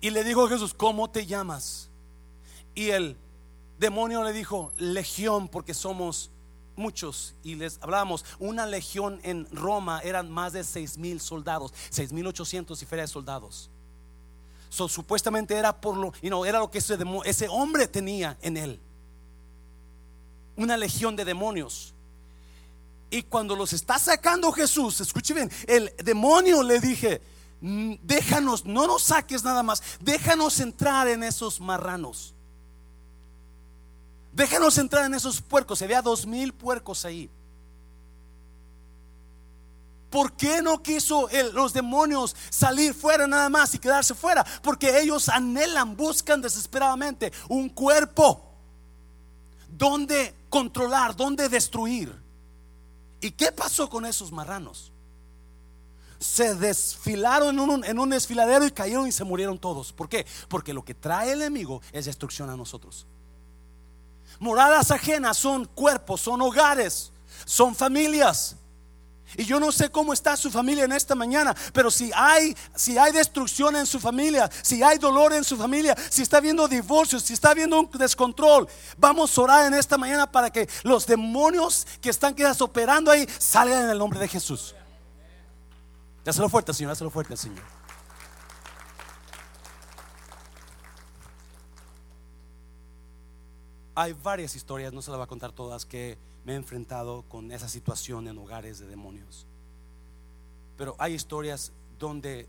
Y 0.00 0.10
le 0.10 0.24
dijo 0.24 0.48
Jesús, 0.48 0.74
¿cómo 0.74 1.10
te 1.10 1.26
llamas? 1.26 1.88
Y 2.74 2.90
el 2.90 3.16
demonio 3.78 4.22
le 4.22 4.32
dijo, 4.32 4.72
legión, 4.76 5.48
porque 5.48 5.74
somos 5.74 6.30
muchos. 6.76 7.34
Y 7.42 7.54
les 7.54 7.78
hablábamos, 7.82 8.24
una 8.38 8.66
legión 8.66 9.20
en 9.22 9.48
Roma 9.50 10.00
eran 10.04 10.30
más 10.30 10.52
de 10.52 10.64
seis 10.64 10.98
mil 10.98 11.20
soldados, 11.20 11.72
seis 11.90 12.12
mil 12.12 12.26
ochocientos 12.26 12.82
y 12.82 12.86
feria 12.86 13.04
de 13.04 13.08
soldados. 13.08 13.70
So, 14.68 14.88
supuestamente 14.88 15.54
era 15.54 15.80
por 15.80 15.96
lo, 15.96 16.12
you 16.20 16.44
era 16.44 16.58
lo 16.58 16.70
que 16.70 16.78
ese, 16.78 16.98
ese 17.24 17.48
hombre 17.48 17.86
tenía 17.86 18.36
en 18.42 18.56
él. 18.56 18.80
Una 20.56 20.76
legión 20.76 21.16
de 21.16 21.24
demonios. 21.24 21.94
Y 23.10 23.22
cuando 23.22 23.54
los 23.54 23.72
está 23.72 23.98
sacando 23.98 24.50
Jesús, 24.52 25.00
escuche 25.00 25.32
bien, 25.32 25.50
el 25.66 25.92
demonio 26.02 26.62
le 26.62 26.80
dije, 26.80 27.22
mm, 27.60 27.94
déjanos, 28.02 28.64
no 28.64 28.86
nos 28.86 29.02
saques 29.04 29.44
nada 29.44 29.62
más, 29.62 29.82
déjanos 30.00 30.58
entrar 30.60 31.06
en 31.08 31.22
esos 31.22 31.60
marranos. 31.60 32.34
Déjanos 34.32 34.76
entrar 34.76 35.06
en 35.06 35.14
esos 35.14 35.40
puercos. 35.40 35.78
Se 35.78 35.86
había 35.86 36.02
dos 36.02 36.26
mil 36.26 36.52
puercos 36.52 37.06
ahí. 37.06 37.30
¿Por 40.10 40.32
qué 40.34 40.62
no 40.62 40.82
quiso 40.82 41.28
los 41.52 41.72
demonios 41.72 42.36
salir 42.48 42.94
fuera 42.94 43.26
nada 43.26 43.48
más 43.48 43.74
y 43.74 43.78
quedarse 43.78 44.14
fuera? 44.14 44.44
Porque 44.62 45.00
ellos 45.00 45.28
anhelan, 45.28 45.96
buscan 45.96 46.40
desesperadamente 46.40 47.32
un 47.48 47.68
cuerpo 47.68 48.40
donde 49.68 50.34
controlar, 50.48 51.16
donde 51.16 51.48
destruir. 51.48 52.14
¿Y 53.20 53.32
qué 53.32 53.50
pasó 53.50 53.90
con 53.90 54.06
esos 54.06 54.30
marranos? 54.30 54.92
Se 56.18 56.54
desfilaron 56.54 57.58
en 57.58 57.70
un, 57.70 57.84
en 57.84 57.98
un 57.98 58.10
desfiladero 58.10 58.64
y 58.64 58.70
cayeron 58.70 59.06
y 59.08 59.12
se 59.12 59.24
murieron 59.24 59.58
todos. 59.58 59.92
¿Por 59.92 60.08
qué? 60.08 60.24
Porque 60.48 60.72
lo 60.72 60.84
que 60.84 60.94
trae 60.94 61.32
el 61.32 61.42
enemigo 61.42 61.82
es 61.92 62.06
destrucción 62.06 62.48
a 62.48 62.56
nosotros. 62.56 63.06
Moradas 64.38 64.90
ajenas 64.90 65.36
son 65.36 65.64
cuerpos, 65.64 66.20
son 66.20 66.40
hogares, 66.42 67.10
son 67.44 67.74
familias. 67.74 68.56
Y 69.34 69.44
yo 69.44 69.58
no 69.58 69.72
sé 69.72 69.90
cómo 69.90 70.12
está 70.12 70.36
su 70.36 70.50
familia 70.50 70.84
en 70.84 70.92
esta 70.92 71.14
mañana, 71.14 71.54
pero 71.72 71.90
si 71.90 72.10
hay 72.14 72.56
si 72.74 72.96
hay 72.96 73.12
destrucción 73.12 73.74
en 73.76 73.86
su 73.86 73.98
familia, 73.98 74.48
si 74.62 74.82
hay 74.82 74.98
dolor 74.98 75.32
en 75.32 75.42
su 75.42 75.56
familia, 75.56 75.96
si 76.10 76.22
está 76.22 76.40
viendo 76.40 76.68
divorcios, 76.68 77.24
si 77.24 77.32
está 77.32 77.52
viendo 77.52 77.80
un 77.80 77.90
descontrol, 77.90 78.68
vamos 78.96 79.36
a 79.36 79.40
orar 79.42 79.66
en 79.66 79.74
esta 79.74 79.98
mañana 79.98 80.30
para 80.30 80.50
que 80.50 80.68
los 80.84 81.06
demonios 81.06 81.86
que 82.00 82.10
están 82.10 82.34
quedas 82.34 82.60
operando 82.60 83.10
ahí 83.10 83.26
salgan 83.38 83.84
en 83.84 83.90
el 83.90 83.98
nombre 83.98 84.20
de 84.20 84.28
Jesús. 84.28 84.74
Dáselo 86.24 86.48
fuerte, 86.48 86.72
Señor, 86.72 86.92
dáselo 86.92 87.10
fuerte, 87.10 87.36
Señor. 87.36 87.62
Hay 93.94 94.12
varias 94.12 94.54
historias, 94.54 94.92
no 94.92 95.00
se 95.02 95.10
las 95.10 95.18
voy 95.18 95.24
a 95.24 95.28
contar 95.28 95.52
todas, 95.52 95.86
que 95.86 96.18
me 96.46 96.52
he 96.52 96.56
enfrentado 96.56 97.24
con 97.28 97.50
esa 97.50 97.68
situación 97.68 98.28
en 98.28 98.38
hogares 98.38 98.78
de 98.78 98.86
demonios. 98.86 99.46
Pero 100.78 100.94
hay 100.98 101.14
historias 101.14 101.72
donde 101.98 102.48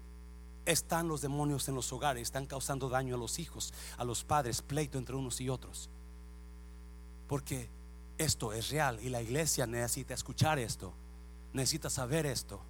están 0.65 1.07
los 1.07 1.21
demonios 1.21 1.67
en 1.67 1.73
los 1.73 1.91
hogares, 1.91 2.21
están 2.21 2.45
causando 2.45 2.89
daño 2.89 3.15
a 3.15 3.17
los 3.17 3.39
hijos, 3.39 3.73
a 3.97 4.03
los 4.03 4.23
padres, 4.23 4.61
pleito 4.61 4.99
entre 4.99 5.15
unos 5.15 5.41
y 5.41 5.49
otros. 5.49 5.89
Porque 7.27 7.69
esto 8.19 8.53
es 8.53 8.69
real 8.69 8.99
y 9.01 9.09
la 9.09 9.23
iglesia 9.23 9.65
necesita 9.65 10.13
escuchar 10.13 10.59
esto, 10.59 10.93
necesita 11.53 11.89
saber 11.89 12.27
esto. 12.27 12.61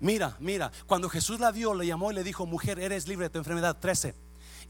Mira, 0.00 0.38
mira, 0.40 0.72
cuando 0.86 1.10
Jesús 1.10 1.38
la 1.38 1.52
vio, 1.52 1.74
le 1.74 1.86
llamó 1.86 2.10
y 2.10 2.14
le 2.14 2.24
dijo, 2.24 2.46
mujer, 2.46 2.78
eres 2.78 3.08
libre 3.08 3.26
de 3.26 3.30
tu 3.30 3.38
enfermedad. 3.38 3.76
13 3.78 4.23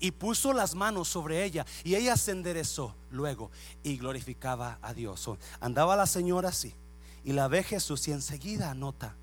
y 0.04 0.10
puso 0.10 0.52
las 0.52 0.74
manos 0.74 1.08
sobre 1.08 1.44
ella 1.44 1.64
y 1.82 1.94
ella 1.94 2.14
se 2.18 2.32
enderezó 2.32 2.94
luego 3.10 3.50
y 3.82 3.96
glorificaba 3.96 4.78
a 4.82 4.92
Dios. 4.92 5.30
Andaba 5.60 5.96
la 5.96 6.06
señora 6.06 6.50
así 6.50 6.74
y 7.24 7.32
la 7.32 7.48
ve 7.48 7.62
Jesús 7.62 8.06
y 8.08 8.12
enseguida 8.12 8.70
anota. 8.70 9.16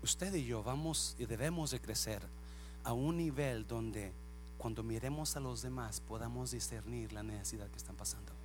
Usted 0.00 0.32
y 0.34 0.44
yo 0.44 0.62
vamos 0.62 1.16
y 1.18 1.26
debemos 1.26 1.72
de 1.72 1.80
crecer 1.80 2.22
a 2.84 2.92
un 2.92 3.16
nivel 3.16 3.66
donde 3.66 4.12
cuando 4.58 4.84
miremos 4.84 5.36
a 5.36 5.40
los 5.40 5.60
demás 5.60 6.00
podamos 6.00 6.52
discernir 6.52 7.12
la 7.12 7.24
necesidad 7.24 7.68
que 7.68 7.78
están 7.78 7.96
pasando. 7.96 8.41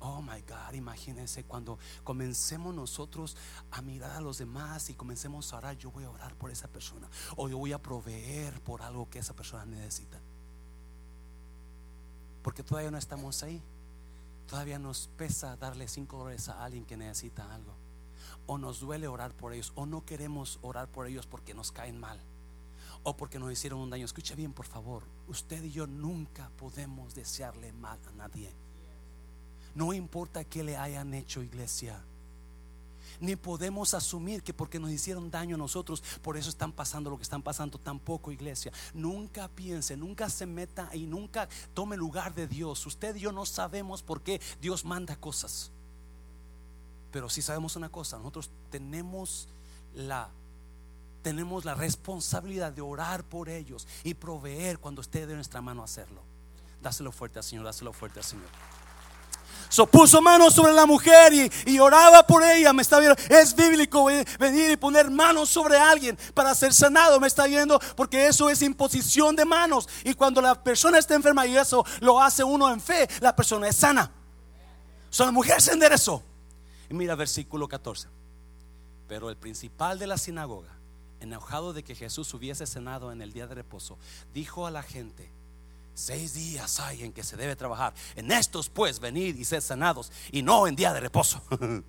Oh 0.00 0.22
my 0.22 0.42
God, 0.42 0.74
imagínense 0.74 1.44
cuando 1.44 1.78
comencemos 2.04 2.74
nosotros 2.74 3.36
a 3.72 3.82
mirar 3.82 4.12
a 4.12 4.20
los 4.20 4.38
demás 4.38 4.90
y 4.90 4.94
comencemos 4.94 5.52
a 5.52 5.58
orar, 5.58 5.76
yo 5.76 5.90
voy 5.90 6.04
a 6.04 6.10
orar 6.10 6.34
por 6.36 6.50
esa 6.50 6.68
persona 6.68 7.08
o 7.36 7.48
yo 7.48 7.58
voy 7.58 7.72
a 7.72 7.82
proveer 7.82 8.60
por 8.60 8.82
algo 8.82 9.10
que 9.10 9.18
esa 9.18 9.34
persona 9.34 9.64
necesita. 9.64 10.20
Porque 12.42 12.62
todavía 12.62 12.90
no 12.90 12.98
estamos 12.98 13.42
ahí. 13.42 13.62
Todavía 14.48 14.78
nos 14.78 15.08
pesa 15.18 15.56
darle 15.56 15.88
cinco 15.88 16.16
dólares 16.16 16.48
a 16.48 16.64
alguien 16.64 16.86
que 16.86 16.96
necesita 16.96 17.54
algo. 17.54 17.74
O 18.46 18.56
nos 18.56 18.80
duele 18.80 19.06
orar 19.06 19.34
por 19.34 19.52
ellos, 19.52 19.72
o 19.74 19.84
no 19.84 20.06
queremos 20.06 20.58
orar 20.62 20.88
por 20.88 21.06
ellos 21.06 21.26
porque 21.26 21.52
nos 21.52 21.70
caen 21.70 22.00
mal, 22.00 22.18
o 23.02 23.14
porque 23.14 23.38
nos 23.38 23.52
hicieron 23.52 23.80
un 23.80 23.90
daño. 23.90 24.06
Escuche 24.06 24.34
bien, 24.34 24.54
por 24.54 24.64
favor. 24.64 25.02
Usted 25.26 25.62
y 25.64 25.70
yo 25.70 25.86
nunca 25.86 26.50
podemos 26.56 27.14
desearle 27.14 27.74
mal 27.74 27.98
a 28.08 28.12
nadie. 28.12 28.54
No 29.78 29.92
importa 29.92 30.42
que 30.42 30.64
le 30.64 30.76
hayan 30.76 31.14
hecho 31.14 31.40
iglesia. 31.40 32.02
Ni 33.20 33.36
podemos 33.36 33.94
asumir 33.94 34.42
que 34.42 34.52
porque 34.52 34.80
nos 34.80 34.90
hicieron 34.90 35.30
daño 35.30 35.54
a 35.54 35.58
nosotros, 35.58 36.02
por 36.20 36.36
eso 36.36 36.50
están 36.50 36.72
pasando 36.72 37.10
lo 37.10 37.16
que 37.16 37.22
están 37.22 37.42
pasando. 37.42 37.78
Tampoco, 37.78 38.32
iglesia. 38.32 38.72
Nunca 38.92 39.46
piense, 39.46 39.96
nunca 39.96 40.28
se 40.30 40.46
meta 40.46 40.90
y 40.92 41.06
nunca 41.06 41.48
tome 41.74 41.96
lugar 41.96 42.34
de 42.34 42.48
Dios. 42.48 42.84
Usted 42.86 43.14
y 43.14 43.20
yo 43.20 43.30
no 43.30 43.46
sabemos 43.46 44.02
por 44.02 44.20
qué 44.20 44.40
Dios 44.60 44.84
manda 44.84 45.14
cosas. 45.14 45.70
Pero 47.12 47.30
si 47.30 47.40
sabemos 47.40 47.76
una 47.76 47.88
cosa, 47.88 48.18
nosotros 48.18 48.50
tenemos 48.70 49.46
la 49.94 50.28
tenemos 51.22 51.64
la 51.64 51.74
responsabilidad 51.74 52.72
de 52.72 52.82
orar 52.82 53.22
por 53.22 53.48
ellos 53.48 53.86
y 54.02 54.14
proveer 54.14 54.80
cuando 54.80 55.02
esté 55.02 55.24
de 55.24 55.36
nuestra 55.36 55.60
mano 55.60 55.84
hacerlo. 55.84 56.20
Dáselo 56.82 57.12
fuerte 57.12 57.38
al 57.38 57.44
Señor, 57.44 57.64
dáselo 57.64 57.92
fuerte 57.92 58.18
al 58.18 58.24
Señor. 58.24 58.77
So 59.68 59.86
puso 59.86 60.22
manos 60.22 60.54
sobre 60.54 60.72
la 60.72 60.86
mujer 60.86 61.32
y, 61.66 61.78
oraba 61.78 62.26
por 62.26 62.42
ella. 62.42 62.72
Me 62.72 62.82
está 62.82 62.98
viendo. 62.98 63.16
Es 63.28 63.54
bíblico 63.54 64.06
venir 64.38 64.70
y 64.70 64.76
poner 64.76 65.10
manos 65.10 65.48
sobre 65.50 65.76
alguien 65.76 66.18
para 66.34 66.54
ser 66.54 66.72
sanado. 66.72 67.20
Me 67.20 67.26
está 67.26 67.46
viendo 67.46 67.78
porque 67.96 68.26
eso 68.26 68.48
es 68.48 68.62
imposición 68.62 69.36
de 69.36 69.44
manos. 69.44 69.88
Y 70.04 70.14
cuando 70.14 70.40
la 70.40 70.62
persona 70.62 70.98
está 70.98 71.14
enferma 71.14 71.46
y 71.46 71.56
eso 71.56 71.84
lo 72.00 72.20
hace 72.20 72.42
uno 72.42 72.70
en 72.72 72.80
fe, 72.80 73.08
la 73.20 73.34
persona 73.36 73.68
es 73.68 73.76
sana. 73.76 74.10
So 75.10 75.24
la 75.24 75.32
mujer 75.32 75.60
se 75.60 75.72
enderezó. 75.72 76.22
Y 76.90 76.94
mira 76.94 77.14
versículo 77.14 77.68
14. 77.68 78.08
Pero 79.06 79.30
el 79.30 79.36
principal 79.36 79.98
de 79.98 80.06
la 80.06 80.18
sinagoga, 80.18 80.72
enojado 81.20 81.72
de 81.72 81.82
que 81.82 81.94
Jesús 81.94 82.32
hubiese 82.34 82.66
cenado 82.66 83.12
en 83.12 83.22
el 83.22 83.32
día 83.32 83.46
de 83.46 83.54
reposo, 83.54 83.98
dijo 84.32 84.66
a 84.66 84.70
la 84.70 84.82
gente 84.82 85.30
Seis 85.98 86.32
días 86.32 86.78
hay 86.78 87.02
en 87.02 87.12
que 87.12 87.24
se 87.24 87.36
debe 87.36 87.56
trabajar. 87.56 87.92
En 88.14 88.30
estos 88.30 88.68
pues 88.68 89.00
venir 89.00 89.34
y 89.34 89.44
ser 89.44 89.60
sanados 89.60 90.12
y 90.30 90.42
no 90.42 90.68
en 90.68 90.76
día 90.76 90.92
de 90.92 91.00
reposo. 91.00 91.42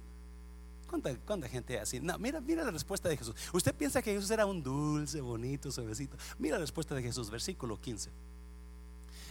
¿Cuánta, 1.28 1.48
gente 1.48 1.80
así? 1.80 2.00
No, 2.00 2.18
mira, 2.18 2.42
mira 2.42 2.64
la 2.64 2.72
respuesta 2.72 3.08
de 3.08 3.16
Jesús. 3.16 3.36
Usted 3.54 3.72
piensa 3.76 4.02
que 4.02 4.12
Jesús 4.12 4.32
era 4.32 4.48
un 4.48 4.64
dulce, 4.64 5.22
bonito, 5.22 5.72
suavecito. 5.72 6.18
Mira 6.40 6.56
la 6.56 6.62
respuesta 6.62 6.96
de 6.96 7.04
Jesús, 7.04 7.30
versículo 7.30 7.80
15. 7.80 8.10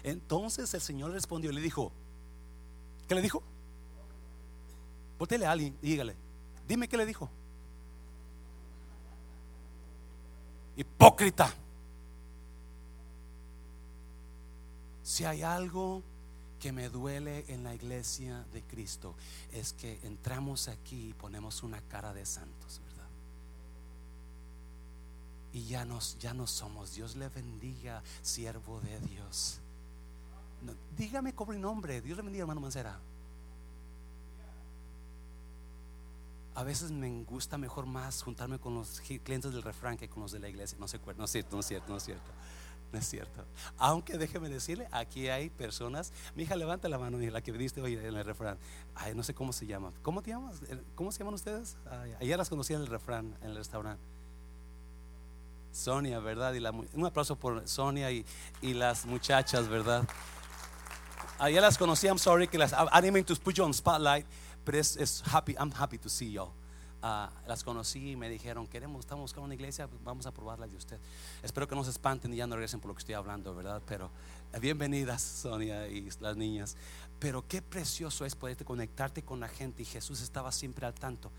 Entonces 0.05 0.73
el 0.73 0.81
Señor 0.81 1.11
respondió 1.11 1.51
y 1.51 1.55
le 1.55 1.61
dijo, 1.61 1.91
¿qué 3.09 3.17
le 3.17 3.21
dijo? 3.21 3.43
Voltele 5.19 5.45
a 5.45 5.51
alguien 5.51 5.77
dígale, 5.83 6.15
dime 6.69 6.87
qué 6.87 6.97
le 6.97 7.05
dijo. 7.05 7.29
Hipócrita. 10.77 11.53
Si 15.09 15.25
hay 15.25 15.43
algo 15.43 16.03
que 16.61 16.71
me 16.71 16.91
duele 16.91 17.47
en 17.49 17.65
la 17.65 17.75
iglesia 17.75 18.45
de 18.53 18.63
Cristo 18.63 19.15
es 19.53 19.73
que 19.73 19.99
entramos 20.03 20.69
aquí 20.69 21.09
y 21.09 21.13
ponemos 21.15 21.63
una 21.63 21.81
cara 21.81 22.13
de 22.13 22.27
santos, 22.27 22.83
¿verdad? 22.85 23.09
Y 25.55 25.65
ya 25.65 25.87
nos 25.87 26.19
ya 26.19 26.35
no 26.35 26.47
somos. 26.47 26.95
Dios 26.95 27.17
le 27.17 27.31
bendiga, 27.31 28.03
siervo 28.21 28.83
de 28.83 29.01
Dios. 29.01 29.61
dígame 30.95 31.35
cobre 31.35 31.59
nombre. 31.59 32.03
Dios 32.03 32.19
le 32.19 32.23
bendiga, 32.23 32.43
hermano 32.43 32.61
Mancera. 32.61 33.01
A 36.55 36.63
veces 36.65 36.91
me 36.91 37.25
gusta 37.25 37.57
mejor 37.57 37.87
más 37.87 38.23
juntarme 38.23 38.59
con 38.59 38.75
los 38.75 39.01
clientes 39.01 39.55
del 39.55 39.63
refrán 39.63 39.97
que 39.97 40.11
con 40.11 40.25
los 40.25 40.33
de 40.33 40.41
la 40.41 40.51
iglesia. 40.51 40.77
No 40.79 40.87
sé, 40.87 41.01
no 41.17 41.25
es 41.25 41.31
cierto, 41.31 41.57
no 41.57 41.61
es 41.61 41.67
cierto, 41.67 41.89
no 41.89 41.97
es 41.97 42.03
cierto. 42.03 42.31
No 42.93 42.99
es 42.99 43.09
cierto. 43.09 43.45
Aunque 43.77 44.17
déjeme 44.17 44.49
decirle, 44.49 44.89
aquí 44.91 45.29
hay 45.29 45.51
personas. 45.51 46.13
Mi 46.35 46.45
hija, 46.45 46.57
levanta 46.57 46.89
la 46.89 46.99
mano, 46.99 47.19
la 47.19 47.43
que 47.43 47.53
diste 47.53 47.83
hoy 47.83 47.95
en 47.95 48.17
el 48.17 48.25
refrán. 48.25 48.59
Ay, 48.95 49.15
no 49.15 49.23
sé 49.23 49.35
cómo 49.35 49.53
se 49.53 49.67
llama. 49.67 49.93
¿Cómo 50.03 50.23
te 50.23 50.31
llamas? 50.31 50.61
¿Cómo 50.95 51.13
se 51.13 51.19
llaman 51.19 51.35
ustedes? 51.35 51.77
ayer 52.21 52.39
las 52.39 52.49
conocí 52.49 52.73
en 52.73 52.81
el 52.81 52.87
refrán, 52.87 53.37
en 53.43 53.51
el 53.51 53.57
restaurante. 53.57 54.03
Sonia, 55.71 56.19
¿verdad? 56.19 56.55
Y 56.55 56.65
un 56.97 57.07
aplauso 57.07 57.37
por 57.37 57.67
Sonia 57.69 58.11
y, 58.11 58.25
las 58.63 59.05
muchachas, 59.05 59.69
¿verdad? 59.69 60.09
Ya 61.41 61.61
las 61.61 61.79
conocí, 61.79 62.07
I'm 62.07 62.19
sorry 62.19 62.49
que 62.49 62.59
las, 62.59 62.73
I 62.73 63.01
didn't 63.01 63.13
mean 63.13 63.25
to 63.25 63.37
put 63.37 63.55
you 63.55 63.65
on 63.65 63.73
spotlight, 63.73 64.27
but 64.65 64.75
it's, 64.75 65.23
happy, 65.23 65.55
I'm 65.59 65.71
happy 65.71 65.99
to 65.99 66.09
see 66.09 66.33
y'all. 66.33 66.53
Ah, 67.01 67.31
las 67.47 67.63
conocí 67.63 68.13
y 68.13 68.17
me 68.17 68.29
dijeron, 68.29 68.67
queremos, 68.67 69.01
estamos 69.01 69.23
buscando 69.23 69.45
una 69.45 69.55
iglesia, 69.55 69.87
pues 69.87 70.03
vamos 70.03 70.27
a 70.27 70.33
probarla 70.33 70.67
de 70.67 70.77
usted. 70.77 70.99
Espero 71.45 71.69
que 71.69 71.77
no 71.77 71.85
se 71.85 71.91
espanten 71.91 72.35
y 72.35 72.37
ya 72.37 72.47
no 72.49 72.57
regresen 72.57 72.81
por 72.81 72.89
lo 72.89 72.95
que 72.95 73.01
estoy 73.01 73.15
hablando, 73.15 73.55
¿verdad? 73.55 73.81
Pero 73.87 74.11
eh, 74.53 74.59
bienvenidas, 74.59 75.23
Sonia 75.23 75.87
y 75.87 76.09
las 76.19 76.37
niñas. 76.37 76.77
Pero 77.21 77.47
qué 77.47 77.63
precioso 77.63 78.25
es 78.25 78.35
poderte 78.35 78.65
conectarte 78.65 79.23
con 79.23 79.39
la 79.39 79.47
gente 79.47 79.83
y 79.83 79.85
Jesús 79.85 80.21
estaba 80.23 80.51
siempre 80.51 80.87
al 80.87 80.95
tanto 80.95 81.31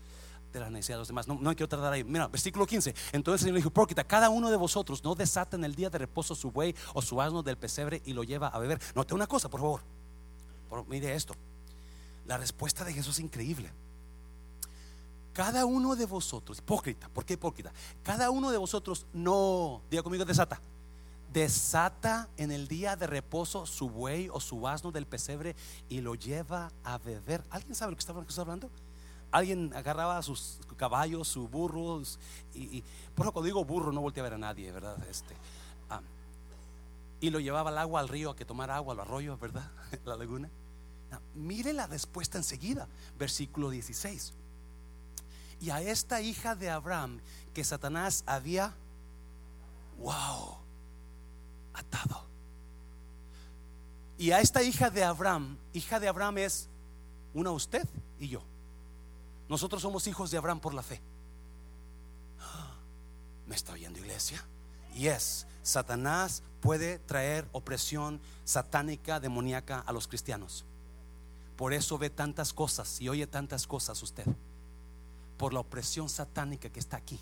de 0.50 0.60
las 0.60 0.70
necesidades 0.70 0.96
de 0.96 1.00
los 1.00 1.08
demás. 1.08 1.28
No, 1.28 1.34
no 1.34 1.50
quiero 1.50 1.68
tardar 1.68 1.92
ahí. 1.92 2.04
Mira, 2.04 2.26
versículo 2.28 2.66
15. 2.66 2.94
Entonces 3.12 3.42
el 3.42 3.46
Señor 3.48 3.56
dijo: 3.56 3.70
Próquita, 3.70 4.02
cada 4.02 4.30
uno 4.30 4.50
de 4.50 4.56
vosotros 4.56 5.04
no 5.04 5.14
desata 5.14 5.56
en 5.56 5.64
el 5.64 5.74
día 5.74 5.90
de 5.90 5.98
reposo 5.98 6.34
su 6.34 6.50
buey 6.50 6.74
o 6.94 7.02
su 7.02 7.20
asno 7.20 7.42
del 7.42 7.58
pesebre 7.58 8.00
y 8.06 8.14
lo 8.14 8.24
lleva 8.24 8.48
a 8.48 8.58
beber. 8.58 8.80
Note 8.94 9.14
una 9.14 9.26
cosa, 9.26 9.50
por 9.50 9.60
favor. 9.60 9.82
mire 10.88 11.14
esto. 11.14 11.34
La 12.26 12.38
respuesta 12.38 12.82
de 12.84 12.94
Jesús 12.94 13.16
es 13.16 13.20
increíble. 13.20 13.70
Cada 15.32 15.64
uno 15.64 15.96
de 15.96 16.06
vosotros, 16.06 16.58
hipócrita, 16.58 17.08
¿por 17.08 17.24
qué 17.24 17.34
hipócrita? 17.34 17.72
Cada 18.02 18.30
uno 18.30 18.50
de 18.50 18.58
vosotros 18.58 19.06
no, 19.12 19.82
diga 19.90 20.02
conmigo, 20.02 20.24
desata. 20.24 20.60
Desata 21.32 22.28
en 22.36 22.50
el 22.50 22.66
día 22.66 22.96
de 22.96 23.06
reposo 23.06 23.64
su 23.64 23.88
buey 23.88 24.28
o 24.32 24.40
su 24.40 24.66
asno 24.66 24.90
del 24.90 25.06
pesebre 25.06 25.54
y 25.88 26.00
lo 26.00 26.16
lleva 26.16 26.72
a 26.82 26.98
beber. 26.98 27.44
¿Alguien 27.50 27.76
sabe 27.76 27.92
lo 27.92 27.96
que 27.96 28.00
está 28.00 28.42
hablando? 28.42 28.68
alguien 29.30 29.72
agarraba 29.74 30.22
sus 30.22 30.58
caballos, 30.76 31.28
sus 31.28 31.50
burros, 31.50 32.18
y, 32.54 32.82
por 33.14 33.26
eso 33.26 33.32
cuando 33.32 33.46
digo 33.46 33.64
burro 33.64 33.92
no 33.92 34.00
volteé 34.00 34.20
a 34.20 34.24
ver 34.24 34.34
a 34.34 34.38
nadie, 34.38 34.70
¿verdad? 34.72 34.96
Este, 35.08 35.34
ah, 35.88 36.00
y 37.20 37.30
lo 37.30 37.40
llevaba 37.40 37.70
al 37.70 37.78
agua, 37.78 38.00
al 38.00 38.08
río, 38.08 38.30
a 38.30 38.36
que 38.36 38.44
tomara 38.44 38.76
agua, 38.76 38.94
al 38.94 39.00
arroyo, 39.00 39.36
¿verdad? 39.38 39.70
La 40.04 40.16
laguna. 40.16 40.50
mire 41.34 41.72
la 41.72 41.86
respuesta 41.86 42.38
enseguida, 42.38 42.88
versículo 43.18 43.70
16. 43.70 44.32
Y 45.60 45.70
a 45.70 45.80
esta 45.82 46.20
hija 46.20 46.54
de 46.54 46.70
Abraham 46.70 47.20
que 47.52 47.64
Satanás 47.64 48.24
había, 48.26 48.74
wow, 49.98 50.56
atado. 51.74 52.24
Y 54.16 54.32
a 54.32 54.40
esta 54.40 54.62
hija 54.62 54.90
de 54.90 55.04
Abraham, 55.04 55.58
hija 55.72 56.00
de 56.00 56.08
Abraham 56.08 56.38
es 56.38 56.68
una 57.34 57.50
usted 57.50 57.86
y 58.18 58.28
yo. 58.28 58.42
Nosotros 59.48 59.82
somos 59.82 60.06
hijos 60.06 60.30
de 60.30 60.38
Abraham 60.38 60.60
por 60.60 60.74
la 60.74 60.82
fe. 60.82 61.00
¿Me 63.46 63.54
está 63.54 63.72
oyendo 63.72 63.98
iglesia? 63.98 64.44
Y 64.94 65.08
es, 65.08 65.46
Satanás 65.62 66.42
puede 66.60 66.98
traer 66.98 67.48
opresión 67.52 68.20
satánica, 68.44 69.20
demoníaca 69.20 69.80
a 69.80 69.92
los 69.92 70.06
cristianos. 70.06 70.64
Por 71.56 71.72
eso 71.72 71.98
ve 71.98 72.10
tantas 72.10 72.52
cosas 72.52 73.00
y 73.00 73.08
oye 73.08 73.26
tantas 73.26 73.66
cosas 73.66 74.02
usted. 74.02 74.26
Por 75.40 75.52
la 75.52 75.60
opresión 75.60 76.08
satánica 76.08 76.68
que 76.68 76.78
está 76.78 76.98
aquí. 76.98 77.18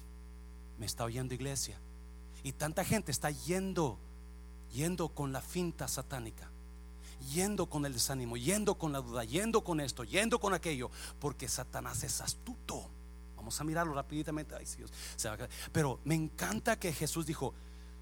¿Me 0.78 0.84
está 0.84 1.04
oyendo 1.04 1.32
iglesia? 1.32 1.78
Y 2.42 2.52
tanta 2.52 2.84
gente 2.84 3.12
está 3.12 3.30
yendo, 3.30 3.98
yendo 4.72 5.08
con 5.08 5.32
la 5.32 5.40
finta 5.40 5.88
satánica 5.88 6.50
yendo 7.32 7.66
con 7.66 7.84
el 7.84 7.92
desánimo, 7.92 8.36
yendo 8.36 8.76
con 8.76 8.92
la 8.92 9.00
duda, 9.00 9.24
yendo 9.24 9.62
con 9.62 9.80
esto, 9.80 10.04
yendo 10.04 10.38
con 10.38 10.54
aquello, 10.54 10.90
porque 11.18 11.48
Satanás 11.48 12.02
es 12.04 12.20
astuto. 12.20 12.88
Vamos 13.36 13.60
a 13.60 13.64
mirarlo 13.64 13.94
rápidamente. 13.94 14.54
Pero 15.72 16.00
me 16.04 16.14
encanta 16.14 16.78
que 16.78 16.92
Jesús 16.92 17.26
dijo, 17.26 17.54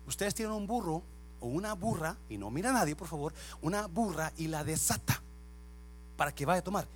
ustedes 0.07 0.35
tienen 0.35 0.55
un 0.55 0.67
burro 0.67 1.03
o 1.41 1.47
una 1.47 1.75
burra, 1.75 2.17
y 2.29 2.39
no 2.39 2.51
mira 2.51 2.71
a 2.71 2.73
nadie, 2.73 2.97
por 2.97 3.09
favor, 3.09 3.35
una 3.63 3.87
burra 3.87 4.33
y 4.37 4.49
la 4.49 4.65
desata 4.65 5.23
para 6.17 6.35
que 6.35 6.47
vaya 6.47 6.61
a 6.61 6.65
tomar. 6.65 6.89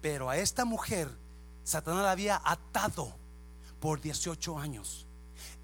Pero 0.00 0.30
a 0.30 0.36
esta 0.36 0.64
mujer, 0.64 1.08
Satanás 1.64 2.02
la 2.02 2.10
había 2.10 2.40
atado 2.44 3.12
por 3.80 4.00
18 4.00 4.58
años. 4.58 5.06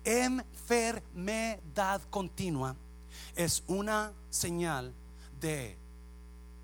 Enfermedad 0.04 2.00
continua 2.10 2.76
es 3.34 3.62
una 3.66 4.12
señal 4.30 4.92
de 5.40 5.76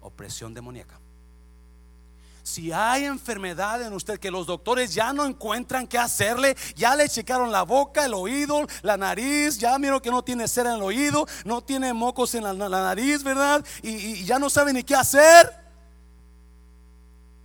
opresión 0.01 0.55
demoníaca. 0.55 0.99
Si 2.43 2.72
hay 2.72 3.05
enfermedad 3.07 3.80
en 3.80 3.95
usted 3.95 4.20
que 4.20 4.30
los 4.30 4.47
doctores 4.47 4.93
ya 4.93 5.14
no 5.14 5.24
encuentran 5.24 5.87
qué 5.87 5.99
hacerle, 5.99 6.55
ya 6.76 6.95
le 6.95 7.09
checaron 7.09 7.51
la 7.51 7.62
boca, 7.62 8.05
el 8.05 8.12
oído, 8.12 8.66
la 8.82 8.99
nariz, 8.99 9.57
ya 9.57 9.78
miro 9.78 10.03
que 10.03 10.11
no 10.11 10.22
tiene 10.22 10.47
cera 10.47 10.70
en 10.70 10.76
el 10.76 10.82
oído, 10.82 11.26
no 11.47 11.62
tiene 11.62 11.95
mocos 11.95 12.35
en 12.35 12.45
la, 12.45 12.68
nariz, 12.68 13.22
¿verdad? 13.22 13.64
Y, 13.82 13.91
y 13.91 14.24
ya 14.24 14.39
no 14.39 14.51
sabe 14.51 14.74
ni 14.74 14.85
qué 14.85 14.95
hacer, 14.95 15.51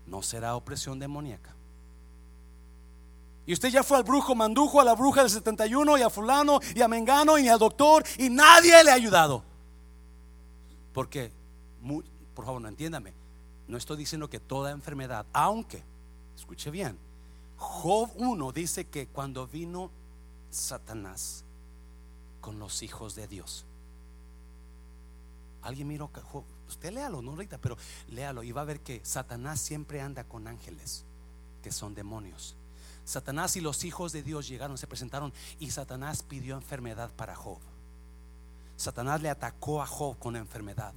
no 0.05 0.21
será 0.21 0.55
opresión 0.55 0.99
demoníaca. 0.99 1.58
Y 3.49 3.53
usted 3.53 3.69
ya 3.69 3.81
fue 3.81 3.97
al 3.97 4.03
brujo 4.03 4.35
mandujo, 4.35 4.79
a 4.79 4.83
la 4.83 4.93
bruja 4.93 5.21
del 5.21 5.31
71 5.31 5.97
y 5.97 6.03
a 6.03 6.11
fulano 6.11 6.59
y 6.75 6.83
a 6.83 6.87
mengano 6.87 7.35
y 7.39 7.47
al 7.47 7.57
doctor 7.57 8.03
y 8.19 8.29
nadie 8.29 8.83
le 8.83 8.91
ha 8.91 8.93
ayudado. 8.93 9.43
Porque 10.93 11.31
por 12.35 12.45
favor, 12.45 12.61
no 12.61 12.67
entiéndame. 12.67 13.11
No 13.67 13.75
estoy 13.75 13.97
diciendo 13.97 14.29
que 14.29 14.39
toda 14.39 14.69
enfermedad, 14.69 15.25
aunque, 15.33 15.81
escuche 16.35 16.69
bien, 16.69 16.95
Job 17.57 18.11
1 18.17 18.51
dice 18.51 18.85
que 18.85 19.07
cuando 19.07 19.47
vino 19.47 19.89
Satanás 20.51 21.43
con 22.41 22.59
los 22.59 22.83
hijos 22.83 23.15
de 23.15 23.27
Dios, 23.27 23.65
alguien 25.63 25.87
miró, 25.87 26.11
Job, 26.31 26.43
usted 26.67 26.93
léalo, 26.93 27.23
no 27.23 27.31
ahorita, 27.31 27.57
pero 27.57 27.77
léalo 28.09 28.43
y 28.43 28.51
va 28.51 28.61
a 28.61 28.65
ver 28.65 28.81
que 28.81 29.01
Satanás 29.03 29.59
siempre 29.59 30.01
anda 30.01 30.23
con 30.23 30.47
ángeles, 30.47 31.03
que 31.63 31.71
son 31.71 31.95
demonios. 31.95 32.55
Satanás 33.09 33.55
y 33.55 33.61
los 33.61 33.83
hijos 33.83 34.11
de 34.11 34.23
Dios 34.23 34.47
llegaron, 34.47 34.77
se 34.77 34.87
presentaron 34.87 35.33
y 35.59 35.71
Satanás 35.71 36.23
pidió 36.23 36.55
enfermedad 36.55 37.11
para 37.15 37.35
Job. 37.35 37.59
Satanás 38.77 39.21
le 39.21 39.29
atacó 39.29 39.81
a 39.81 39.87
Job 39.87 40.17
con 40.17 40.35
enfermedad 40.35 40.93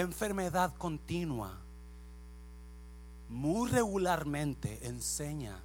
enfermedad 0.00 0.74
continua 0.76 1.58
muy 3.28 3.70
regularmente 3.70 4.86
enseña 4.86 5.58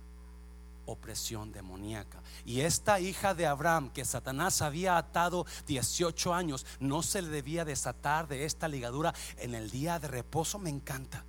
opresión 0.85 1.51
demoníaca. 1.51 2.19
Y 2.43 2.61
esta 2.61 2.99
hija 2.99 3.33
de 3.33 3.45
Abraham 3.45 3.91
que 3.91 4.03
Satanás 4.03 4.61
había 4.61 4.97
atado 4.97 5.45
18 5.67 6.33
años, 6.33 6.65
no 6.79 7.03
se 7.03 7.21
le 7.21 7.29
debía 7.29 7.65
desatar 7.65 8.27
de 8.27 8.45
esta 8.45 8.67
ligadura 8.67 9.13
en 9.37 9.53
el 9.53 9.69
día 9.69 9.99
de 9.99 10.07
reposo. 10.07 10.59
Me 10.59 10.69
encanta. 10.69 11.23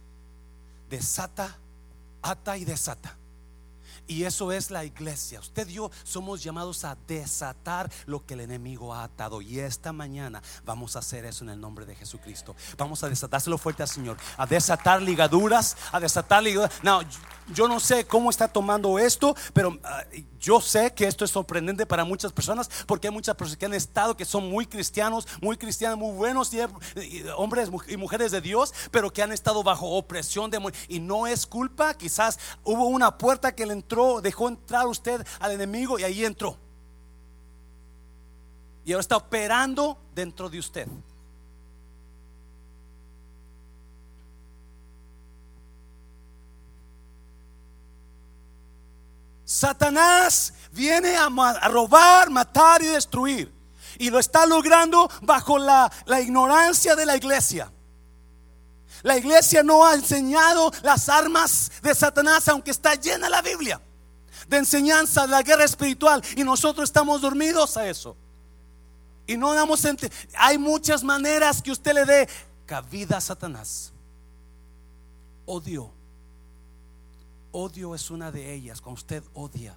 Desata, 0.88 1.58
ata 2.22 2.56
y 2.56 2.64
desata. 2.64 3.16
Y 4.12 4.24
eso 4.24 4.52
es 4.52 4.70
la 4.70 4.84
iglesia. 4.84 5.40
Usted 5.40 5.66
y 5.68 5.74
yo 5.74 5.90
somos 6.04 6.42
llamados 6.42 6.84
a 6.84 6.98
desatar 7.08 7.90
lo 8.04 8.26
que 8.26 8.34
el 8.34 8.40
enemigo 8.40 8.92
ha 8.92 9.04
atado. 9.04 9.40
Y 9.40 9.58
esta 9.58 9.90
mañana 9.90 10.42
vamos 10.66 10.96
a 10.96 10.98
hacer 10.98 11.24
eso 11.24 11.44
en 11.44 11.50
el 11.50 11.60
nombre 11.60 11.86
de 11.86 11.94
Jesucristo. 11.94 12.54
Vamos 12.76 13.02
a 13.02 13.08
desatárselo 13.08 13.56
fuerte 13.56 13.82
al 13.82 13.88
Señor. 13.88 14.18
A 14.36 14.44
desatar 14.44 15.00
ligaduras, 15.00 15.78
a 15.90 15.98
desatar 15.98 16.42
ligaduras. 16.42 16.74
No, 16.82 17.00
yo 17.54 17.68
no 17.68 17.80
sé 17.80 18.04
cómo 18.04 18.28
está 18.28 18.48
tomando 18.48 18.98
esto, 18.98 19.34
pero 19.54 19.78
ah, 19.82 20.04
yo 20.38 20.60
sé 20.60 20.92
que 20.92 21.06
esto 21.06 21.24
es 21.24 21.30
sorprendente 21.30 21.86
para 21.86 22.04
muchas 22.04 22.32
personas 22.32 22.68
porque 22.86 23.08
hay 23.08 23.14
muchas 23.14 23.36
personas 23.36 23.58
que 23.58 23.66
han 23.66 23.74
estado 23.74 24.16
que 24.16 24.24
son 24.24 24.50
muy 24.50 24.66
cristianos, 24.66 25.26
muy 25.40 25.56
cristianos, 25.56 25.98
muy 25.98 26.14
buenos, 26.14 26.50
hombres 27.36 27.70
y 27.88 27.96
mujeres 27.96 28.32
de 28.32 28.40
Dios, 28.40 28.74
pero 28.90 29.12
que 29.12 29.22
han 29.22 29.32
estado 29.32 29.62
bajo 29.62 29.88
opresión 29.90 30.50
de 30.50 30.60
y 30.88 31.00
no 31.00 31.26
es 31.26 31.46
culpa, 31.46 31.94
quizás 31.94 32.38
hubo 32.64 32.86
una 32.86 33.18
puerta 33.18 33.54
que 33.54 33.66
le 33.66 33.72
entró, 33.72 34.01
dejó 34.22 34.48
entrar 34.48 34.86
usted 34.86 35.24
al 35.40 35.52
enemigo 35.52 35.98
y 35.98 36.04
ahí 36.04 36.24
entró. 36.24 36.56
Y 38.84 38.92
ahora 38.92 39.00
está 39.00 39.16
operando 39.16 39.96
dentro 40.14 40.50
de 40.50 40.58
usted. 40.58 40.88
Satanás 49.44 50.54
viene 50.72 51.14
a, 51.16 51.28
robar, 51.68 52.30
matar 52.30 52.82
y 52.82 52.86
destruir. 52.86 53.52
Y 53.98 54.10
lo 54.10 54.18
está 54.18 54.46
logrando 54.46 55.08
bajo 55.20 55.58
la, 55.58 55.92
ignorancia 56.20 56.96
de 56.96 57.06
la 57.06 57.16
iglesia. 57.16 57.70
La 59.02 59.16
iglesia 59.16 59.62
no 59.62 59.84
ha 59.84 59.94
enseñado 59.94 60.72
las 60.82 61.08
armas 61.08 61.70
de 61.82 61.94
Satanás, 61.94 62.48
aunque 62.48 62.70
está 62.70 62.94
llena 62.94 63.28
la 63.28 63.42
Biblia 63.42 63.80
de 64.52 64.58
enseñanza 64.58 65.22
de 65.22 65.28
la 65.28 65.42
guerra 65.42 65.64
espiritual. 65.64 66.22
Y 66.36 66.44
nosotros 66.44 66.88
estamos 66.88 67.20
dormidos 67.20 67.76
a 67.76 67.88
eso. 67.88 68.16
Y 69.26 69.36
no 69.36 69.52
damos. 69.54 69.86
Hay 70.36 70.58
muchas 70.58 71.02
maneras 71.02 71.60
que 71.60 71.72
usted 71.72 71.94
le 71.94 72.04
dé 72.04 72.28
cabida 72.66 73.16
a 73.16 73.20
Satanás. 73.20 73.92
Odio 75.44 75.90
Odio 77.50 77.94
es 77.94 78.10
una 78.10 78.32
de 78.32 78.54
ellas, 78.54 78.80
cuando 78.80 78.98
usted 78.98 79.22
odia. 79.34 79.76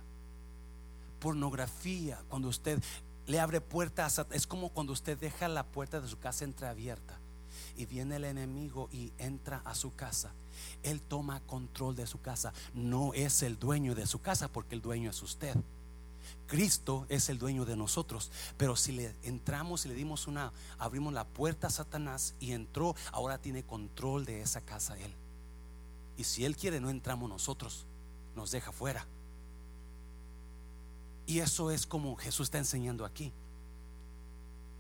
pornografía, 1.20 2.22
cuando 2.30 2.48
usted 2.48 2.82
le 3.26 3.40
abre 3.40 3.60
puertas, 3.60 4.22
es 4.32 4.48
como 4.48 4.70
cuando 4.70 4.94
usted 4.94 5.18
deja 5.18 5.48
la 5.48 5.64
puerta 5.64 6.00
de 6.00 6.08
su 6.08 6.18
casa 6.20 6.46
entreabierta 6.46 7.20
y 7.78 7.86
viene 7.86 8.18
el 8.18 8.26
enemigo 8.26 8.90
y 8.92 9.12
entra 9.18 9.62
a 9.66 9.76
su 9.76 9.96
casa. 9.96 10.32
Él 10.84 11.02
toma 11.02 11.42
control 11.42 11.96
de 11.96 12.08
su 12.08 12.22
casa. 12.22 12.54
No 12.74 13.14
es 13.14 13.42
el 13.44 13.60
dueño 13.60 13.96
de 13.96 14.08
su 14.08 14.20
casa 14.20 14.48
porque 14.48 14.76
el 14.76 14.82
dueño 14.82 15.10
es 15.10 15.22
usted. 15.22 15.56
Cristo 16.48 17.06
es 17.10 17.30
el 17.30 17.40
dueño 17.40 17.66
de 17.66 17.76
nosotros. 17.76 18.32
Pero 18.58 18.76
si 18.76 18.92
le 18.92 19.16
entramos 19.24 19.86
y 19.86 19.90
le 19.90 19.96
dimos 19.96 20.28
una, 20.28 20.52
abrimos 20.78 21.14
la 21.14 21.26
puerta 21.26 21.68
a 21.68 21.72
Satanás 21.72 22.36
y 22.40 22.52
entró, 22.52 22.96
ahora 23.12 23.38
tiene 23.38 23.64
control 23.64 24.26
de 24.26 24.42
esa 24.42 24.62
casa 24.62 24.98
él. 24.98 25.14
Y 26.18 26.24
si 26.24 26.46
él 26.46 26.56
quiere, 26.56 26.80
no 26.80 26.90
entramos 26.90 27.30
nosotros, 27.30 27.86
nos 28.36 28.52
deja 28.52 28.72
fuera. 28.72 29.06
Y 31.28 31.40
eso 31.40 31.72
es 31.72 31.86
como 31.86 32.16
Jesús 32.16 32.48
está 32.48 32.58
enseñando 32.58 33.04
aquí. 33.06 33.34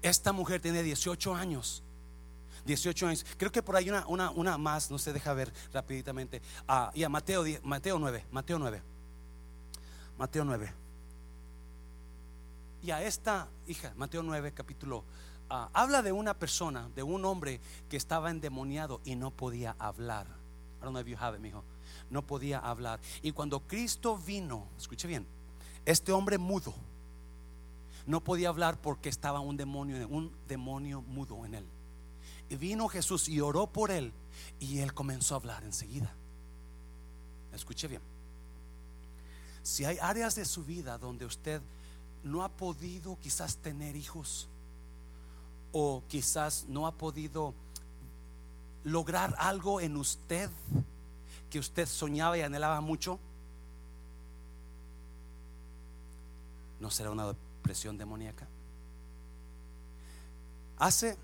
Esta 0.01 0.31
mujer 0.31 0.61
tiene 0.61 0.83
18 0.83 1.33
años. 1.33 1.81
18 2.65 3.07
años. 3.07 3.25
Creo 3.37 3.51
que 3.51 3.61
por 3.61 3.75
ahí 3.75 3.89
una, 3.89 4.05
una, 4.07 4.31
una 4.31 4.57
más, 4.57 4.89
no 4.91 4.97
se 4.97 5.13
deja 5.13 5.33
ver 5.33 5.53
rapiditamente. 5.71 6.41
Ah, 6.67 6.91
ya, 6.95 7.09
Mateo, 7.09 7.43
Mateo 7.63 7.99
9, 7.99 8.25
Mateo 8.31 8.59
9. 8.59 8.81
Mateo 10.17 10.45
9. 10.45 10.73
Y 12.83 12.91
a 12.91 13.03
esta 13.03 13.47
hija, 13.67 13.93
Mateo 13.95 14.23
9, 14.23 14.51
capítulo, 14.53 15.03
ah, 15.49 15.69
habla 15.73 16.01
de 16.01 16.11
una 16.11 16.33
persona, 16.33 16.89
de 16.95 17.03
un 17.03 17.25
hombre 17.25 17.59
que 17.89 17.97
estaba 17.97 18.29
endemoniado 18.29 19.01
y 19.05 19.15
no 19.15 19.31
podía 19.31 19.75
hablar. 19.79 20.27
I 20.81 20.85
don't 20.85 20.91
know 20.93 21.01
if 21.01 21.07
you 21.07 21.17
have 21.19 21.35
it, 21.35 21.41
mijo. 21.41 21.63
No 22.09 22.21
podía 22.21 22.59
hablar. 22.59 22.99
Y 23.21 23.31
cuando 23.31 23.61
Cristo 23.61 24.17
vino, 24.17 24.67
escuche 24.77 25.07
bien, 25.07 25.25
este 25.85 26.11
hombre 26.11 26.37
mudo 26.37 26.73
no 28.05 28.21
podía 28.21 28.49
hablar 28.49 28.79
porque 28.79 29.09
estaba 29.09 29.39
un 29.39 29.57
demonio, 29.57 30.07
un 30.07 30.31
demonio 30.47 31.01
mudo 31.01 31.45
en 31.45 31.55
él. 31.55 31.65
Vino 32.49 32.87
Jesús 32.87 33.27
y 33.27 33.41
oró 33.41 33.67
por 33.67 33.91
él 33.91 34.13
y 34.59 34.79
él 34.79 34.93
comenzó 34.93 35.35
a 35.35 35.37
hablar 35.37 35.63
enseguida. 35.63 36.13
Escuche 37.53 37.87
bien. 37.87 38.01
Si 39.63 39.85
hay 39.85 39.97
áreas 39.99 40.35
de 40.35 40.45
su 40.45 40.63
vida 40.63 40.97
donde 40.97 41.25
usted 41.25 41.61
no 42.23 42.43
ha 42.43 42.49
podido 42.49 43.17
quizás 43.19 43.57
tener 43.57 43.95
hijos 43.95 44.47
o 45.71 46.03
quizás 46.07 46.65
no 46.67 46.87
ha 46.87 46.91
podido 46.91 47.53
lograr 48.83 49.35
algo 49.39 49.81
en 49.81 49.97
usted 49.97 50.49
que 51.49 51.59
usted 51.59 51.87
soñaba 51.87 52.37
y 52.37 52.41
anhelaba 52.41 52.79
mucho, 52.81 53.19
¿No 56.79 56.91
será 56.91 57.11
una 57.11 57.27
depresión 57.27 57.97
demoníaca? 57.97 58.47
Hace, 60.77 61.17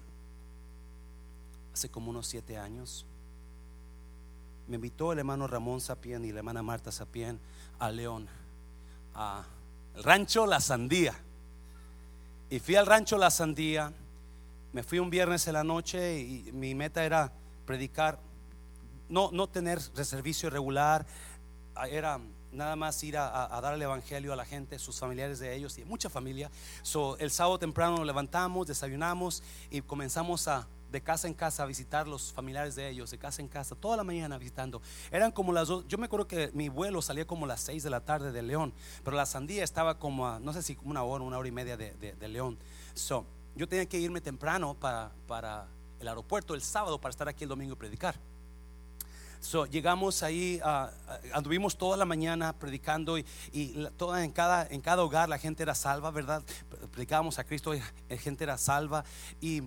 como 1.90 2.10
unos 2.10 2.28
siete 2.28 2.58
años, 2.58 3.06
me 4.68 4.76
invitó 4.76 5.12
el 5.12 5.20
hermano 5.20 5.48
Ramón 5.48 5.82
Sapien 5.82 6.24
y 6.24 6.32
la 6.32 6.40
hermana 6.40 6.64
Marta 6.64 6.92
Sapien 6.92 7.40
a 7.80 7.92
León, 7.92 8.28
a 9.16 9.44
rancho 10.04 10.46
La 10.46 10.60
Sandía. 10.60 11.14
Y 12.50 12.60
fui 12.60 12.76
al 12.76 12.86
rancho 12.86 13.18
La 13.18 13.32
Sandía, 13.32 13.92
me 14.74 14.84
fui 14.84 15.00
un 15.00 15.10
viernes 15.10 15.48
en 15.48 15.54
la 15.54 15.64
noche 15.64 16.20
y 16.20 16.52
mi 16.54 16.76
meta 16.76 17.04
era 17.04 17.32
predicar, 17.66 18.20
no, 19.10 19.30
no 19.32 19.48
tener 19.48 19.82
servicio 19.82 20.50
regular, 20.50 21.06
era 21.90 22.20
nada 22.52 22.76
más 22.76 23.02
ir 23.04 23.18
a, 23.18 23.60
dar 23.62 23.74
el 23.74 23.82
evangelio 23.82 24.34
a 24.34 24.36
la 24.36 24.46
gente, 24.46 24.78
sus 24.80 25.00
familiares 25.00 25.40
de 25.40 25.56
ellos 25.56 25.78
y 25.78 25.86
mucha 25.86 26.10
familia. 26.10 26.52
So, 26.82 27.18
el 27.18 27.32
sábado 27.32 27.60
temprano 27.60 27.98
nos 27.98 28.06
levantamos, 28.06 28.68
desayunamos 28.68 29.44
y 29.70 29.82
comenzamos 29.82 30.48
a 30.48 30.68
de 30.92 31.02
casa 31.02 31.28
en 31.28 31.34
casa 31.34 31.64
a 31.64 31.66
visitar 31.66 32.08
los 32.08 32.34
familiares 32.34 32.76
de 32.76 32.90
ellos, 32.90 33.12
de 33.12 33.18
casa 33.18 33.42
en 33.42 33.48
casa, 33.48 33.76
toda 33.76 33.98
la 33.98 34.04
mañana 34.04 34.38
visitando. 34.38 34.82
Eran 35.12 35.32
como 35.32 35.54
las 35.54 35.68
dos, 35.68 35.88
yo 35.88 35.98
me 35.98 36.06
acuerdo 36.06 36.28
que 36.28 36.52
mi 36.54 36.70
vuelo 36.70 37.02
salía 37.02 37.26
como 37.26 37.48
las 37.48 37.62
seis 37.62 37.84
de 37.84 37.90
la 37.90 38.02
tarde 38.02 38.32
de 38.32 38.42
León, 38.42 38.74
pero 39.04 39.16
la 39.16 39.26
sandía 39.26 39.64
estaba 39.64 39.98
como 39.98 40.28
a, 40.28 40.40
no 40.40 40.54
sé 40.54 40.62
si 40.62 40.76
como 40.76 40.92
una 40.92 41.04
hora, 41.04 41.24
una 41.24 41.38
hora 41.38 41.48
y 41.48 41.52
media 41.52 41.78
de, 41.78 41.94
de, 41.94 42.28
León. 42.28 42.58
So, 42.94 43.26
yo 43.56 43.68
tenía 43.68 43.86
que 43.86 44.00
irme 44.00 44.22
temprano 44.22 44.74
para, 44.74 45.12
para 45.28 45.68
el 46.00 46.08
aeropuerto 46.08 46.54
el 46.54 46.62
sábado 46.62 47.00
para 47.00 47.12
estar 47.12 47.28
aquí 47.28 47.44
el 47.44 47.50
domingo 47.50 47.74
y 47.74 47.78
predicar 47.78 48.16
llegamos 49.70 50.24
ahí, 50.24 50.62
uh, 50.64 50.88
anduvimos 51.34 51.78
toda 51.78 51.98
la 51.98 52.06
mañana 52.06 52.54
predicando 52.54 53.18
y, 53.18 53.26
toda, 53.98 54.24
en, 54.24 54.32
cada, 54.32 54.68
en 54.68 54.82
cada 54.82 55.04
hogar 55.04 55.30
la 55.30 55.38
gente 55.38 55.64
era 55.64 55.74
salva, 55.76 56.12
¿verdad? 56.12 56.44
Predicábamos 56.92 57.40
a 57.40 57.44
Cristo, 57.44 57.74
y 57.74 57.82
la 58.10 58.18
gente 58.18 58.44
era 58.44 58.58
salva. 58.58 59.04
Y 59.40 59.64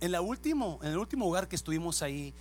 en, 0.00 0.12
la 0.12 0.20
último, 0.20 0.78
en 0.82 0.92
el 0.92 0.98
último 0.98 1.26
hogar 1.26 1.48
que 1.48 1.56
estuvimos 1.56 2.02
ahí, 2.02 2.32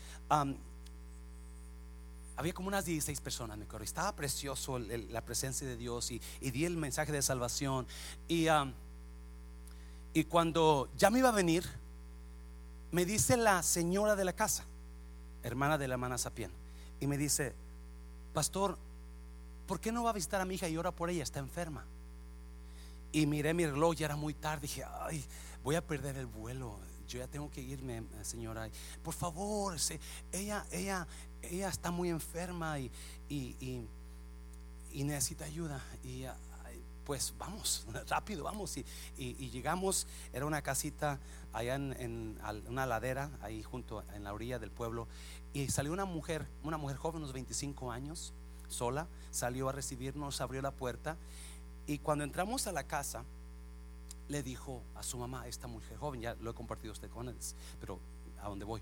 había 2.37 2.53
como 2.53 2.67
unas 2.67 2.85
16 2.85 3.19
personas, 3.21 3.57
me 3.57 3.65
acuerdo. 3.65 3.83
Estaba 3.83 4.15
precioso 4.15 4.77
la 4.79 5.21
presencia 5.21 5.67
de 5.67 5.75
Dios 5.75 6.11
y, 6.11 6.21
di 6.39 6.65
el 6.65 6.77
mensaje 6.77 7.11
de 7.11 7.21
salvación. 7.21 7.87
Y, 8.27 8.47
y 10.13 10.23
cuando 10.25 10.89
ya 10.97 11.09
me 11.09 11.19
iba 11.19 11.29
a 11.29 11.33
venir, 11.33 11.65
me 12.91 13.05
dice 13.05 13.37
la 13.37 13.63
señora 13.63 14.15
de 14.15 14.23
la 14.23 14.33
casa, 14.33 14.65
hermana 15.43 15.77
de 15.77 15.87
la 15.87 15.95
hermana 15.95 16.17
Sapien, 16.17 16.51
y 16.99 17.07
me 17.07 17.17
dice, 17.17 17.53
pastor, 18.33 18.77
¿por 19.67 19.79
qué 19.79 19.91
no 19.91 20.03
va 20.03 20.11
a 20.11 20.13
visitar 20.13 20.39
a 20.39 20.45
mi 20.45 20.55
hija 20.55 20.69
y 20.69 20.77
ora 20.77 20.91
por 20.91 21.09
ella? 21.09 21.23
Está 21.23 21.39
enferma. 21.39 21.85
Y 23.11 23.25
miré 23.25 23.53
mi 23.53 23.65
reloj, 23.65 23.95
ya 23.95 24.05
era 24.05 24.15
muy 24.15 24.33
tarde, 24.33 24.61
dije, 24.63 24.83
ay, 25.01 25.25
voy 25.63 25.75
a 25.75 25.85
perder 25.85 26.17
el 26.17 26.27
vuelo. 26.27 26.77
Yo 27.07 27.19
ya 27.19 27.27
tengo 27.27 27.49
que 27.49 27.61
irme, 27.61 28.03
señora. 28.21 28.69
Por 29.03 29.13
favor, 29.13 29.77
ella, 30.31 30.65
ella, 30.71 31.07
ella 31.41 31.69
está 31.69 31.91
muy 31.91 32.09
enferma 32.09 32.79
y, 32.79 32.91
y, 33.29 33.87
y, 34.91 35.03
necesita 35.03 35.45
ayuda. 35.45 35.81
Y 36.03 36.25
pues 37.05 37.33
vamos, 37.37 37.87
rápido, 38.09 38.43
vamos. 38.43 38.75
Y, 38.77 38.85
y, 39.17 39.49
llegamos, 39.49 40.07
era 40.33 40.45
una 40.45 40.61
casita 40.61 41.19
allá 41.53 41.75
en, 41.75 42.37
una 42.67 42.85
ladera, 42.85 43.31
ahí 43.41 43.63
junto 43.63 44.03
en 44.13 44.25
la 44.25 44.33
orilla 44.33 44.59
del 44.59 44.71
pueblo. 44.71 45.07
Y 45.53 45.69
salió 45.69 45.93
una 45.93 46.03
mujer, 46.03 46.45
una 46.63 46.77
mujer 46.77 46.97
joven, 46.97 47.21
unos 47.21 47.31
25 47.31 47.91
años, 47.91 48.33
sola, 48.67 49.07
salió 49.31 49.69
a 49.69 49.71
recibirnos, 49.71 50.41
abrió 50.41 50.61
la 50.61 50.71
puerta. 50.71 51.15
Y 51.85 51.99
cuando 51.99 52.25
entramos 52.25 52.67
a 52.67 52.73
la 52.73 52.83
casa, 52.83 53.23
le 54.29 54.43
dijo 54.43 54.81
a 54.95 55.03
su 55.03 55.17
mamá, 55.17 55.47
esta 55.47 55.67
mujer 55.67 55.97
joven, 55.97 56.21
ya 56.21 56.35
lo 56.35 56.51
he 56.51 56.53
compartido 56.53 56.93
usted 56.93 57.09
con 57.09 57.29
él, 57.29 57.37
pero 57.79 57.99
a 58.41 58.49
dónde 58.49 58.65
voy. 58.65 58.81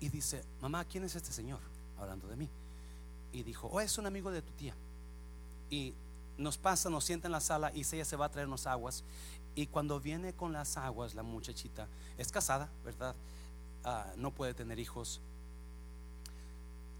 y 0.00 0.08
dice, 0.08 0.44
mamá, 0.60 0.84
¿quién 0.84 1.04
es 1.04 1.14
este 1.14 1.32
señor? 1.32 1.60
Hablando 1.98 2.28
de 2.28 2.36
mí. 2.36 2.48
Y 3.32 3.42
dijo, 3.42 3.68
oh, 3.68 3.80
es 3.80 3.96
un 3.98 4.06
amigo 4.06 4.30
de 4.30 4.42
tu 4.42 4.52
tía 4.52 4.74
y 5.70 5.94
nos 6.38 6.58
pasa, 6.58 6.90
nos 6.90 7.04
sienta 7.04 7.28
en 7.28 7.32
la 7.32 7.40
sala 7.40 7.72
y 7.74 7.80
ella 7.80 8.04
se 8.04 8.16
va 8.16 8.26
a 8.26 8.28
traernos 8.28 8.66
aguas. 8.66 9.04
Y 9.54 9.66
cuando 9.66 10.00
viene 10.00 10.32
con 10.32 10.52
las 10.52 10.76
aguas, 10.76 11.14
la 11.14 11.22
muchachita 11.22 11.88
es 12.18 12.30
casada, 12.32 12.68
¿verdad? 12.84 13.14
Ah, 13.84 14.12
no 14.16 14.30
puede 14.30 14.54
tener 14.54 14.78
hijos. 14.78 15.20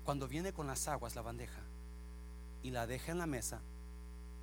Cuando 0.05 0.29
viene 0.29 0.53
con 0.53 0.67
las 0.67 0.87
aguas, 0.87 1.17
la 1.17 1.23
bandeja, 1.23 1.61
y 2.63 2.71
la 2.71 2.87
deja 2.87 3.13
en 3.13 3.19
la 3.19 3.27
mesa, 3.27 3.61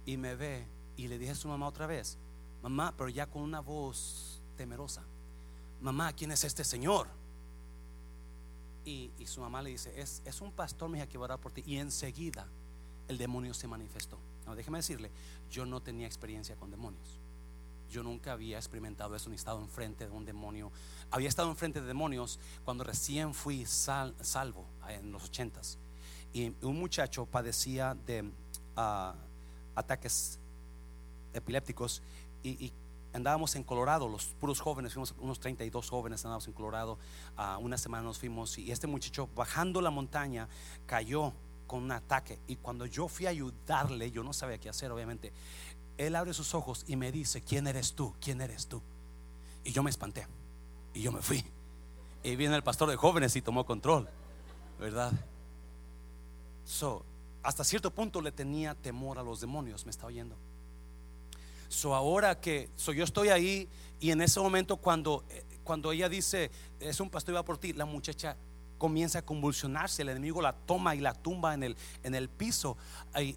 y 0.05 0.17
me 0.17 0.35
ve, 0.35 0.65
y 0.97 1.07
le 1.07 1.17
dije 1.17 1.31
a 1.31 1.35
su 1.35 1.47
mamá 1.47 1.67
otra 1.67 1.87
vez, 1.87 2.17
mamá, 2.61 2.93
pero 2.97 3.09
ya 3.09 3.25
con 3.27 3.41
una 3.41 3.59
voz 3.59 4.41
temerosa, 4.57 5.03
mamá, 5.81 6.13
¿quién 6.13 6.31
es 6.31 6.43
este 6.43 6.63
señor? 6.63 7.07
Y, 8.85 9.11
su 9.25 9.41
mamá 9.41 9.61
le 9.61 9.69
dice, 9.69 9.93
es, 9.99 10.21
es 10.25 10.41
un 10.41 10.51
pastor, 10.51 10.89
mi 10.89 10.97
hija, 10.97 11.07
que 11.07 11.19
por 11.19 11.51
ti. 11.51 11.63
Y 11.65 11.77
enseguida 11.77 12.47
el 13.07 13.17
demonio 13.17 13.53
se 13.53 13.67
manifestó. 13.67 14.17
Déjeme 14.55 14.79
decirle, 14.79 15.11
yo 15.49 15.65
no 15.65 15.81
tenía 15.81 16.07
experiencia 16.07 16.55
con 16.55 16.71
demonios. 16.71 17.19
Yo 17.89 18.03
nunca 18.03 18.31
había 18.31 18.57
experimentado 18.57 19.15
eso 19.15 19.29
ni 19.29 19.35
estado 19.35 19.59
enfrente 19.59 20.05
de 20.07 20.11
un 20.11 20.25
demonio. 20.25 20.71
Había 21.09 21.29
estado 21.29 21.49
enfrente 21.49 21.81
de 21.81 21.87
demonios 21.87 22.39
cuando 22.63 22.83
recién 22.83 23.33
fui 23.33 23.65
salvo 23.65 24.65
en 24.87 25.11
los 25.11 25.25
ochentas. 25.25 25.77
Y 26.33 26.53
un 26.61 26.79
muchacho 26.79 27.25
padecía 27.25 27.95
de 28.05 28.29
ah, 28.77 29.13
ataques 29.75 30.39
epilépticos 31.33 32.01
y, 32.43 32.73
andábamos 33.13 33.55
en 33.55 33.63
Colorado, 33.63 34.07
los 34.07 34.27
puros 34.39 34.61
jóvenes, 34.61 34.93
fuimos 34.93 35.13
unos 35.19 35.39
32 35.39 35.89
jóvenes, 35.89 36.23
andábamos 36.23 36.47
en 36.47 36.53
Colorado, 36.53 36.97
una 37.59 37.77
semana 37.77 38.03
nos 38.03 38.17
fuimos 38.17 38.57
y 38.57 38.71
este 38.71 38.87
muchacho 38.87 39.27
bajando 39.35 39.81
la 39.81 39.89
montaña 39.89 40.47
cayó 40.85 41.33
con 41.67 41.83
un 41.83 41.91
ataque. 41.91 42.39
Y 42.47 42.57
cuando 42.57 42.85
yo 42.85 43.07
fui 43.07 43.25
a 43.25 43.29
ayudarle, 43.29 44.11
yo 44.11 44.23
no 44.23 44.33
sabía 44.33 44.57
qué 44.59 44.69
hacer, 44.69 44.91
obviamente. 44.91 45.31
Él 45.97 46.15
abre 46.15 46.33
sus 46.33 46.53
ojos 46.53 46.83
y 46.87 46.95
me 46.95 47.11
dice, 47.11 47.41
¿quién 47.41 47.67
eres 47.67 47.93
tú? 47.93 48.13
¿Quién 48.19 48.41
eres 48.41 48.67
tú? 48.67 48.81
Y 49.63 49.71
yo 49.71 49.83
me 49.83 49.89
espanté. 49.89 50.27
Y 50.93 51.01
yo 51.01 51.11
me 51.11 51.21
fui. 51.21 51.45
Y 52.23 52.35
viene 52.35 52.55
el 52.55 52.63
pastor 52.63 52.89
de 52.89 52.95
jóvenes 52.95 53.35
y 53.35 53.41
tomó 53.41 53.65
control. 53.65 54.09
¿Verdad? 54.79 55.13
So, 56.65 57.05
hasta 57.43 57.63
cierto 57.63 57.91
punto 57.91 58.21
le 58.21 58.31
tenía 58.31 58.75
temor 58.75 59.17
a 59.17 59.23
los 59.23 59.41
demonios, 59.41 59.85
me 59.85 59.91
está 59.91 60.07
oyendo. 60.07 60.35
So 61.71 61.95
ahora 61.95 62.37
que 62.37 62.69
so 62.75 62.91
yo 62.91 63.05
estoy 63.05 63.29
ahí 63.29 63.69
y 64.01 64.11
en 64.11 64.19
ese 64.21 64.41
momento 64.41 64.75
cuando 64.75 65.23
eh, 65.29 65.45
cuando 65.63 65.93
ella 65.93 66.09
dice 66.09 66.51
es 66.81 66.99
un 66.99 67.09
pastor 67.09 67.33
va 67.33 67.45
por 67.45 67.57
ti, 67.57 67.71
la 67.71 67.85
muchacha 67.85 68.35
comienza 68.77 69.19
a 69.19 69.21
convulsionarse, 69.21 70.01
el 70.01 70.09
enemigo 70.09 70.41
la 70.41 70.51
toma 70.51 70.95
y 70.95 70.99
la 70.99 71.13
tumba 71.13 71.53
en 71.53 71.63
el, 71.63 71.77
en 72.03 72.13
el 72.13 72.27
piso 72.27 72.75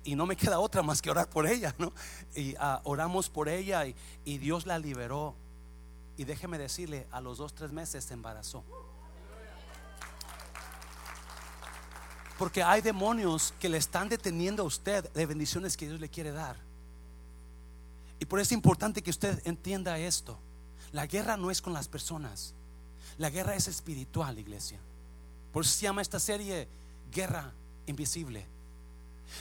y, 0.04 0.16
no 0.16 0.26
me 0.26 0.34
queda 0.38 0.58
otra 0.58 0.82
más 0.82 1.00
que 1.00 1.12
orar 1.12 1.30
por 1.30 1.46
ella, 1.46 1.76
¿no? 1.78 1.92
Y 2.34 2.56
ah, 2.58 2.80
oramos 2.82 3.30
por 3.30 3.48
ella 3.48 3.86
y, 3.86 3.94
y 4.24 4.38
Dios 4.38 4.66
la 4.66 4.80
liberó. 4.80 5.36
Y 6.16 6.24
déjeme 6.24 6.58
decirle, 6.58 7.06
a 7.12 7.20
los 7.20 7.38
dos, 7.38 7.54
tres 7.54 7.70
meses 7.70 8.02
se 8.02 8.14
embarazó. 8.14 8.64
Porque 12.36 12.64
hay 12.64 12.80
demonios 12.80 13.54
que 13.60 13.68
le 13.68 13.78
están 13.78 14.08
deteniendo 14.08 14.64
a 14.64 14.66
usted 14.66 15.08
de 15.12 15.24
bendiciones 15.24 15.76
que 15.76 15.86
Dios 15.86 16.00
le 16.00 16.08
quiere 16.08 16.32
dar. 16.32 16.73
Y 18.18 18.24
por 18.26 18.38
eso 18.38 18.48
es 18.48 18.52
importante 18.52 19.02
que 19.02 19.10
usted 19.10 19.40
entienda 19.44 19.98
esto. 19.98 20.38
La 20.92 21.06
guerra 21.06 21.36
no 21.36 21.50
es 21.50 21.60
con 21.60 21.72
las 21.72 21.88
personas. 21.88 22.54
La 23.18 23.30
guerra 23.30 23.54
es 23.54 23.68
espiritual, 23.68 24.38
iglesia. 24.38 24.78
Por 25.52 25.64
eso 25.64 25.72
se 25.72 25.82
llama 25.82 26.02
esta 26.02 26.18
serie 26.18 26.68
Guerra 27.12 27.52
Invisible. 27.86 28.46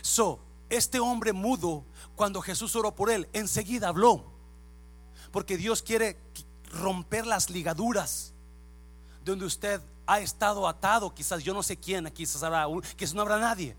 So, 0.01 0.39
este 0.69 0.99
hombre 0.99 1.33
mudo, 1.33 1.83
cuando 2.15 2.41
Jesús 2.41 2.75
oró 2.75 2.95
por 2.95 3.09
él, 3.09 3.27
enseguida 3.33 3.89
habló. 3.89 4.25
Porque 5.31 5.57
Dios 5.57 5.81
quiere 5.81 6.17
romper 6.71 7.25
las 7.25 7.49
ligaduras 7.49 8.33
donde 9.23 9.45
usted 9.45 9.81
ha 10.05 10.19
estado 10.19 10.67
atado, 10.67 11.13
quizás 11.13 11.43
yo 11.43 11.53
no 11.53 11.63
sé 11.63 11.77
quién, 11.77 12.09
quizás 12.11 12.43
habrá 12.43 12.67
quizás 12.95 13.13
no 13.13 13.21
habrá 13.21 13.39
nadie. 13.39 13.75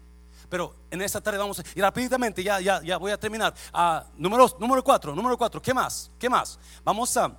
Pero 0.49 0.75
en 0.91 1.03
esta 1.03 1.21
tarde 1.21 1.39
vamos 1.39 1.59
a 1.59 1.63
ir 1.63 1.83
rápidamente, 1.83 2.43
ya, 2.43 2.61
ya, 2.61 2.83
ya 2.83 2.97
voy 2.97 3.13
a 3.13 3.19
terminar. 3.19 3.55
Uh, 3.73 4.05
número, 4.17 4.49
número 4.59 4.83
4, 4.83 5.15
número 5.15 5.37
4, 5.37 5.61
¿qué 5.63 5.75
más? 5.75 6.11
¿Qué 6.19 6.29
más? 6.29 6.59
Vamos 6.85 7.17
a, 7.17 7.37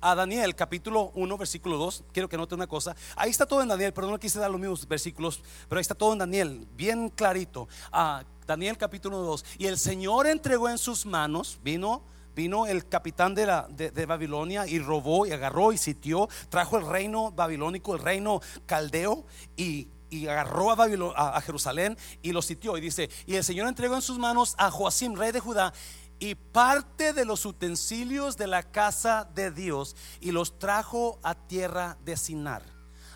a 0.00 0.14
Daniel 0.14 0.54
capítulo 0.54 1.12
1, 1.14 1.38
versículo 1.38 1.76
2. 1.76 2.04
Quiero 2.12 2.28
que 2.28 2.36
note 2.36 2.54
una 2.54 2.66
cosa. 2.66 2.94
Ahí 3.16 3.30
está 3.30 3.46
todo 3.46 3.62
en 3.62 3.68
Daniel, 3.68 3.92
pero 3.92 4.08
no 4.08 4.18
quise 4.18 4.38
dar 4.38 4.50
los 4.50 4.60
mismos 4.60 4.86
versículos, 4.86 5.42
pero 5.68 5.78
ahí 5.78 5.82
está 5.82 5.94
todo 5.94 6.12
en 6.12 6.18
Daniel, 6.18 6.66
bien 6.76 7.10
clarito. 7.10 7.68
a 7.92 8.24
Daniel 8.46 8.78
capítulo 8.78 9.18
2. 9.18 9.44
Y 9.58 9.66
el 9.66 9.76
Señor 9.76 10.26
entregó 10.26 10.68
en 10.68 10.78
sus 10.78 11.04
manos, 11.04 11.58
vino 11.62 12.02
vino 12.36 12.66
el 12.66 12.86
capitán 12.86 13.34
de, 13.34 13.46
la, 13.46 13.66
de, 13.70 14.06
Babilonia 14.06 14.66
y 14.66 14.78
robó 14.78 15.24
y 15.26 15.32
agarró 15.32 15.72
y 15.72 15.78
sitió, 15.78 16.28
trajo 16.50 16.76
el 16.76 16.86
reino 16.86 17.32
babilónico, 17.32 17.94
el 17.94 18.02
reino 18.02 18.42
caldeo 18.66 19.24
y, 19.56 19.88
agarró 20.24 20.70
a, 20.70 21.36
a, 21.36 21.40
Jerusalén 21.42 21.98
y 22.22 22.32
lo 22.32 22.40
sitió. 22.40 22.78
Y 22.78 22.80
dice, 22.80 23.10
y 23.26 23.34
el 23.34 23.44
Señor 23.44 23.68
entregó 23.68 23.94
en 23.94 24.02
sus 24.02 24.18
manos 24.18 24.54
a 24.56 24.70
Joacim, 24.70 25.14
rey 25.14 25.32
de 25.32 25.40
Judá, 25.40 25.74
y 26.18 26.34
parte 26.34 27.12
de 27.12 27.24
los 27.24 27.44
utensilios 27.44 28.36
de 28.36 28.46
la 28.46 28.62
casa 28.62 29.28
de 29.34 29.50
Dios 29.50 29.96
y 30.20 30.30
los 30.30 30.58
trajo 30.58 31.18
a 31.22 31.34
tierra 31.34 31.98
de 32.04 32.16
Sinar, 32.16 32.62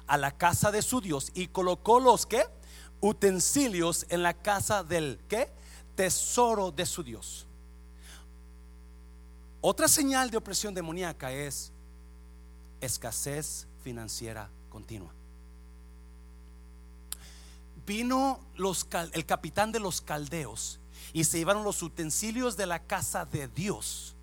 a 0.06 0.18
la 0.18 0.32
casa 0.32 0.70
de 0.70 0.82
su 0.82 1.00
Dios 1.00 1.30
y 1.34 1.48
colocó 1.48 2.00
los 2.00 2.26
que 2.26 2.44
utensilios 3.00 4.04
en 4.10 4.22
la 4.22 4.34
casa 4.34 4.84
del 4.84 5.18
que 5.28 5.50
tesoro 5.94 6.70
de 6.70 6.84
su 6.84 7.02
Dios. 7.02 7.46
Otra 9.62 9.88
señal 9.88 10.30
de 10.30 10.36
opresión 10.36 10.74
demoníaca 10.74 11.32
es 11.32 11.72
escasez 12.80 13.66
financiera 13.82 14.50
continua. 14.68 15.19
Vino 17.90 18.38
el 19.14 19.26
capitán 19.26 19.72
de 19.72 19.80
los 19.80 20.00
caldeos 20.00 20.78
y 21.12 21.24
se 21.24 21.38
llevaron 21.38 21.64
los 21.64 21.82
utensilios 21.82 22.56
de 22.56 22.64
la 22.64 22.84
casa 22.84 23.24
de 23.24 23.48
Dios. 23.48 24.14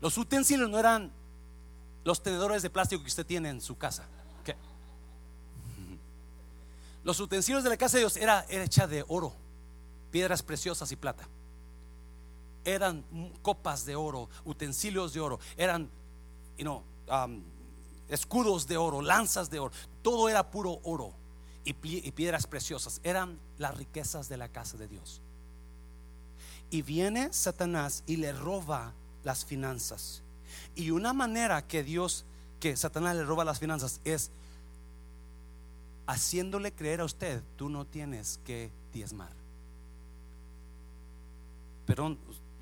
Los 0.00 0.18
utensilios 0.18 0.68
no 0.68 0.76
eran 0.76 1.12
los 2.02 2.20
tenedores 2.20 2.62
de 2.62 2.70
plástico 2.70 3.04
que 3.04 3.10
usted 3.10 3.24
tiene 3.24 3.50
en 3.50 3.60
su 3.60 3.78
casa. 3.78 4.08
Los 7.04 7.20
utensilios 7.20 7.62
de 7.62 7.70
la 7.70 7.76
casa 7.76 7.96
de 7.96 8.00
Dios 8.00 8.16
era, 8.16 8.44
era 8.48 8.64
hecha 8.64 8.88
de 8.88 9.04
oro, 9.06 9.32
piedras 10.10 10.42
preciosas 10.42 10.90
y 10.90 10.96
plata 10.96 11.28
eran 12.64 13.04
copas 13.40 13.86
de 13.86 13.94
oro, 13.94 14.28
utensilios 14.44 15.12
de 15.12 15.20
oro, 15.20 15.38
eran 15.56 15.88
um, 16.58 17.42
escudos 18.08 18.66
de 18.66 18.76
oro, 18.76 19.00
lanzas 19.00 19.48
de 19.48 19.60
oro, 19.60 19.72
todo 20.02 20.28
era 20.28 20.50
puro 20.50 20.80
oro 20.82 21.19
y, 21.64 21.72
piedras 21.72 22.46
preciosas, 22.46 23.00
eran 23.04 23.38
las 23.58 23.76
riquezas 23.76 24.28
de 24.28 24.36
la 24.36 24.48
casa 24.48 24.76
de 24.76 24.88
Dios. 24.88 25.20
Y 26.70 26.82
viene 26.82 27.32
Satanás 27.32 28.02
y 28.06 28.16
le 28.16 28.32
roba 28.32 28.92
las 29.24 29.44
finanzas. 29.44 30.22
Y 30.74 30.90
una 30.90 31.12
manera 31.12 31.66
que 31.66 31.82
Dios, 31.82 32.24
que 32.60 32.76
Satanás 32.76 33.16
le 33.16 33.24
roba 33.24 33.44
las 33.44 33.58
finanzas 33.58 34.00
es 34.04 34.30
haciéndole 36.06 36.72
creer 36.72 37.00
a 37.00 37.04
usted, 37.04 37.42
tú 37.56 37.68
no 37.68 37.84
tienes 37.84 38.40
que 38.44 38.70
diezmar. 38.92 39.32
Perdón, 41.86 42.18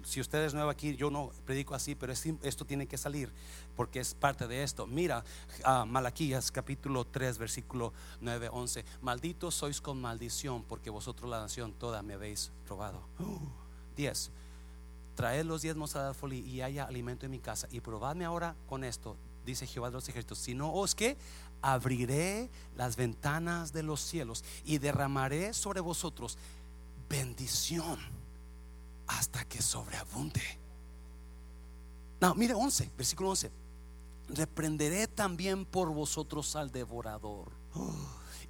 si 0.09 0.23
usted 0.23 0.43
es 0.43 0.55
nuevo 0.55 0.71
aquí, 0.71 0.97
yo 0.97 1.11
no 1.11 1.31
predico 1.45 1.75
así, 1.75 1.95
pero 1.95 2.15
esto 2.15 2.65
tiene 2.65 2.87
que 2.87 2.97
salir 2.97 3.31
porque 3.77 4.01
es 4.01 4.15
parte 4.15 4.49
de 4.49 4.63
esto. 4.63 4.87
Mira, 4.87 5.23
uh, 5.67 5.85
Malaquías 5.85 6.51
capítulo 6.51 7.05
3, 7.05 7.37
versículo 7.37 7.93
9, 8.23 8.49
11. 8.51 8.87
Malditos 9.03 9.55
sois 9.55 9.83
con 9.83 10.01
maldición 10.01 10.65
porque 10.65 10.89
vosotros 10.89 11.29
la 11.29 11.41
nación 11.41 11.75
toda 11.75 12.01
me 12.01 12.15
habéis 12.15 12.51
robado. 12.67 13.03
10. 13.97 14.31
Traed 15.15 15.45
los 15.45 15.61
diezmos 15.61 15.95
a 15.95 16.15
la 16.19 16.35
y 16.35 16.63
haya 16.63 16.85
alimento 16.85 17.27
en 17.27 17.33
mi 17.33 17.39
casa. 17.39 17.69
Y 17.71 17.81
probadme 17.81 18.25
ahora 18.25 18.57
con 18.67 18.85
esto, 18.85 19.15
dice 19.45 19.67
Jehová 19.67 19.89
de 19.89 19.95
los 19.95 20.09
ejércitos. 20.09 20.39
Si 20.39 20.55
no 20.55 20.73
os 20.73 20.95
que 20.95 21.19
abriré 21.61 22.49
las 22.79 22.97
ventanas 22.97 23.75
de 23.75 23.83
los 23.83 24.01
cielos 24.01 24.43
y 24.65 24.79
derramaré 24.79 25.53
sobre 25.53 25.81
vosotros 25.81 26.39
bendición 27.11 27.99
hasta 29.09 29.45
que 29.45 29.61
sobreabunde. 29.61 30.43
No, 32.21 32.35
mire 32.35 32.55
11, 32.55 32.91
versículo 32.97 33.31
11. 33.31 33.51
Reprenderé 34.29 35.07
también 35.07 35.65
por 35.65 35.91
vosotros 35.93 36.55
al 36.57 36.71
devorador. 36.71 37.51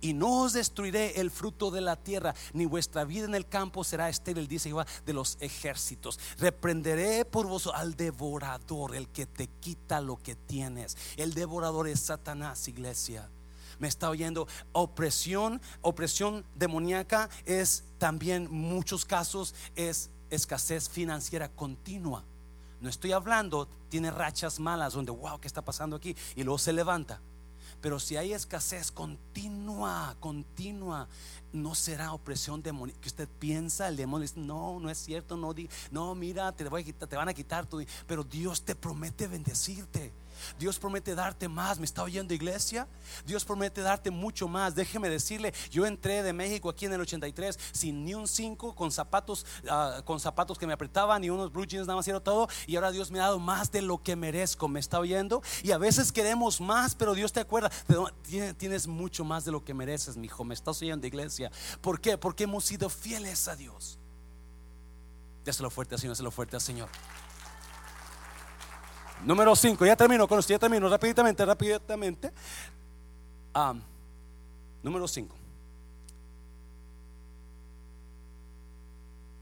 y 0.00 0.12
no 0.12 0.42
os 0.42 0.52
destruiré 0.52 1.20
el 1.20 1.30
fruto 1.30 1.70
de 1.70 1.80
la 1.80 1.96
tierra, 1.96 2.34
ni 2.52 2.66
vuestra 2.66 3.04
vida 3.04 3.24
en 3.24 3.34
el 3.34 3.48
campo 3.48 3.82
será 3.82 4.08
estéril, 4.08 4.46
dice 4.46 4.68
Jehová 4.68 4.86
de 5.04 5.12
los 5.12 5.36
ejércitos. 5.40 6.20
Reprenderé 6.38 7.24
por 7.24 7.46
vosotros 7.46 7.80
al 7.80 7.96
devorador, 7.96 8.94
el 8.94 9.08
que 9.08 9.26
te 9.26 9.48
quita 9.60 10.00
lo 10.00 10.16
que 10.16 10.36
tienes. 10.36 10.96
El 11.16 11.34
devorador 11.34 11.88
es 11.88 12.00
Satanás, 12.00 12.68
iglesia 12.68 13.28
me 13.78 13.86
está 13.86 14.10
oyendo, 14.10 14.48
opresión, 14.72 15.60
opresión 15.82 16.44
demoníaca 16.56 17.30
es 17.44 17.84
también 17.98 18.48
muchos 18.50 19.04
casos 19.04 19.54
es 19.76 20.10
escasez 20.30 20.88
financiera 20.88 21.48
continua. 21.48 22.24
No 22.80 22.88
estoy 22.88 23.12
hablando, 23.12 23.68
tiene 23.88 24.10
rachas 24.10 24.60
malas 24.60 24.92
donde, 24.92 25.10
wow, 25.10 25.40
¿qué 25.40 25.48
está 25.48 25.62
pasando 25.62 25.96
aquí? 25.96 26.16
Y 26.36 26.44
luego 26.44 26.58
se 26.58 26.72
levanta. 26.72 27.20
Pero 27.80 28.00
si 28.00 28.16
hay 28.16 28.32
escasez 28.32 28.90
continua, 28.90 30.16
continua, 30.18 31.06
no 31.52 31.74
será 31.74 32.12
opresión 32.12 32.62
demoníaca. 32.62 33.00
Que 33.00 33.08
usted 33.08 33.28
piensa, 33.38 33.88
el 33.88 33.96
demonio 33.96 34.22
dice, 34.22 34.40
no, 34.40 34.80
no 34.80 34.90
es 34.90 34.98
cierto, 34.98 35.36
no, 35.36 35.54
no 35.90 36.14
mira, 36.14 36.50
te, 36.52 36.68
voy 36.68 36.82
a 36.82 36.84
quitar, 36.84 37.08
te 37.08 37.16
van 37.16 37.28
a 37.28 37.34
quitar. 37.34 37.68
Pero 38.06 38.24
Dios 38.24 38.62
te 38.62 38.74
promete 38.74 39.28
bendecirte. 39.28 40.12
Dios 40.58 40.78
promete 40.78 41.14
darte 41.14 41.48
más. 41.48 41.78
¿Me 41.78 41.84
está 41.84 42.02
oyendo 42.02 42.34
iglesia? 42.34 42.86
Dios 43.26 43.44
promete 43.44 43.80
darte 43.80 44.10
mucho 44.10 44.48
más. 44.48 44.74
Déjeme 44.74 45.08
decirle, 45.08 45.52
yo 45.70 45.86
entré 45.86 46.22
de 46.22 46.32
México 46.32 46.68
aquí 46.68 46.86
en 46.86 46.92
el 46.92 47.00
83 47.00 47.58
sin 47.72 48.04
ni 48.04 48.14
un 48.14 48.28
5, 48.28 48.74
con 48.74 48.90
zapatos, 48.90 49.46
ah, 49.68 50.02
con 50.04 50.20
zapatos 50.20 50.58
que 50.58 50.66
me 50.66 50.72
apretaban 50.72 51.22
y 51.24 51.30
unos 51.30 51.52
blue 51.52 51.66
jeans, 51.66 51.86
nada 51.86 51.96
más 51.96 52.08
era 52.08 52.20
todo. 52.20 52.48
Y 52.66 52.76
ahora 52.76 52.90
Dios 52.90 53.10
me 53.10 53.18
ha 53.20 53.24
dado 53.24 53.38
más 53.38 53.70
de 53.70 53.82
lo 53.82 54.02
que 54.02 54.16
merezco. 54.16 54.68
¿Me 54.68 54.80
está 54.80 54.98
oyendo? 54.98 55.42
Y 55.62 55.72
a 55.72 55.78
veces 55.78 56.12
queremos 56.12 56.60
más, 56.60 56.94
pero 56.94 57.14
Dios 57.14 57.32
te 57.32 57.40
acuerda, 57.40 57.70
tienes 58.56 58.86
mucho 58.86 59.24
más 59.24 59.44
de 59.44 59.52
lo 59.52 59.64
que 59.64 59.74
mereces, 59.74 60.16
mi 60.16 60.26
hijo. 60.26 60.44
¿Me 60.44 60.54
estás 60.54 60.80
oyendo 60.82 61.06
iglesia? 61.06 61.50
¿Por 61.80 62.00
qué? 62.00 62.18
Porque 62.18 62.44
hemos 62.44 62.64
sido 62.64 62.88
fieles 62.88 63.48
a 63.48 63.56
Dios. 63.56 63.98
Déselo 65.44 65.70
fuerte 65.70 65.94
al 65.94 66.00
Señor, 66.00 66.14
déselo 66.14 66.30
fuerte 66.30 66.56
al 66.56 66.62
Señor. 66.62 66.88
Número 69.24 69.54
5, 69.54 69.84
ya 69.84 69.96
termino 69.96 70.28
con 70.28 70.38
esto, 70.38 70.52
ya 70.52 70.58
termino 70.58 70.88
rápidamente, 70.88 71.44
rápidamente. 71.44 72.32
número 74.82 75.08
5. 75.08 75.34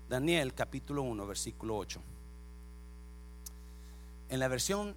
Daniel 0.08 0.54
capítulo 0.54 1.02
1, 1.02 1.26
versículo 1.26 1.76
8. 1.76 2.00
En 4.28 4.40
la 4.40 4.48
versión 4.48 4.94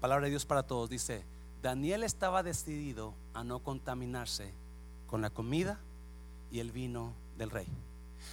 Palabra 0.00 0.24
de 0.24 0.30
Dios 0.30 0.44
para 0.44 0.64
todos 0.64 0.90
dice, 0.90 1.24
Daniel 1.62 2.02
estaba 2.02 2.42
decidido 2.42 3.14
a 3.32 3.44
no 3.44 3.60
contaminarse 3.60 4.52
con 5.06 5.22
la 5.22 5.30
comida 5.30 5.78
y 6.50 6.58
el 6.58 6.72
vino 6.72 7.12
del 7.38 7.50
rey. 7.50 7.68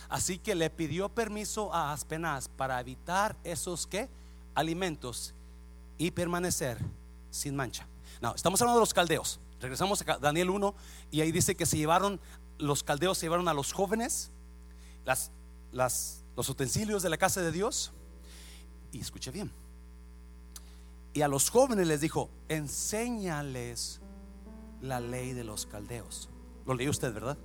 Así 0.07 0.39
que 0.39 0.55
le 0.55 0.71
pidió 0.71 1.09
permiso 1.09 1.71
a 1.71 1.93
Aspenaz 1.93 2.47
para 2.47 2.79
evitar 2.79 3.35
esos 3.43 3.85
que 3.85 4.09
alimentos 4.59 5.33
y 5.97 6.11
permanecer 6.11 6.77
sin 7.31 7.55
mancha. 7.55 7.87
No, 8.21 8.35
estamos 8.35 8.61
hablando 8.61 8.79
de 8.79 8.83
los 8.83 8.93
caldeos. 8.93 9.39
Regresamos 9.61 10.03
a 10.07 10.17
Daniel 10.17 10.49
1 10.49 10.75
y 11.11 11.21
ahí 11.21 11.31
dice 11.31 11.55
que 11.55 11.65
se 11.65 11.77
llevaron, 11.77 12.19
los 12.57 12.83
caldeos 12.83 13.17
se 13.17 13.25
llevaron 13.25 13.47
a 13.47 13.53
los 13.53 13.71
jóvenes, 13.71 14.31
las, 15.05 15.31
las, 15.71 16.23
los 16.35 16.49
utensilios 16.49 17.03
de 17.03 17.09
la 17.09 17.17
casa 17.17 17.41
de 17.41 17.51
Dios. 17.51 17.91
Y 18.91 18.99
escuche 18.99 19.31
bien. 19.31 19.51
Y 21.13 21.21
a 21.21 21.27
los 21.27 21.49
jóvenes 21.49 21.87
les 21.87 22.01
dijo, 22.01 22.29
enséñales 22.49 24.01
la 24.81 24.99
ley 24.99 25.33
de 25.33 25.43
los 25.43 25.65
caldeos. 25.65 26.29
Lo 26.65 26.73
leí 26.73 26.89
usted, 26.89 27.13
¿verdad? 27.13 27.37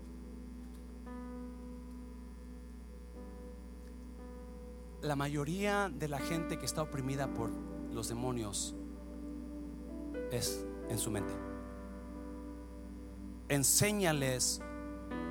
La 5.04 5.16
mayoría 5.16 5.92
de 5.94 6.08
la 6.08 6.18
gente 6.18 6.58
que 6.58 6.64
está 6.64 6.80
oprimida 6.80 7.34
por 7.34 7.50
los 7.92 8.08
demonios 8.08 8.74
es 10.32 10.64
en 10.88 10.96
su 10.96 11.10
mente. 11.10 11.34
Enséñales 13.50 14.62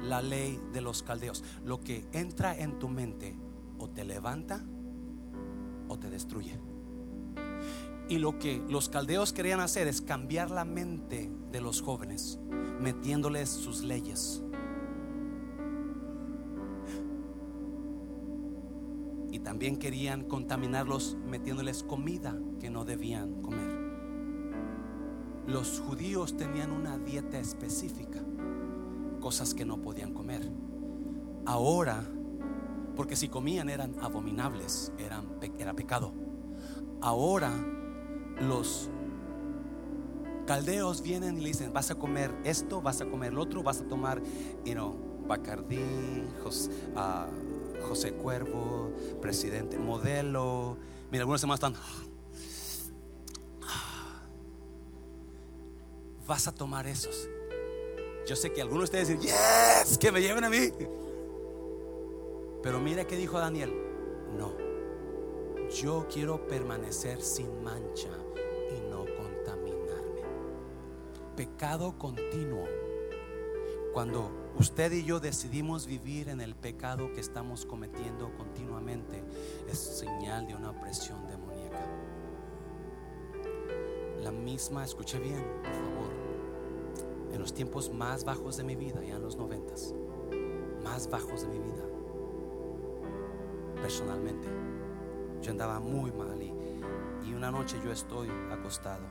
la 0.03 0.21
ley 0.21 0.61
de 0.73 0.81
los 0.81 1.01
caldeos. 1.01 1.43
Lo 1.65 1.81
que 1.81 2.05
entra 2.11 2.55
en 2.55 2.77
tu 2.77 2.87
mente 2.87 3.35
o 3.79 3.89
te 3.89 4.05
levanta 4.05 4.63
o 5.87 5.97
te 5.97 6.11
destruye. 6.11 6.59
Y 8.09 8.19
lo 8.19 8.37
que 8.37 8.63
los 8.69 8.89
caldeos 8.89 9.33
querían 9.33 9.59
hacer 9.59 9.87
es 9.87 10.01
cambiar 10.01 10.51
la 10.51 10.65
mente 10.65 11.31
de 11.51 11.61
los 11.61 11.81
jóvenes, 11.81 12.37
metiéndoles 12.79 13.49
sus 13.49 13.81
leyes. 13.81 14.42
También 19.43 19.77
querían 19.77 20.23
contaminarlos 20.23 21.17
metiéndoles 21.27 21.83
comida 21.83 22.37
que 22.59 22.69
no 22.69 22.85
debían 22.85 23.41
comer. 23.41 23.83
Los 25.47 25.79
judíos 25.81 26.37
tenían 26.37 26.71
una 26.71 26.97
dieta 26.97 27.39
específica, 27.39 28.21
cosas 29.19 29.53
que 29.53 29.65
no 29.65 29.81
podían 29.81 30.13
comer. 30.13 30.49
Ahora, 31.45 32.03
porque 32.95 33.15
si 33.15 33.27
comían 33.27 33.69
eran 33.69 33.95
abominables, 34.01 34.93
eran, 34.97 35.25
era 35.59 35.73
pecado. 35.73 36.13
Ahora 37.01 37.51
los 38.39 38.89
caldeos 40.47 41.01
vienen 41.01 41.37
y 41.37 41.41
le 41.41 41.47
dicen, 41.49 41.73
vas 41.73 41.91
a 41.91 41.95
comer 41.95 42.31
esto, 42.43 42.81
vas 42.81 43.01
a 43.01 43.05
comer 43.05 43.33
lo 43.33 43.41
otro, 43.41 43.63
vas 43.63 43.81
a 43.81 43.87
tomar, 43.87 44.21
you 44.65 44.73
know, 44.73 44.95
Bacardí, 45.27 45.79
ah, 46.97 47.27
José, 47.83 48.13
Cuervo, 48.13 48.91
presidente, 49.21 49.77
modelo. 49.77 50.77
Mira, 51.11 51.21
algunos 51.23 51.41
demás 51.41 51.57
están. 51.57 51.75
Vas 56.27 56.47
a 56.47 56.51
tomar 56.53 56.87
esos. 56.87 57.29
Yo 58.27 58.35
sé 58.35 58.51
que 58.51 58.61
algunos 58.61 58.89
de 58.89 58.99
ustedes 58.99 59.19
dicen, 59.19 59.35
yes, 59.85 59.97
que 59.97 60.11
me 60.11 60.21
lleven 60.21 60.43
a 60.43 60.49
mí. 60.49 60.71
Pero 62.63 62.79
mira 62.79 63.05
que 63.05 63.17
dijo 63.17 63.37
Daniel, 63.37 63.73
no, 64.37 64.53
yo 65.69 66.07
quiero 66.09 66.47
permanecer 66.47 67.21
sin 67.21 67.61
mancha 67.61 68.09
pecado 71.35 71.97
continuo. 71.97 72.65
Cuando 73.93 74.29
usted 74.57 74.91
y 74.91 75.03
yo 75.03 75.19
decidimos 75.19 75.87
vivir 75.87 76.29
en 76.29 76.41
el 76.41 76.55
pecado 76.55 77.11
que 77.13 77.21
estamos 77.21 77.65
cometiendo 77.65 78.31
continuamente, 78.37 79.23
es 79.67 79.77
señal 79.79 80.47
de 80.47 80.55
una 80.55 80.71
opresión 80.71 81.27
demoníaca. 81.27 81.85
La 84.21 84.31
misma, 84.31 84.83
escuche 84.83 85.19
bien, 85.19 85.43
por 85.63 85.73
favor, 85.73 86.11
en 87.31 87.39
los 87.39 87.53
tiempos 87.53 87.91
más 87.91 88.23
bajos 88.23 88.57
de 88.57 88.63
mi 88.63 88.75
vida, 88.75 89.03
ya 89.03 89.15
en 89.15 89.21
los 89.21 89.35
noventas, 89.35 89.93
más 90.83 91.09
bajos 91.09 91.41
de 91.41 91.47
mi 91.47 91.59
vida, 91.59 91.83
personalmente, 93.81 94.47
yo 95.41 95.51
andaba 95.51 95.79
muy 95.79 96.11
mal 96.11 96.41
y, 96.41 96.53
y 97.27 97.33
una 97.33 97.51
noche 97.51 97.77
yo 97.83 97.91
estoy 97.91 98.29
acostado. 98.51 99.05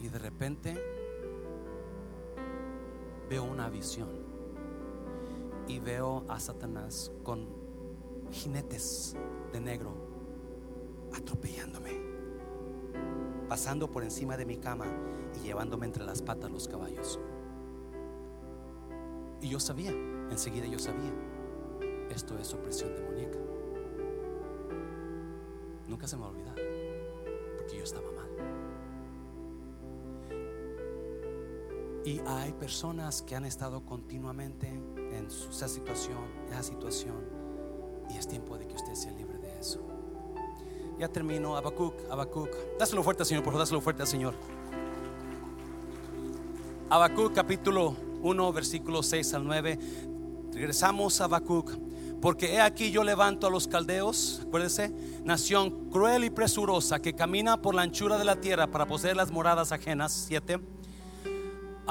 Y 0.00 0.08
de 0.08 0.18
repente 0.18 0.99
veo 3.30 3.44
una 3.44 3.70
visión 3.70 4.08
y 5.68 5.78
veo 5.78 6.24
a 6.26 6.40
Satanás 6.40 7.12
con 7.22 7.46
jinetes 8.32 9.16
de 9.52 9.60
negro 9.60 9.94
atropellándome, 11.14 11.92
pasando 13.48 13.88
por 13.88 14.02
encima 14.02 14.36
de 14.36 14.44
mi 14.44 14.56
cama 14.56 14.86
y 15.38 15.46
llevándome 15.46 15.86
entre 15.86 16.04
las 16.04 16.20
patas 16.22 16.50
los 16.50 16.66
caballos. 16.66 17.20
Y 19.40 19.48
yo 19.48 19.60
sabía, 19.60 19.92
enseguida 19.92 20.66
yo 20.66 20.80
sabía, 20.80 21.12
esto 22.10 22.36
es 22.36 22.52
opresión 22.52 22.96
demoníaca. 22.96 23.38
Nunca 25.86 26.08
se 26.08 26.16
me 26.16 26.22
va 26.24 26.32
Y 32.04 32.20
hay 32.26 32.52
personas 32.52 33.20
que 33.20 33.36
han 33.36 33.44
estado 33.44 33.84
continuamente 33.84 34.68
en 34.68 35.26
esa 35.50 35.68
situación, 35.68 36.18
esa 36.50 36.62
situación, 36.62 37.16
y 38.08 38.16
es 38.16 38.26
tiempo 38.26 38.56
de 38.56 38.66
que 38.66 38.74
usted 38.74 38.94
sea 38.94 39.12
libre 39.12 39.38
de 39.38 39.60
eso. 39.60 39.80
Ya 40.98 41.08
termino, 41.08 41.56
Abacuc, 41.56 41.94
Abacuc. 42.10 42.48
Dáselo 42.78 43.02
fuerte, 43.02 43.24
Señor, 43.24 43.42
por 43.42 43.52
favor, 43.52 43.62
dáselo 43.62 43.80
fuerte 43.80 44.02
al 44.02 44.08
Señor. 44.08 44.34
Abacuc, 46.88 47.34
capítulo 47.34 47.94
1, 48.22 48.52
versículo 48.52 49.02
6 49.02 49.34
al 49.34 49.44
9. 49.44 49.78
Regresamos 50.52 51.20
a 51.20 51.24
Abacuc. 51.24 51.70
Porque 52.20 52.54
he 52.54 52.60
aquí 52.60 52.90
yo 52.90 53.02
levanto 53.02 53.46
a 53.46 53.50
los 53.50 53.66
caldeos, 53.66 54.42
acuérdese, 54.46 54.90
nación 55.24 55.88
cruel 55.90 56.24
y 56.24 56.30
presurosa 56.30 57.00
que 57.00 57.14
camina 57.14 57.62
por 57.62 57.74
la 57.74 57.80
anchura 57.82 58.18
de 58.18 58.24
la 58.26 58.36
tierra 58.36 58.66
para 58.66 58.86
poseer 58.86 59.16
las 59.16 59.30
moradas 59.30 59.72
ajenas. 59.72 60.12
7 60.12 60.60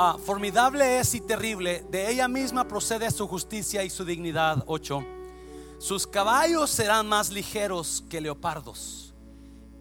Ah, 0.02 0.18
formidable 0.18 1.02
es 1.02 1.14
y 1.14 1.20
terrible, 1.20 1.86
de 1.92 2.10
ella 2.10 2.30
misma 2.30 2.66
procede 2.66 3.12
su 3.12 3.28
justicia 3.28 3.84
y 3.84 3.90
su 3.90 4.06
dignidad. 4.06 4.64
8. 4.66 5.06
Sus 5.78 6.08
caballos 6.08 6.70
serán 6.70 7.06
más 7.06 7.32
ligeros 7.32 8.06
que 8.10 8.22
leopardos 8.22 9.14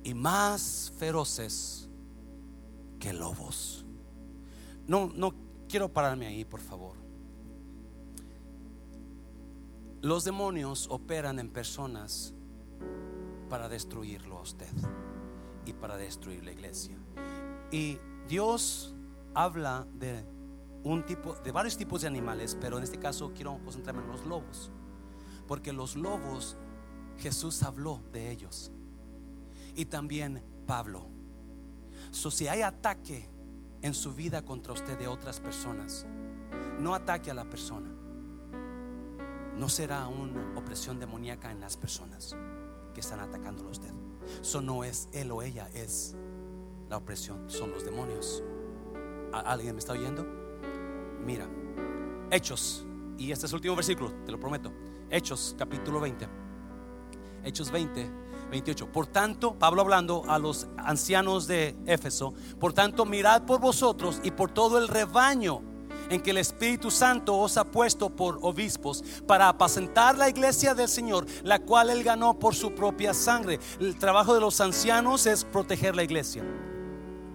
y 0.03 0.15
más 0.15 0.93
feroces 0.99 1.89
que 2.99 3.13
lobos. 3.13 3.85
No, 4.89 5.13
no 5.15 5.33
quiero 5.69 5.89
pararme 5.89 6.27
ahí, 6.27 6.45
por 6.45 6.63
favor. 6.63 6.97
Los 10.01 10.25
demonios 10.25 10.89
operan 10.91 11.39
en 11.39 11.49
personas 11.49 12.35
para 13.49 13.69
destruirlo 13.69 14.39
a 14.39 14.41
usted 14.41 14.67
y 15.65 15.75
para 15.75 15.97
destruir 15.97 16.45
la 16.45 16.51
iglesia. 16.51 16.99
Y 17.71 17.99
Dios 18.27 18.97
habla 19.35 19.87
de 19.95 20.25
un 20.85 21.05
tipo, 21.05 21.35
de 21.35 21.53
varios 21.53 21.77
tipos 21.77 22.03
de 22.03 22.09
animales, 22.09 22.57
pero 22.61 22.79
en 22.79 22.85
este 22.85 22.99
caso 22.99 23.33
quiero 23.35 23.59
concentrarme 23.65 24.03
en 24.03 24.09
los 24.09 24.25
lobos, 24.27 24.71
porque 25.47 25.73
los 25.73 25.97
lobos 25.97 26.57
Jesús 27.19 27.63
habló 27.63 28.01
de 28.13 28.31
ellos 28.31 28.71
y 29.75 29.87
también 29.87 30.43
Pablo. 30.67 31.07
So, 32.11 32.31
si 32.31 32.49
hay 32.49 32.63
ataque 32.63 33.29
en 33.83 33.95
su 33.95 34.15
vida 34.15 34.45
contra 34.45 34.73
usted 34.73 34.99
de 34.99 35.09
otras 35.09 35.41
personas, 35.41 36.07
no 36.79 36.95
ataque 36.95 37.31
a 37.31 37.35
la 37.35 37.49
persona. 37.49 37.91
No 39.57 39.69
será 39.69 40.07
una 40.07 40.57
opresión 40.57 41.01
demoníaca 41.01 41.51
en 41.51 41.61
las 41.61 41.77
personas 41.77 42.37
que 42.95 43.01
están 43.01 43.21
atacando 43.21 43.67
a 43.67 43.71
usted. 43.71 43.93
Eso 44.41 44.63
no 44.63 44.85
es 44.85 45.09
él 45.13 45.31
o 45.33 45.43
ella, 45.43 45.69
es 45.75 46.15
la 46.89 46.97
opresión, 46.97 47.51
son 47.51 47.71
los 47.73 47.85
demonios. 47.85 48.43
¿Alguien 49.33 49.75
me 49.75 49.79
está 49.79 49.93
oyendo? 49.93 50.27
Mira, 51.25 51.47
Hechos, 52.31 52.85
y 53.17 53.33
este 53.33 53.47
es 53.47 53.53
el 53.53 53.57
último 53.57 53.77
versículo, 53.77 54.13
te 54.25 54.33
lo 54.33 54.39
prometo. 54.39 54.73
Hechos, 55.11 55.55
capítulo 55.59 56.01
20. 56.01 56.29
Hechos 57.45 57.71
20, 57.71 58.11
28. 58.51 58.93
Por 58.93 59.07
tanto, 59.07 59.55
Pablo 59.55 59.83
hablando 59.83 60.25
a 60.29 60.39
los 60.39 60.67
ancianos 60.77 61.47
de 61.47 61.77
Éfeso, 61.87 62.35
por 62.59 62.73
tanto, 62.73 63.05
mirad 63.05 63.43
por 63.43 63.61
vosotros 63.61 64.21
y 64.23 64.31
por 64.31 64.51
todo 64.51 64.79
el 64.79 64.89
rebaño 64.89 65.63
en 66.11 66.23
que 66.23 66.31
el 66.31 66.39
Espíritu 66.39 66.91
Santo 66.91 67.37
os 67.37 67.57
ha 67.57 67.65
puesto 67.65 68.11
por 68.11 68.39
obispos 68.43 69.05
para 69.27 69.49
apacentar 69.49 70.17
la 70.17 70.29
iglesia 70.29 70.75
del 70.75 70.89
Señor, 70.89 71.27
la 71.43 71.59
cual 71.59 71.91
él 71.91 72.03
ganó 72.03 72.39
por 72.39 72.55
su 72.55 72.75
propia 72.75 73.13
sangre. 73.15 73.61
El 73.79 73.99
trabajo 73.99 74.35
de 74.35 74.41
los 74.41 74.61
ancianos 74.61 75.27
es 75.27 75.45
proteger 75.45 75.95
la 75.97 76.05
iglesia. 76.05 76.45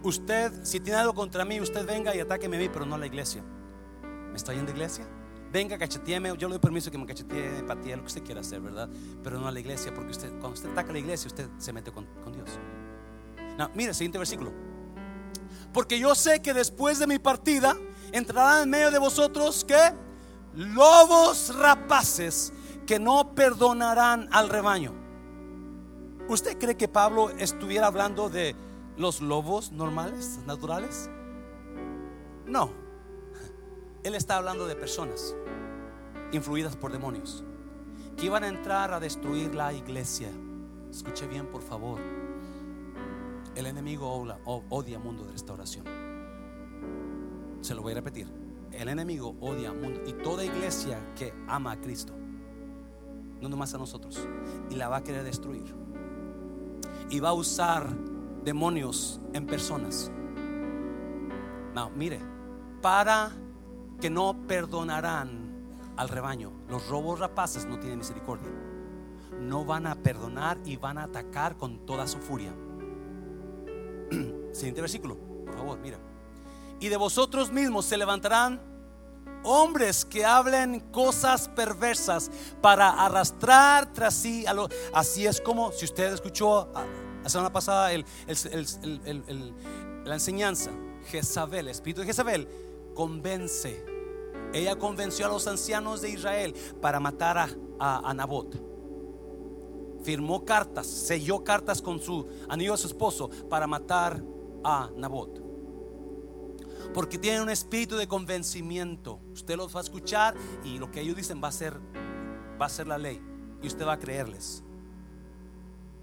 Usted, 0.04 0.64
si 0.64 0.80
tiene 0.80 1.00
algo 1.00 1.14
contra 1.14 1.46
mí, 1.46 1.60
usted 1.60 1.86
venga 1.86 2.16
y 2.16 2.20
atáqueme 2.20 2.58
a 2.58 2.60
mí, 2.60 2.70
pero 2.70 2.86
no 2.86 2.96
a 2.96 2.98
la 2.98 3.06
iglesia. 3.06 3.44
¿Me 4.30 4.36
está 4.36 4.54
yendo 4.54 4.72
a 4.72 4.76
iglesia? 4.76 5.08
Venga, 5.52 5.78
cacheteeme, 5.78 6.30
yo 6.30 6.48
le 6.48 6.54
doy 6.54 6.60
permiso 6.60 6.90
que 6.90 6.98
me 6.98 7.06
cachetee, 7.06 7.60
empatía, 7.60 7.96
lo 7.96 8.02
que 8.02 8.08
usted 8.08 8.24
quiera 8.24 8.42
hacer, 8.42 8.60
¿verdad? 8.60 8.90
Pero 9.24 9.40
no 9.40 9.48
a 9.48 9.52
la 9.52 9.60
iglesia, 9.60 9.94
porque 9.94 10.12
usted, 10.12 10.30
cuando 10.32 10.54
usted 10.54 10.72
ataca 10.72 10.90
a 10.90 10.94
la 10.94 11.00
iglesia, 11.00 11.28
usted 11.28 11.48
se 11.60 11.72
mete 11.72 11.92
con, 11.92 12.08
con 12.24 12.34
Dios. 12.34 12.50
No, 13.58 13.70
mire, 13.76 13.94
siguiente 13.94 14.18
versículo. 14.18 14.52
Porque 15.72 16.00
yo 16.00 16.16
sé 16.16 16.42
que 16.42 16.54
después 16.54 16.98
de 16.98 17.06
mi 17.06 17.20
partida 17.20 17.78
entrarán 18.12 18.64
en 18.64 18.70
medio 18.72 18.90
de 18.90 18.98
vosotros 18.98 19.64
que 19.64 19.94
lobos 20.56 21.56
rapaces 21.56 22.52
que 22.88 23.00
no 23.00 23.34
perdonarán 23.36 24.30
al 24.32 24.50
rebaño. 24.50 24.94
¿Usted 26.28 26.58
cree 26.58 26.76
que 26.76 26.88
Pablo 26.88 27.30
estuviera 27.38 27.88
hablando 27.88 28.30
de 28.30 28.56
los 28.98 29.22
lobos 29.22 29.72
normales, 29.72 30.40
naturales? 30.46 31.10
No. 32.46 32.70
Él 34.04 34.16
está 34.16 34.38
hablando 34.38 34.68
de 34.68 34.76
personas 34.76 35.36
influidas 36.32 36.76
por 36.76 36.92
demonios 36.92 37.44
que 38.18 38.26
iban 38.26 38.44
a 38.44 38.48
entrar 38.48 38.94
a 38.94 39.00
destruir 39.00 39.56
la 39.56 39.74
iglesia. 39.74 40.30
Escuche 40.92 41.28
bien, 41.28 41.48
por 41.48 41.62
favor. 41.62 42.00
El 43.56 43.66
enemigo 43.66 44.12
odia 44.70 45.00
mundo 45.00 45.24
de 45.24 45.32
restauración. 45.32 45.86
Se 47.62 47.74
lo 47.74 47.82
voy 47.82 47.94
a 47.94 47.96
repetir. 47.96 48.28
El 48.72 48.90
enemigo 48.90 49.36
odia 49.40 49.72
mundo 49.72 50.02
y 50.06 50.14
toda 50.14 50.44
iglesia 50.44 51.00
que 51.16 51.34
ama 51.48 51.74
a 51.74 51.80
Cristo, 51.80 52.14
no 53.40 53.48
nomás 53.48 53.74
a 53.76 53.78
nosotros, 53.78 54.28
y 54.72 54.76
la 54.76 54.90
va 54.90 54.98
a 54.98 55.04
querer 55.04 55.24
destruir. 55.24 55.74
Y 57.10 57.20
va 57.20 57.30
a 57.30 57.34
usar 57.34 57.88
demonios 58.44 59.22
en 59.34 59.46
personas. 59.46 60.12
No, 61.74 61.90
mire, 61.92 62.20
para 62.82 63.32
que 64.00 64.10
no 64.10 64.36
perdonarán 64.48 65.44
al 65.98 66.10
rebaño. 66.10 66.52
Los 66.70 66.88
robos 66.88 67.20
rapaces 67.20 67.66
no 67.66 67.80
tienen 67.80 68.00
misericordia. 68.00 68.52
No 69.40 69.66
van 69.66 69.88
a 69.88 69.96
perdonar 69.96 70.60
y 70.66 70.78
van 70.78 70.98
a 70.98 71.04
atacar 71.04 71.58
con 71.58 71.86
toda 71.86 72.08
su 72.08 72.20
furia. 72.20 72.54
Siguiente 74.52 74.82
versículo, 74.82 75.18
por 75.46 75.56
favor, 75.56 75.80
mira. 75.80 75.98
Y 76.80 76.90
de 76.90 76.98
vosotros 76.98 77.52
mismos 77.52 77.86
se 77.86 77.98
levantarán 77.98 78.62
hombres 79.44 80.06
que 80.06 80.26
hablen 80.26 80.80
cosas 80.92 81.48
perversas 81.50 82.32
para 82.62 82.90
arrastrar 82.90 83.92
tras 83.94 84.14
sí 84.14 84.46
a 84.46 84.54
lo, 84.54 84.70
así 84.94 85.26
es 85.26 85.42
como 85.42 85.72
si 85.72 85.86
usted 85.86 86.14
escuchó 86.14 86.72
la 87.24 87.30
semana 87.30 87.52
pasada 87.52 87.90
la 90.06 90.14
enseñanza 90.14 90.72
Jezabel, 91.10 91.68
el 91.68 91.70
espíritu 91.70 92.02
de 92.02 92.08
Jezabel 92.08 92.48
convence 92.94 93.94
ella 94.54 94.76
convenció 94.76 95.26
a 95.26 95.30
los 95.30 95.48
ancianos 95.48 96.02
de 96.02 96.12
Israel 96.12 96.54
para 96.80 97.00
matar 97.00 97.38
a, 97.40 97.50
a, 97.80 98.14
Nabot. 98.14 98.56
Firmó 100.04 100.46
cartas, 100.46 100.86
selló 100.86 101.44
cartas 101.44 101.82
con 101.82 102.00
su 102.00 102.28
anillo 102.48 102.76
a 102.76 102.78
su 102.78 102.88
esposo 102.88 103.30
para 103.50 103.66
matar 103.66 104.24
a 104.64 104.92
Nabot. 104.96 105.42
Porque 106.94 107.18
tienen 107.18 107.42
un 107.42 107.50
espíritu 107.50 107.96
de 107.96 108.08
convencimiento. 108.08 109.20
Usted 109.34 109.58
los 109.58 109.74
va 109.76 109.80
a 109.80 109.84
escuchar 109.84 110.36
y 110.64 110.78
lo 110.78 110.92
que 110.92 111.02
ellos 111.02 111.16
dicen 111.16 111.42
va 111.44 111.48
a 111.48 111.52
ser 111.52 111.80
va 112.62 112.68
a 112.68 112.70
ser 112.70 112.86
la 112.86 113.00
ley 113.00 113.20
y 113.64 113.68
usted 113.68 113.88
va 113.88 113.94
a 113.94 114.00
creerles. 114.00 114.64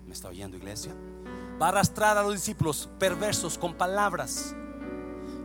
¿Me 0.06 0.12
está 0.12 0.28
oyendo, 0.28 0.56
iglesia? 0.56 0.92
Va 1.61 1.66
a 1.66 1.68
arrastrar 1.70 2.16
a 2.16 2.22
los 2.22 2.32
discípulos 2.34 2.88
perversos 2.98 3.58
con 3.58 3.74
palabras. 3.74 4.54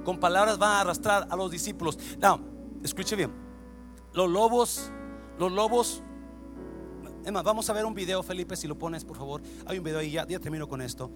Con 0.04 0.20
palabras 0.20 0.62
va 0.62 0.78
a 0.78 0.82
arrastrar 0.82 1.28
a 1.30 1.36
los 1.36 1.52
discípulos. 1.52 1.98
No, 2.20 2.56
Escuche 2.86 3.16
bien. 3.16 3.32
Los 4.14 4.30
lobos, 4.30 4.92
los 5.40 5.52
lobos. 5.52 6.04
Es 7.26 7.34
vamos 7.34 7.68
a 7.68 7.74
ver 7.74 7.84
un 7.84 7.96
video, 7.96 8.22
Felipe, 8.22 8.56
si 8.56 8.68
lo 8.68 8.78
pones, 8.78 9.04
por 9.04 9.18
favor. 9.18 9.42
Hay 9.66 9.80
un 9.80 9.84
video 9.84 9.98
ahí, 9.98 10.12
ya, 10.12 10.28
ya 10.28 10.40
termino 10.40 10.68
con 10.68 10.82
esto. 10.82 11.10